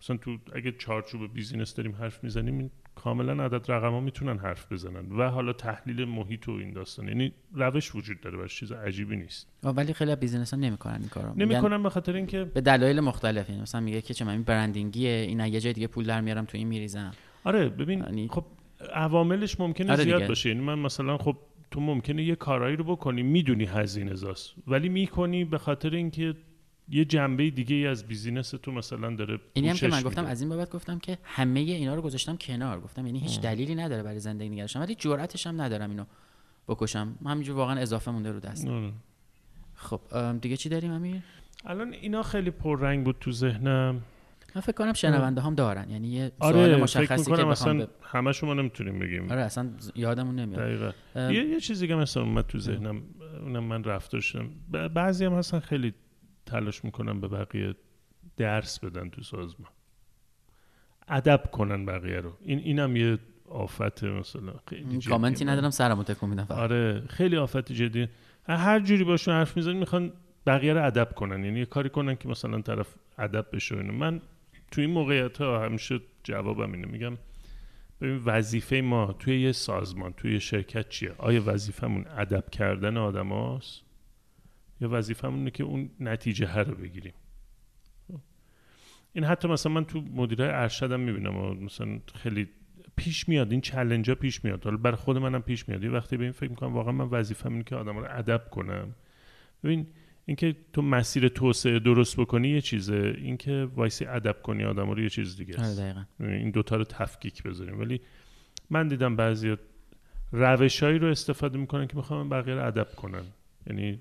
مثلا 0.00 0.16
تو 0.16 0.38
اگه 0.52 0.72
چارچوب 0.72 1.34
business 1.34 1.74
داریم 1.74 1.94
حرف 1.94 2.24
می‌زنیم 2.24 2.58
این 2.58 2.70
کاملا 2.96 3.44
عدد 3.44 3.70
رقم 3.72 3.90
ها 3.90 4.00
می‌تونن 4.00 4.38
حرف 4.38 4.72
بزنن. 4.72 5.12
و 5.12 5.28
حالا 5.30 5.52
تحلیل 5.52 6.04
محیط 6.04 6.48
و 6.48 6.52
این 6.52 6.72
داستان. 6.72 7.08
یعنی 7.08 7.32
روش 7.52 7.94
وجود 7.94 8.20
داره 8.20 8.38
و 8.38 8.46
چیز 8.46 8.72
عجیبی 8.72 9.16
نیست. 9.16 9.48
ولی 9.62 9.92
خیلی 9.92 10.16
business 10.16 10.54
ها 10.54 10.60
نمی‌کنن 10.60 10.98
این 11.00 11.08
کارو. 11.08 11.34
نمی‌کنن 11.36 11.82
به 11.82 11.90
خاطر 11.90 12.16
اینکه 12.16 12.44
به 12.44 12.60
دلایل 12.60 13.00
مختلف 13.00 13.48
یعنی 13.50 13.62
مثلا 13.62 13.80
میگه 13.80 14.00
که 14.00 14.14
چه 14.14 14.24
من 14.24 14.32
این 14.32 14.42
branding 14.42 14.96
یه 14.96 15.10
این 15.10 15.40
یه 15.40 15.60
جای 15.60 15.72
دیگه 15.72 15.86
پول 15.86 16.04
در 16.04 16.20
میارم 16.20 16.44
تو 16.44 16.58
این 16.58 16.68
میریزم. 16.68 17.12
آره 17.44 17.68
ببین 17.68 17.98
یعنی- 17.98 18.28
خب 18.28 18.44
عواملش 18.94 19.60
ممکنه 19.60 19.92
آره 19.92 20.04
زیاد. 20.04 20.28
باشه. 20.28 20.48
یعنی 20.48 20.60
من 20.60 20.78
مثلا 20.78 21.18
خب 21.18 21.36
تو 21.70 21.80
ممکنه 21.80 22.22
یه 22.22 22.34
کارایی 22.34 22.76
رو 22.76 22.84
بکنی 22.84 23.22
می‌دونی 23.22 23.64
هزینه 23.64 24.14
زاست. 24.14 24.54
ولی 24.66 24.88
می‌کنی 24.88 25.44
به 25.44 25.58
خاطر 25.58 25.90
اینکه 25.94 26.34
یه 26.88 27.04
جنبه 27.04 27.50
دیگه 27.50 27.76
ای 27.76 27.86
از 27.86 28.06
بیزینس 28.08 28.50
تو 28.50 28.72
مثلا 28.72 29.16
داره 29.16 29.40
اینی 29.52 29.68
هم 29.68 29.76
که 29.76 29.88
من 29.88 30.02
گفتم 30.02 30.20
میده. 30.20 30.32
از 30.32 30.40
این 30.40 30.50
بابت 30.50 30.70
گفتم 30.70 30.98
که 30.98 31.18
همه 31.22 31.60
اینا 31.60 31.94
رو 31.94 32.02
گذاشتم 32.02 32.36
کنار. 32.36 32.80
گفتم 32.80 33.06
یعنی 33.06 33.18
هیچ 33.18 33.40
دلیلی 33.40 33.74
نداره 33.74 34.02
برای 34.02 34.20
زندگی 34.20 34.48
نگرشم 34.48 34.80
ولی 34.80 34.94
جرأتش 34.94 35.46
هم 35.46 35.60
ندارم 35.60 35.90
اینو 35.90 36.04
بکشم. 36.68 37.18
همینجور 37.26 37.56
واقعا 37.56 37.80
اضافه 37.80 38.10
مونده 38.10 38.32
رو 38.32 38.40
دست. 38.40 38.68
خب 39.74 40.00
دیگه 40.40 40.56
چی 40.56 40.68
داریم 40.68 40.92
امیر؟ 40.92 41.22
الان 41.64 41.92
اینا 41.92 42.22
خیلی 42.22 42.50
پررنگ 42.50 43.04
بود 43.04 43.16
تو 43.20 43.32
ذهنم. 43.32 44.02
من 44.54 44.62
فکر 44.62 44.72
کنم 44.72 44.92
شنونده 44.92 45.40
هم 45.40 45.54
دارن. 45.54 45.90
یعنی 45.90 46.08
یه 46.08 46.32
سوال 46.38 46.54
آره 46.54 46.72
فکر 46.72 46.82
مشخصی 46.82 47.32
که 47.36 47.46
اصلا 47.46 47.86
ب... 47.86 47.88
همه 48.02 48.32
ما 48.42 48.54
نمی‌تونیم 48.54 48.98
بگیم. 48.98 49.30
آره 49.32 49.42
اصلا 49.42 49.70
یادمون 49.94 50.34
نمیاد. 50.34 50.60
دقیقا. 50.60 50.92
ام. 51.16 51.30
یه, 51.30 51.44
یه 51.48 51.60
چیزی 51.60 51.88
که 51.88 51.94
مثلا 51.94 52.22
اومد 52.22 52.46
تو 52.46 52.58
ذهنم. 52.58 53.02
اونم 53.40 53.64
من 53.64 53.84
رفتار 53.84 54.20
شدم. 54.20 54.50
ب- 54.72 54.88
بعضی 54.88 55.24
هم 55.24 55.32
هستن 55.32 55.58
خیلی 55.58 55.94
تلاش 56.46 56.84
می‌کنن 56.84 57.20
به 57.20 57.28
بقیه 57.28 57.74
درس 58.36 58.78
بدن 58.80 59.08
تو 59.10 59.22
سازمان. 59.22 59.68
ادب 61.08 61.42
کنن 61.52 61.86
بقیه 61.86 62.20
رو. 62.20 62.32
این 62.42 62.58
اینم 62.58 62.96
یه 62.96 63.18
آفت 63.48 64.04
مثلا 64.04 64.52
خیلی 64.68 65.00
کامنتی 65.00 65.44
من- 65.44 65.50
ندارم 65.52 65.70
سرمو 65.70 66.02
تکون 66.02 66.30
میدم. 66.30 66.46
آره 66.50 67.02
خیلی 67.08 67.36
آفت 67.36 67.72
جدی. 67.72 68.08
هر 68.48 68.80
جوری 68.80 69.04
باشون 69.04 69.34
حرف 69.34 69.56
می‌زنی 69.56 69.74
می‌خوان 69.74 70.12
بقیه 70.46 70.72
رو 70.72 70.86
ادب 70.86 71.12
کنن. 71.14 71.44
یعنی 71.44 71.58
یه 71.58 71.64
کاری 71.66 71.88
کنن 71.88 72.16
که 72.16 72.28
مثلا 72.28 72.60
طرف 72.62 72.94
ادب 73.18 73.46
بشه 73.52 73.74
و 73.74 73.78
اینا. 73.78 73.92
من 73.92 74.20
تو 74.70 74.80
این 74.80 74.90
موقعیت 74.90 75.38
ها 75.38 75.64
همیشه 75.64 76.00
جوابم 76.24 76.72
اینه. 76.72 76.86
میگم 76.86 77.16
ببین 78.00 78.22
وظیفه 78.24 78.76
ما 78.80 79.12
توی 79.12 79.40
یه 79.40 79.52
سازمان 79.52 80.12
توی 80.12 80.32
یه 80.32 80.38
شرکت 80.38 80.88
چیه؟ 80.88 81.12
آیا 81.18 81.42
وظیفمون 81.46 82.04
ادب 82.16 82.50
کردن 82.50 82.96
آدم 82.96 83.28
هاست 83.28 83.82
یا 84.80 84.88
وظیفمون 84.92 85.38
اینه 85.38 85.50
که 85.50 85.64
اون 85.64 85.90
نتیجه 86.00 86.46
ها 86.46 86.62
رو 86.62 86.74
بگیریم. 86.74 87.12
این 89.12 89.24
حتی 89.24 89.48
مثلا 89.48 89.72
من 89.72 89.84
تو 89.84 90.00
مدیره 90.00 90.44
ارشدم 90.44 91.00
می‌بینم 91.00 91.64
مثلا 91.64 92.00
خیلی 92.14 92.48
پیش 92.96 93.28
میاد 93.28 93.52
این 93.52 93.60
چلنج 93.60 94.08
ها 94.08 94.14
پیش 94.14 94.44
میاد. 94.44 94.64
حالا 94.64 94.76
برای 94.76 94.96
خود 94.96 95.18
منم 95.18 95.42
پیش 95.42 95.68
میاد. 95.68 95.84
یه 95.84 95.90
وقتی 95.90 96.16
به 96.16 96.22
این 96.22 96.32
فکر 96.32 96.50
می‌کنم 96.50 96.74
واقعا 96.74 96.92
من 96.92 97.04
وظیفم 97.04 97.52
اینه 97.52 97.64
که 97.64 97.76
آدم 97.76 97.98
رو 97.98 98.06
ادب 98.10 98.50
کنم. 98.50 98.94
ببین 99.64 99.86
اینکه 100.26 100.56
تو 100.72 100.82
مسیر 100.82 101.28
توسعه 101.28 101.78
درست 101.78 102.16
بکنی 102.16 102.48
یه 102.48 102.60
چیزه. 102.60 103.14
اینکه 103.18 103.68
وایسی 103.74 104.06
ادب 104.06 104.42
کنی 104.42 104.64
آدم 104.64 104.90
رو 104.90 105.00
یه 105.00 105.08
چیز 105.08 105.36
دیگه 105.36 105.54
آره 105.54 105.64
است 105.64 105.80
دقیقا 105.80 106.04
این 106.20 106.50
دوتا 106.50 106.76
رو 106.76 106.84
تفکیک 106.84 107.42
بذاریم. 107.42 107.80
ولی 107.80 108.00
من 108.70 108.88
دیدم 108.88 109.16
بعضی 109.16 109.56
روشهایی 110.32 110.98
رو 110.98 111.08
استفاده 111.08 111.58
می‌کنن 111.58 111.86
که 111.86 111.96
می‌خوام 111.96 112.28
بقیه 112.28 112.54
رو 112.54 112.66
ادب 112.66 112.88
کنن. 112.96 113.24
یعنی 113.66 114.00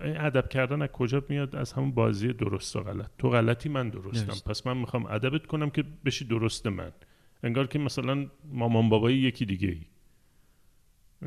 ادب 0.00 0.48
کردن 0.48 0.82
از 0.82 0.88
کجا 0.88 1.22
میاد؟ 1.28 1.56
از 1.56 1.72
همون 1.72 1.90
بازی 1.90 2.32
درست 2.32 2.76
و 2.76 2.80
غلط. 2.80 3.10
تو 3.18 3.30
غلطی 3.30 3.68
من 3.68 3.88
درستم. 3.88 4.26
درست. 4.26 4.48
پس 4.48 4.66
من 4.66 4.76
می‌خوام 4.76 5.06
ادبت 5.06 5.46
کنم 5.46 5.70
که 5.70 5.84
بشی 6.04 6.24
درست 6.24 6.66
من. 6.66 6.92
انگار 7.42 7.66
که 7.66 7.78
مثلا 7.78 8.26
مامان 8.52 8.88
بابای 8.88 9.14
یکی 9.14 9.46
دیگه 9.46 9.68
ای. 9.68 9.82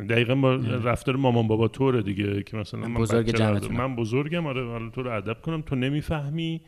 دقیقا 0.06 0.36
با 0.36 0.56
رفتار 0.56 1.16
مامان 1.16 1.48
بابا 1.48 1.68
طوره 1.68 2.02
دیگه 2.02 2.44
که 2.44 2.58
مثلا 2.58 2.88
من 2.88 2.94
بزرگ. 2.94 3.42
من. 3.72 3.96
بزرگم 3.96 4.48
آره 4.48 4.66
حالا 4.66 4.90
تو 4.90 5.04
رو 5.04 5.18
ادب 5.18 5.42
کنم. 5.42 5.62
تو 5.62 5.76
نمی‌فهمی 5.76 6.62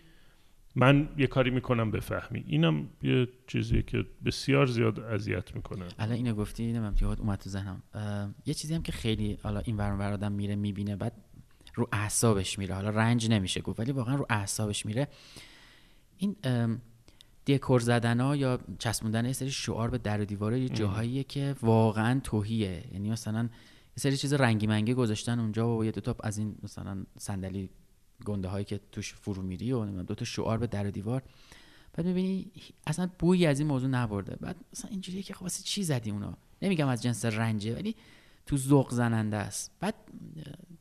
من 0.75 1.09
یه 1.17 1.27
کاری 1.27 1.49
می‌کنم 1.49 1.91
بفهمی. 1.91 2.43
اینم 2.47 2.89
یه 3.03 3.27
چیزیه 3.47 3.81
که 3.81 4.05
بسیار 4.25 4.65
زیاد 4.65 4.99
اذیت 4.99 5.55
می‌کنه. 5.55 5.85
الان 5.99 6.15
اینو 6.15 6.33
گفتی 6.33 6.63
نمی‌دونم 6.63 6.95
یاد 7.01 7.19
اومد 7.19 7.39
تو 7.39 7.49
ذهنم. 7.49 7.83
یه 8.45 8.53
چیزی 8.53 8.73
هم 8.73 8.81
که 8.81 8.91
خیلی 8.91 9.37
حالا 9.43 9.59
این 9.59 9.77
ور 9.77 9.89
اون 9.89 9.99
ور 9.99 10.13
آدم 10.13 10.31
میره 10.31 10.55
می‌بینه. 10.55 10.95
بعد 10.95 11.13
رو 11.73 11.87
اعصابش 11.91 12.59
میره. 12.59 12.75
حالا 12.75 12.89
رنج 12.89 13.29
نمیشه 13.29 13.61
گفت 13.61 13.79
ولی 13.79 13.91
واقعا 13.91 14.15
رو 14.15 14.25
اعصابش 14.29 14.85
میره. 14.85 15.07
این 16.17 16.35
دکور 17.47 17.79
زدن 17.79 18.19
ها 18.19 18.35
یا 18.35 18.59
چسبوندن 18.79 19.25
یه 19.25 19.33
سری 19.33 19.51
شعار 19.51 19.89
به 19.89 19.97
در 19.97 20.21
و 20.21 20.25
دیواره 20.25 20.59
یه 20.59 20.69
جاهاییه 20.69 21.23
که 21.23 21.55
واقعا 21.61 22.19
توهیه. 22.19 22.83
یعنی 22.91 23.09
مثلا 23.09 23.43
یه 23.97 24.01
سری 24.01 24.17
چیز 24.17 24.33
رنگی 24.33 24.67
منگی 24.67 24.93
گذاشتن 24.93 25.39
اونجا 25.39 25.77
و 25.77 25.85
یه 25.85 25.91
دو 25.91 26.01
تا 26.01 26.15
از 26.23 26.37
این 26.37 26.55
مثلا 26.63 27.03
صندلی 27.17 27.69
گنده 28.25 28.47
هایی 28.47 28.65
که 28.65 28.79
توش 28.91 29.13
فرو 29.13 29.41
میری 29.41 29.71
و 29.71 30.03
دو 30.03 30.15
تا 30.15 30.25
شعار 30.25 30.57
به 30.57 30.67
در 30.67 30.87
و 30.87 30.91
دیوار. 30.91 31.23
بعد 31.93 32.05
می‌بینی 32.05 32.51
اصلا 32.87 33.09
بویی 33.19 33.45
از 33.45 33.59
این 33.59 33.67
موضوع 33.67 33.89
نبرده. 33.89 34.35
بعد 34.35 34.55
مثلا 34.73 34.91
اینجوریه 34.91 35.23
که 35.23 35.33
خب 35.33 35.41
واسه 35.41 35.63
چی 35.63 35.83
زدی 35.83 36.11
اونا 36.11 36.37
نمیگم 36.61 36.87
از 36.87 37.01
جنس 37.01 37.25
رنجه 37.25 37.75
ولی 37.75 37.95
تو 38.45 38.57
ذوق 38.57 38.93
زننده 38.93 39.37
است. 39.37 39.71
بعد 39.79 39.95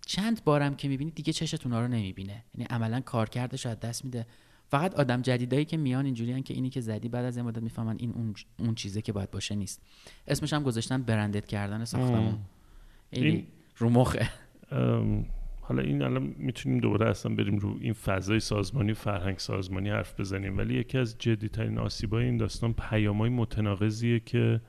چند 0.07 0.45
بارم 0.45 0.75
که 0.75 0.89
می‌بینی 0.89 1.11
دیگه 1.11 1.33
چشت 1.33 1.67
اونا 1.67 1.81
رو 1.81 1.89
نمی‌بینه. 1.89 2.45
یعنی 2.55 2.67
عملا 2.71 3.01
کارکردش 3.01 3.67
از 3.67 3.81
دست 3.81 4.05
میده. 4.05 4.27
فقط 4.69 4.95
آدم 4.95 5.23
جدیدایی 5.23 5.65
که 5.65 5.77
میان 5.77 6.05
اینجوریان 6.05 6.43
که 6.43 6.55
اینی 6.55 6.71
که 6.71 6.81
زدی 6.81 7.09
بعد 7.09 7.25
از 7.25 7.37
یه 7.37 7.43
مدت 7.43 7.63
می‌فهمن 7.63 7.97
این 7.99 8.13
اون, 8.13 8.35
اون 8.59 8.75
چیزه 8.75 9.03
که 9.03 9.13
باید 9.13 9.31
باشه 9.31 9.55
نیست. 9.55 9.83
اسمش 10.29 10.53
هم 10.53 10.63
گذاشتن 10.63 11.03
برندد 11.03 11.47
کردن 11.47 11.85
ساختمون. 11.85 12.39
این- 13.11 13.47
رو 13.77 13.91
مخه 13.91 14.29
حالا 15.61 15.83
این 15.83 16.03
الان 16.03 16.35
می‌تونیم 16.39 16.79
دوباره 16.79 17.11
اصلا 17.11 17.35
بریم 17.35 17.59
رو 17.59 17.77
این 17.81 17.93
فضای 17.93 18.41
سازمانی 18.41 18.95
فرهنگ 18.95 19.39
سازمانی 19.39 19.91
حرف 19.91 20.21
بزنیم. 20.21 20.59
ولی 20.59 20.75
یکی 20.75 20.99
از 20.99 21.19
جدیترین 21.19 21.79
آسیبای 21.79 22.25
این 22.25 22.37
داستان 22.37 22.73
پیامای 22.73 23.31
متناقضیه 23.31 24.21
که 24.21 24.61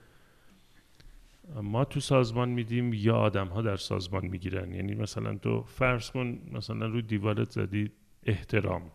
ما 1.56 1.86
تو 1.86 2.00
سازمان 2.00 2.50
میدیم 2.50 2.94
یا 2.94 3.16
آدم 3.16 3.48
ها 3.48 3.62
در 3.62 3.76
سازمان 3.76 4.26
می‌گیرن. 4.26 4.74
یعنی 4.74 4.96
مثلا 4.96 5.38
تو 5.38 5.64
فرض 5.64 6.12
کن 6.12 6.40
مثلا 6.52 6.86
رو 6.86 7.02
دیوارت 7.02 7.50
زدی 7.50 7.92
احترام. 8.24 8.92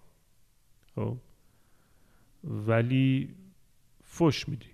خب؟ 0.94 1.16
ولی 2.44 3.34
فش 4.04 4.48
میدی. 4.48 4.66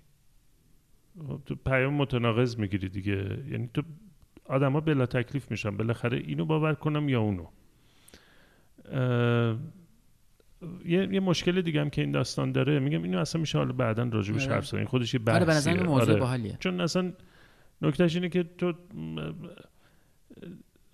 خب؟ 1.27 1.41
تو 1.45 1.55
پیام 1.55 1.93
متناقض 1.93 2.57
می‌گیری 2.57 2.89
دیگه. 2.89 3.43
یعنی 3.51 3.69
تو 3.73 3.81
آدما 4.45 4.79
بلا 4.79 5.05
تکلیف 5.05 5.51
میشن. 5.51 5.77
بالاخره 5.77 6.17
اینو 6.17 6.45
باور 6.45 6.73
کنم 6.73 7.09
یا 7.09 7.21
اونو. 7.21 7.45
یه, 10.85 11.13
یه 11.13 11.19
مشکل 11.19 11.61
دیگه 11.61 11.81
هم 11.81 11.89
که 11.89 12.01
این 12.01 12.11
داستان 12.11 12.51
داره. 12.51 12.79
میگم 12.79 13.03
اینو 13.03 13.19
اصلا 13.19 13.41
میشه 13.41 13.57
حالا 13.57 13.73
بعدا 13.73 14.03
راجبش 14.03 14.45
آره. 14.45 14.53
حرف 14.53 14.67
زد 14.67 14.75
این 14.75 14.85
خودش 14.85 15.13
یه 15.13 15.19
بحثیه 15.19 15.35
آره 15.35 15.45
به 15.45 15.53
نظر 15.53 15.83
موضوع 15.83 16.19
باحالیه. 16.19 16.57
چون 16.59 16.81
اصلا 16.81 17.13
نکتهش 17.81 18.15
اینه 18.15 18.29
که 18.29 18.43
تو 18.43 18.73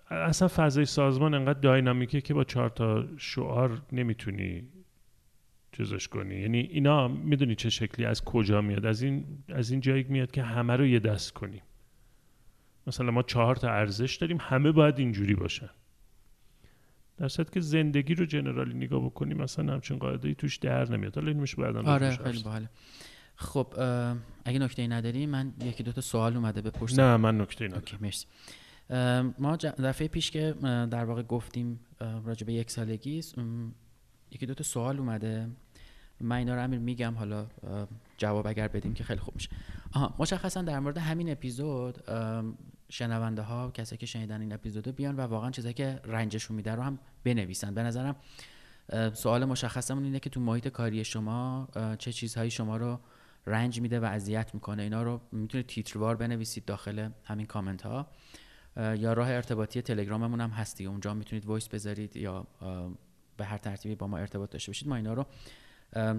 اصلا 0.09 0.47
فضای 0.47 0.85
سازمان 0.85 1.33
انقدر 1.33 1.59
داینامیکه 1.59 2.21
که 2.21 2.33
با 2.33 2.43
چهار 2.43 2.69
تا 2.69 3.17
شعار 3.17 3.81
نمی‌تونی 3.91 4.63
چیزش 5.71 6.07
کنی. 6.07 6.35
یعنی 6.35 6.59
اینا 6.59 7.07
می‌دونی 7.07 7.55
چه 7.55 7.69
شکلی 7.69 8.05
از 8.05 8.23
کجا 8.23 8.61
میاد؟ 8.61 8.85
از 8.85 9.01
این 9.01 9.25
از 9.49 9.71
این 9.71 9.79
جایی 9.79 10.03
میاد 10.03 10.31
که 10.31 10.43
همه 10.43 10.75
رو 10.75 10.85
یه 10.85 10.99
دست 10.99 11.33
کنیم. 11.33 11.61
مثلا 12.87 13.11
ما 13.11 13.23
چهار 13.23 13.55
تا 13.55 13.69
ارزش 13.69 14.15
داریم 14.15 14.37
همه 14.41 14.71
باید 14.71 14.99
اینجوری 14.99 15.35
باشن. 15.35 15.69
در 17.17 17.27
صورتی 17.27 17.51
که 17.53 17.59
زندگی 17.59 18.15
رو 18.15 18.25
جنرالی 18.25 18.73
نگاه 18.73 19.05
بکنیم 19.05 19.37
مثلا 19.37 19.73
همچین 19.73 19.97
قاعده 19.97 20.27
ای 20.27 20.35
توش 20.35 20.57
در 20.57 20.91
نمیاد. 20.91 21.15
حالا 21.15 21.27
این 21.27 21.39
میشه 21.39 21.57
بعدا 21.57 21.83
آره 21.83 22.15
خیلی. 22.15 22.43
باحاله. 22.43 22.69
خب 23.41 23.73
اگه 24.45 24.59
نکته 24.59 24.87
نداری 24.87 25.25
من 25.25 25.53
یکی 25.61 25.83
دو 25.83 25.91
تا 25.91 26.01
سوال 26.01 26.35
اومده 26.35 26.61
بپرسم. 26.61 27.01
نه 27.01 27.17
من 27.17 27.41
نکته 27.41 27.65
ندارم. 27.65 27.81
اوکی 27.81 27.97
مرسی. 28.01 28.25
ما 29.39 29.55
دفعه 29.55 30.07
پیش 30.07 30.31
که 30.31 30.55
در 30.91 31.05
واقع 31.05 31.23
گفتیم 31.23 31.79
راجع 32.25 32.45
به 32.45 32.53
یک 32.53 32.71
سالگی 32.71 33.21
یکی 34.31 34.45
دو 34.45 34.53
تا 34.53 34.63
سوال 34.63 34.97
اومده. 34.97 35.49
من 36.21 36.35
اینا 36.35 36.55
رو 36.55 36.63
امیر 36.63 36.79
میگم 36.79 37.13
حالا 37.15 37.47
جواب 38.17 38.47
اگر 38.47 38.67
بدیم 38.67 38.93
که 38.93 39.03
خیلی 39.03 39.19
خوب 39.19 39.35
میشه. 39.35 39.49
آها 39.93 40.15
مشخصا 40.19 40.61
در 40.61 40.79
مورد 40.79 40.97
همین 40.97 41.31
اپیزود 41.31 41.97
شنونده 42.89 43.41
ها 43.41 43.71
کسایی 43.71 43.97
که 43.97 44.05
شنیدن 44.05 44.41
این 44.41 44.53
اپیزود 44.53 44.87
رو 44.87 44.93
بیان 44.93 45.15
و 45.15 45.21
واقعا 45.21 45.51
چیزایی 45.51 45.73
که 45.73 45.99
رنجشون 46.05 46.55
میده 46.55 46.75
رو 46.75 46.81
هم 46.81 46.99
بنویسن. 47.23 47.73
به 47.73 47.83
نظرم 47.83 48.15
سوال 49.13 49.45
مشخصمون 49.45 50.03
اینه 50.03 50.19
که 50.19 50.29
تو 50.29 50.39
محیط 50.39 50.67
کاری 50.67 51.03
شما 51.03 51.67
چه 51.99 52.11
چیزهایی 52.11 52.51
شما 52.51 52.77
رو 52.77 52.99
رنج 53.49 53.81
میده 53.81 53.99
و 53.99 54.05
اذیت 54.05 54.53
می‌کنه. 54.53 54.83
اینا 54.83 55.03
رو 55.03 55.21
می‌تونید 55.31 55.67
تیتروار 55.67 56.15
بنویسید 56.15 56.65
داخل 56.65 57.09
همین 57.23 57.45
کامنت 57.45 57.81
ها. 57.81 58.07
یا 58.77 59.13
راه 59.13 59.29
ارتباطی 59.29 59.81
تلگراممون 59.81 60.41
هم 60.41 60.49
هستی. 60.49 60.85
اونجا 60.85 61.13
می‌تونید 61.13 61.45
voice 61.45 61.67
بذارید 61.67 62.15
یا 62.15 62.47
به 63.37 63.45
هر 63.45 63.57
ترتیبی 63.57 63.95
با 63.95 64.07
ما 64.07 64.17
ارتباط 64.17 64.49
داشته 64.49 64.69
باشید. 64.69 64.87
ما 64.87 64.95
اینا 64.95 65.13
رو 65.13 65.25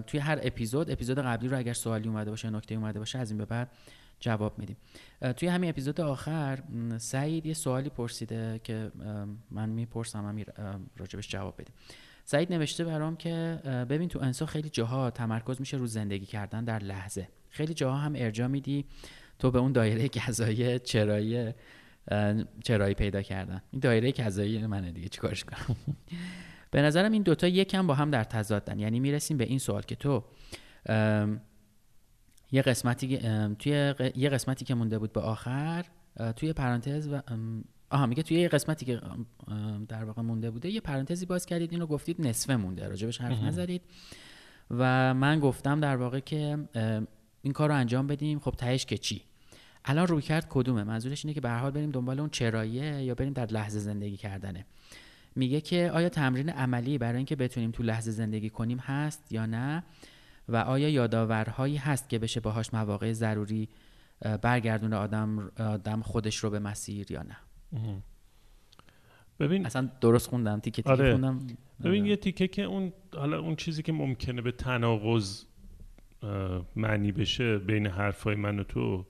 توی 0.01 0.19
هر 0.19 0.39
اپیزود 0.43 0.91
اپیزود 0.91 1.19
قبلی 1.19 1.47
رو 1.49 1.57
اگر 1.57 1.73
سوالی 1.73 2.07
اومده 2.07 2.29
باشه 2.29 2.49
نکته 2.49 2.75
اومده 2.75 2.99
باشه 2.99 3.19
از 3.19 3.31
این 3.31 3.37
به 3.37 3.45
بعد 3.45 3.71
جواب 4.19 4.59
میدیم. 4.59 4.77
توی 5.37 5.47
همین 5.47 5.69
اپیزود 5.69 6.01
آخر 6.01 6.63
سعید 6.97 7.45
یه 7.45 7.53
سوالی 7.53 7.89
پرسیده 7.89 8.61
که 8.63 8.91
من 9.51 9.69
می‌پرسم 9.69 10.25
امیر 10.25 10.47
ام، 10.57 10.89
راجبش 10.97 11.29
جواب 11.29 11.61
بدیم 11.61 11.73
سعید 12.25 12.53
نوشته 12.53 12.83
برام 12.83 13.15
که 13.15 13.59
ببین 13.89 14.09
تو 14.09 14.19
انسان 14.19 14.45
خیلی 14.45 14.69
جاها 14.69 15.11
تمرکز 15.11 15.59
میشه 15.59 15.77
رو 15.77 15.87
زندگی 15.87 16.25
کردن 16.25 16.63
در 16.63 16.79
لحظه. 16.79 17.27
خیلی 17.49 17.73
جاها 17.73 17.97
هم 17.97 18.13
ارجا 18.15 18.47
میدی 18.47 18.85
تو 19.39 19.51
به 19.51 19.59
اون 19.59 19.71
دایره 19.71 20.07
کذایی 20.19 20.79
چرایی 20.79 21.53
چرایی 22.63 22.93
پیدا 22.93 23.21
کردن. 23.21 23.61
این 23.71 23.79
دایره 23.79 24.11
کذایی 24.11 24.67
منه 24.67 24.91
دیگه 24.91 25.09
چیکارش 25.09 25.43
کنم؟ 25.43 25.75
به 26.71 26.81
نظرم 26.81 27.11
این 27.11 27.23
دوتا 27.23 27.47
یکم 27.47 27.87
با 27.87 27.93
هم 27.93 28.11
در 28.11 28.23
تضادن. 28.23 28.79
یعنی 28.79 28.99
می‌رسیم 28.99 29.37
به 29.37 29.43
این 29.43 29.59
سوال 29.59 29.81
که 29.81 29.95
تو 29.95 30.23
یه 32.51 32.61
قسمتی 32.61 33.17
توی 33.59 33.93
یه 34.15 34.29
قسمتی 34.29 34.65
که 34.65 34.75
مونده 34.75 34.99
بود 34.99 35.13
به 35.13 35.21
آخر 35.21 35.85
توی 36.35 36.53
پرانتز 36.53 37.07
و 37.07 37.21
آها 37.91 38.05
میگه 38.05 38.23
توی 38.23 38.39
یه 38.39 38.47
قسمتی 38.47 38.85
که 38.85 39.01
در 39.87 40.03
واقع 40.03 40.21
مونده 40.21 40.51
بوده 40.51 40.69
یه 40.69 40.81
پرانتزی 40.81 41.25
باز 41.25 41.45
کردید 41.45 41.71
اینو 41.71 41.85
گفتید 41.85 42.27
نصفه 42.27 42.55
مونده 42.55 42.87
راجبش 42.87 43.21
حرف 43.21 43.43
نزدید. 43.43 43.81
و 44.71 45.13
من 45.13 45.39
گفتم 45.39 45.79
در 45.79 45.95
واقع 45.95 46.19
که 46.19 46.57
این 47.41 47.53
کار 47.53 47.69
رو 47.69 47.75
انجام 47.75 48.07
بدیم. 48.07 48.39
خب 48.39 48.51
تهش 48.51 48.85
که 48.85 48.97
چی؟ 48.97 49.21
الان 49.85 50.07
روی 50.07 50.21
کرد 50.21 50.47
کدومه؟ 50.49 50.83
منظورش 50.83 51.25
اینه 51.25 51.33
که 51.33 51.41
به 51.41 51.49
حال 51.51 51.71
بریم 51.71 51.91
دنبال 51.91 52.19
اون 52.19 52.29
چراییه 52.29 53.03
یا 53.03 53.15
بریم 53.15 53.33
در 53.33 53.45
لحظه 53.45 53.79
زندگی 53.79 54.17
کردنه؟ 54.17 54.65
میگه 55.35 55.61
که 55.61 55.91
آیا 55.93 56.09
تمرین 56.09 56.49
عملی 56.49 56.97
برای 56.97 57.17
اینکه 57.17 57.35
بتونیم 57.35 57.71
تو 57.71 57.83
لحظه 57.83 58.11
زندگی 58.11 58.49
کنیم 58.49 58.77
هست 58.77 59.31
یا 59.31 59.45
نه؟ 59.45 59.83
و 60.49 60.55
آیا 60.55 60.89
یادآورهایی 60.89 61.77
هست 61.77 62.09
که 62.09 62.19
بشه 62.19 62.39
باهاش 62.39 62.73
مواقع 62.73 63.13
ضروری 63.13 63.69
اه، 64.21 64.37
برگردونه 64.37 64.95
آدم 64.95 65.51
آدم 65.59 66.01
خودش 66.01 66.35
رو 66.35 66.49
به 66.49 66.59
مسیر 66.59 67.11
یا 67.11 67.23
نه؟ 67.23 67.37
ببین 69.39 69.65
اصلا 69.65 69.89
درست 70.01 70.29
خوندم 70.29 70.59
تیکه 70.59 70.81
تیکه 70.81 70.89
آره. 70.89 71.11
خوندم. 71.11 71.47
ببین 71.83 72.05
یه 72.05 72.15
تیکه 72.15 72.47
که 72.47 72.63
اون 72.63 72.93
حالا 73.15 73.39
اون 73.39 73.55
چیزی 73.55 73.83
که 73.83 73.91
ممکنه 73.91 74.41
به 74.41 74.51
تناقض 74.51 75.43
معنی 76.75 77.11
بشه 77.11 77.57
بین 77.57 77.87
حرفای 77.87 78.35
من 78.35 78.59
و 78.59 78.63
تو 78.63 79.05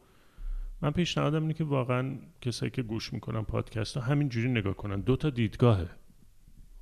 من 0.82 0.91
پیشنهادم 0.91 1.41
اینه 1.41 1.53
که 1.53 1.64
واقعا 1.64 2.18
کسایی 2.41 2.72
که 2.72 2.84
گوش 2.84 3.14
می‌کنن 3.14 3.41
پادکست 3.41 3.97
ها 3.97 4.03
همینجوری 4.03 4.49
نگاه 4.49 4.74
کنن. 4.74 4.99
دو 4.99 5.16
تا 5.16 5.30
دیدگاهه. 5.30 5.89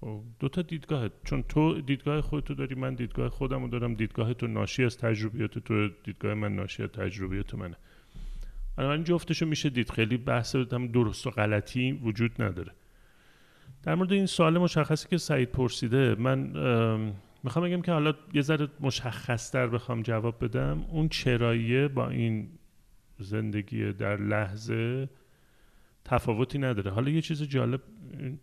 خب، 0.01 0.23
دو 0.39 0.49
تا 0.49 0.61
دیدگاهه. 0.61 1.09
چون 1.23 1.43
تو 1.43 1.81
دیدگاه 1.81 2.21
خودتو 2.21 2.55
داری 2.55 2.75
من 2.75 2.95
دیدگاه 2.95 3.29
خودم 3.29 3.61
رو 3.61 3.67
دارم. 3.67 3.93
دیدگاه 3.93 4.33
تو 4.33 4.47
ناشی 4.47 4.83
از 4.83 4.97
تجربیات 4.97 5.59
تو 5.59 5.89
دیدگاه 6.03 6.33
من 6.33 6.55
ناشی 6.55 6.83
از 6.83 6.89
تجربیات 6.89 7.55
منه. 7.55 7.77
بنابراین 8.79 9.03
جفتشو 9.03 9.45
میشه 9.45 9.69
دید. 9.69 9.91
خیلی 9.91 10.17
بحث 10.17 10.55
درست 10.55 11.27
و 11.27 11.29
غلطی 11.29 11.91
وجود 11.91 12.41
نداره. 12.41 12.71
در 13.83 13.95
مورد 13.95 14.11
این 14.11 14.25
سوال 14.25 14.57
مشخصی 14.57 15.07
که 15.09 15.17
سعید 15.17 15.49
پرسیده 15.51 16.15
من 16.15 16.55
ام، 16.57 17.13
می‌خوام 17.43 17.65
بگم 17.65 17.81
که 17.81 17.91
حالا 17.91 18.13
یه 18.33 18.41
ذره 18.41 18.67
مشخص 18.79 19.51
تر 19.51 19.67
بخوام 19.67 20.01
جواب 20.01 20.43
بدم. 20.45 20.85
اون 20.89 21.09
چراییه 21.09 21.87
با 21.87 22.09
این 22.09 22.49
زندگی 23.19 23.93
در 23.93 24.17
لحظه 24.17 25.09
تفاوتی 26.05 26.57
نداره. 26.57 26.91
حالا 26.91 27.09
یه 27.09 27.21
چیز 27.21 27.43
جالب 27.43 27.81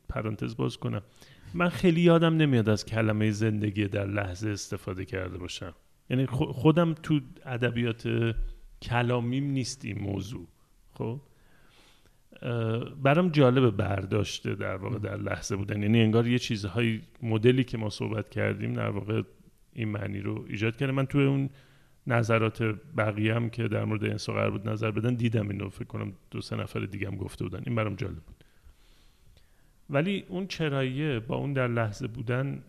پرانتز 0.09 0.57
باز 0.57 0.77
کنم. 0.77 1.03
من 1.55 1.69
خیلی 1.69 2.01
یادم 2.01 2.37
نمیاد 2.37 2.69
از 2.69 2.87
کلمه 2.87 3.31
زندگی 3.31 3.89
در 3.89 4.07
لحظه 4.07 4.49
استفاده 4.49 5.05
کرده 5.05 5.39
باشم. 5.39 5.75
یعنی 6.11 6.27
خو- 6.27 6.53
خودم 6.53 6.95
تو 6.95 7.21
ادبیات 7.45 8.35
کلامیم 8.83 9.45
نیست 9.45 9.85
این 9.85 9.99
موضوع 9.99 10.47
خب؟ 10.95 11.21
برام 13.03 13.29
جالب 13.29 13.77
برداشته 13.77 14.55
در 14.55 14.77
واقع 14.77 14.99
در 14.99 15.17
لحظه 15.17 15.57
بودن. 15.57 15.83
یعنی 15.83 16.03
انگار 16.03 16.27
یه 16.27 16.39
چیزهای 16.39 17.01
مدلی 17.23 17.65
که 17.65 17.79
ما 17.79 17.91
صحبت 17.91 18.31
کردیم 18.31 18.73
در 18.73 18.89
واقع 18.89 19.23
این 19.73 19.89
معنی 19.89 20.21
رو 20.21 20.45
ایجاد 20.49 20.77
کرده. 20.77 20.93
من 20.93 21.07
توی 21.07 21.25
اون 21.25 21.51
نظرات 22.07 22.63
بقیه 22.97 23.35
هم 23.35 23.51
که 23.51 23.69
در 23.69 23.85
مورد 23.85 24.05
انسا 24.05 24.33
قرار 24.33 24.51
بود 24.51 24.69
نظر 24.69 24.91
بدن 24.91 25.15
دیدم 25.15 25.49
اینو 25.49 25.69
فکر 25.69 25.85
کنم 25.85 26.13
دو 26.31 26.41
سه 26.41 26.57
نفر 26.57 26.81
دیگه 26.81 27.07
هم 27.07 27.17
گفته 27.17 27.45
بودن. 27.45 27.63
این 27.67 27.75
برام 27.75 27.95
جالب 27.95 28.15
بود. 28.15 28.45
ولی 29.91 30.25
اون 30.29 30.47
چراییه 30.47 31.21
با 31.21 31.37
اون 31.37 31.53
در 31.53 31.69
لحظه 31.69 32.07
بودن 32.07 32.63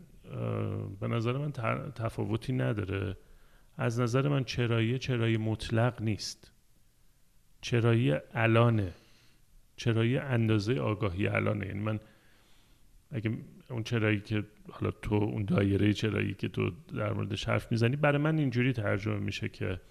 به 0.99 1.07
نظر 1.07 1.37
من 1.37 1.51
تفاوتی 1.95 2.53
نداره. 2.53 3.17
از 3.77 3.99
نظر 3.99 4.27
من 4.27 4.43
چراییه 4.43 4.97
چرایی 4.97 5.37
مطلق 5.37 6.01
نیست. 6.01 6.51
چرایی 7.61 8.13
الانه. 8.33 8.93
چرایی 9.75 10.17
اندازه 10.17 10.79
آگاهی 10.79 11.27
الانه. 11.27 11.67
یعنی 11.67 11.79
من 11.79 11.99
اگه 13.11 13.37
اون 13.69 13.83
چرایی 13.83 14.19
که 14.19 14.43
حالا 14.71 14.91
تو 14.91 15.15
اون 15.15 15.45
دایره 15.45 15.93
چرایی 15.93 16.33
که 16.33 16.47
تو 16.47 16.71
در 16.95 17.13
موردش 17.13 17.49
حرف 17.49 17.71
می‌زنی 17.71 17.95
برای 17.95 18.17
من 18.17 18.37
اینجوری 18.37 18.73
ترجمه 18.73 19.19
میشه 19.19 19.49
که 19.49 19.81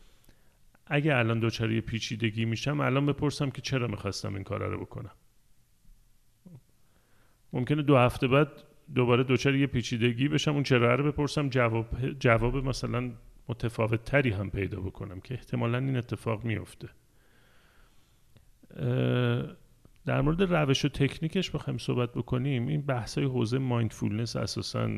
اگه 0.87 1.17
الان 1.17 1.41
دوچاره 1.41 1.75
یه 1.75 1.81
پیچیدگی 1.81 2.45
میشم 2.45 2.81
الان 2.81 3.07
بپرسم 3.07 3.51
که 3.51 3.63
چرا 3.63 3.87
می‌خواستم 3.87 4.35
این 4.35 4.45
کار 4.45 4.69
رو 4.69 4.81
بکنم. 4.81 5.11
ممکنه 7.53 7.83
دو 7.83 7.97
هفته 7.97 8.29
بعد 8.29 8.49
دوباره 8.95 9.25
دوچاره 9.25 9.59
یه 9.59 9.67
پیچیدگی 9.67 10.29
بشم 10.29 10.55
اون 10.55 10.63
چرا 10.63 10.95
رو 10.95 11.13
بپرسم 11.13 11.49
جواب 11.49 12.11
جواب 12.19 12.57
مثلا 12.57 13.11
متفاوت 13.49 14.05
تری 14.05 14.31
هم 14.31 14.51
پیدا 14.51 14.81
بکنم 14.81 15.21
که 15.21 15.35
احتمالا 15.35 15.79
این 15.79 15.97
اتفاق 15.97 16.45
میفته 16.45 16.89
در 20.07 20.21
مورد 20.21 20.43
روش 20.43 20.85
و 20.85 20.89
تکنیکش 20.89 21.51
بخوایم 21.51 21.79
صحبت 21.79 22.13
بکنیم. 22.13 22.67
این 22.69 22.83
بحث 22.83 23.19
های 23.19 23.27
حوزه 23.27 23.59
mindfulness 23.59 24.37
اساسا 24.37 24.89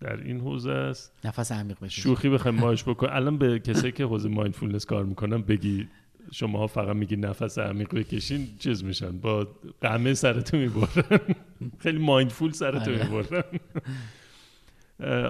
در 0.00 0.16
این 0.16 0.40
حوزه 0.40 0.72
است. 0.72 1.12
نفس 1.24 1.52
عمیق 1.52 1.76
بکشید 1.78 2.04
شوخی 2.04 2.28
بخوایم 2.28 2.56
باش 2.56 2.84
بکن. 2.84 3.08
الان 3.10 3.38
به 3.38 3.58
کسایی 3.58 3.92
که 3.92 4.04
حوزه 4.04 4.28
mindfulness 4.28 4.86
کار 4.86 5.04
می‌کنن 5.04 5.42
بگی 5.42 5.88
شما 6.32 6.66
فقط 6.66 6.96
میگی 6.96 7.16
نفس 7.16 7.58
عمیق 7.58 7.94
بکشین 7.94 8.48
چیز 8.58 8.84
میشن. 8.84 9.18
با 9.18 9.48
قمه 9.80 10.14
سرتو 10.14 10.56
می‌برن. 10.56 11.20
خیلی 11.82 11.98
مایندفول 11.98 12.50
سرتو 12.50 12.90
آره. 12.90 13.10
می‌برن. 13.10 13.44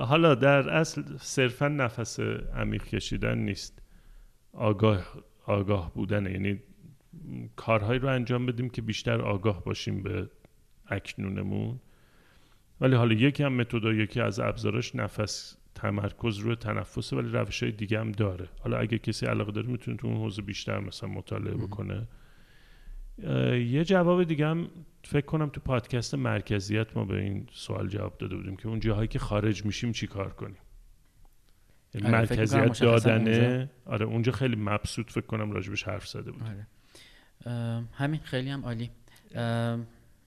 حالا 0.00 0.34
در 0.34 0.70
اصل 0.70 1.02
صرفا 1.20 1.68
نفس 1.68 2.20
عمیق 2.54 2.84
کشیدن 2.84 3.38
نیست. 3.38 3.82
آگاه 4.52 5.06
آگاه 5.46 5.94
بودن 5.94 6.26
یعنی 6.32 6.60
کارهایی 7.56 7.98
رو 7.98 8.08
انجام 8.08 8.46
بدیم 8.46 8.70
که 8.70 8.82
بیشتر 8.82 9.22
آگاه 9.22 9.64
باشیم 9.64 10.02
به 10.02 10.30
اکنونمون. 10.86 11.80
ولی 12.80 12.96
حالا 12.96 13.14
یکی 13.14 13.42
هم 13.42 13.52
متد 13.52 13.84
یکی 13.84 14.20
از 14.20 14.40
ابزاراش 14.40 14.94
نفس 14.94 15.56
تمرکز 15.74 16.38
روی 16.38 16.56
تنفسه 16.56 17.16
ولی 17.16 17.28
روش 17.28 17.62
های 17.62 17.72
دیگه 17.72 18.00
هم 18.00 18.12
داره. 18.12 18.48
حالا 18.60 18.78
اگه 18.78 18.98
کسی 18.98 19.26
علاقه 19.26 19.52
داره 19.52 19.68
می‌تونه 19.68 19.96
تو 19.96 20.06
اون 20.06 20.16
حوزه 20.16 20.42
بیشتر 20.42 20.80
مثلا 20.80 21.08
مطالعه 21.08 21.54
بکنه. 21.54 22.08
یه 23.18 23.84
جواب 23.84 24.24
دیگه 24.24 24.46
هم 24.46 24.70
فکر 25.04 25.26
کنم 25.26 25.48
تو 25.48 25.60
پادکست 25.60 26.14
مرکزیت 26.14 26.96
ما 26.96 27.04
به 27.04 27.22
این 27.22 27.48
سوال 27.52 27.88
جواب 27.88 28.18
داده 28.18 28.36
بودیم 28.36 28.56
که 28.56 28.68
اون 28.68 28.80
جاهایی 28.80 29.08
که 29.08 29.18
خارج 29.18 29.64
میشیم 29.64 29.92
چی 29.92 30.06
کار 30.06 30.32
کنیم؟ 30.32 30.56
یعنی 31.94 32.06
آره، 32.06 32.18
مرکزیت 32.18 32.80
دادنه؟ 32.80 33.70
آره 33.86 34.06
اونجا 34.06 34.32
خیلی 34.32 34.56
مبسوط 34.56 35.10
فکر 35.10 35.26
کنم 35.26 35.50
راجبش 35.50 35.82
حرف 35.82 36.08
زده 36.08 36.32
بود. 36.32 36.42
آره. 36.42 36.66
همین 37.92 38.20
خیلی 38.20 38.50
هم 38.50 38.64
عالی. 38.64 38.90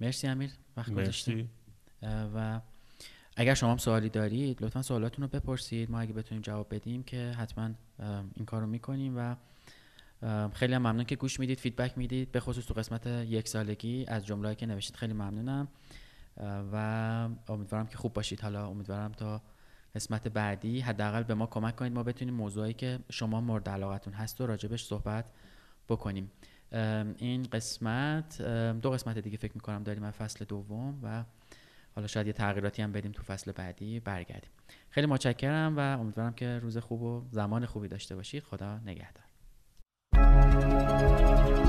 مرسی 0.02 0.28
امیر 0.28 0.50
وقت 0.78 0.94
گذاشتی 0.94 1.48
و 2.36 2.62
اگر 3.36 3.54
شما 3.54 3.72
هم 3.72 3.78
سوالی 3.78 4.10
دارید 4.10 4.64
لطفا 4.64 4.82
سوالاتون 4.82 5.24
رو 5.24 5.40
بپرسید. 5.40 5.92
ما 5.92 6.00
اگه 6.00 6.14
بتونیم 6.14 6.42
جواب 6.42 6.76
بدیم 6.76 7.04
که 7.04 7.32
حتما 7.38 7.70
این 8.36 8.46
کار 8.46 8.62
رو 8.62 8.68
می‌کنیم 8.68 9.14
و 9.18 9.36
خیلی 10.54 10.74
هم 10.74 10.82
ممنون 10.82 11.04
که 11.04 11.16
گوش 11.16 11.40
می‌دید 11.40 11.60
فیدبک 11.60 11.98
می‌دید 11.98 12.32
به 12.32 12.40
خصوص 12.40 12.66
تو 12.66 12.74
قسمت 12.74 13.08
یک 13.08 13.48
سالگی 13.48 14.06
از 14.08 14.26
جمله‌ای 14.26 14.56
که 14.56 14.66
نوشتید 14.66 14.96
خیلی 14.96 15.14
ممنونم. 15.14 15.68
و 16.74 16.76
امیدوارم 17.48 17.88
که 17.88 17.98
خوب 17.98 18.14
باشید. 18.14 18.42
حالا 18.42 18.68
امیدوارم 18.68 19.12
تا 19.12 19.42
قسمت 19.96 20.28
بعدی 20.28 20.80
حداقل 20.80 21.24
به 21.24 21.34
ما 21.34 21.46
کمک 21.46 21.76
کنید. 21.76 21.94
ما 21.94 22.04
بتونیم 22.04 22.34
موضوعی 22.34 22.74
که 22.74 23.00
شما 23.10 23.42
مورد 23.42 23.70
علاقتون 23.70 24.14
هست 24.14 24.42
و 24.42 24.48
راجبش 24.48 24.86
صحبت 24.86 25.26
بکنیم. 25.90 26.32
این 27.18 27.44
قسمت 27.44 28.42
دو 28.82 28.92
قسمت 28.92 29.18
دیگه 29.18 29.38
فکر 29.38 29.54
می‌کنم 29.56 29.84
داریم 29.84 30.04
از 30.04 30.14
فصل 30.14 30.46
دوم 30.46 31.00
و 31.04 31.24
حالا 31.96 32.08
شاید 32.08 32.28
یه 32.28 32.34
تغییراتی 32.34 32.82
هم 32.82 32.92
بدیم 32.92 33.12
تو 33.12 33.24
فصل 33.24 33.52
بعدی 33.52 34.00
برگردیم. 34.00 34.50
خیلی 34.90 35.08
متشکرم 35.08 35.78
و 35.78 35.80
امیدوارم 35.80 36.34
که 36.34 36.60
روز 36.60 36.78
خوب 36.78 37.02
و 37.02 37.26
زمان 37.32 37.66
خوبی 37.66 37.88
داشته 37.88 38.16
باشید. 38.16 38.44
خدا 38.44 38.78
نگهدار. 38.78 39.29
thank 40.88 41.60
you 41.60 41.69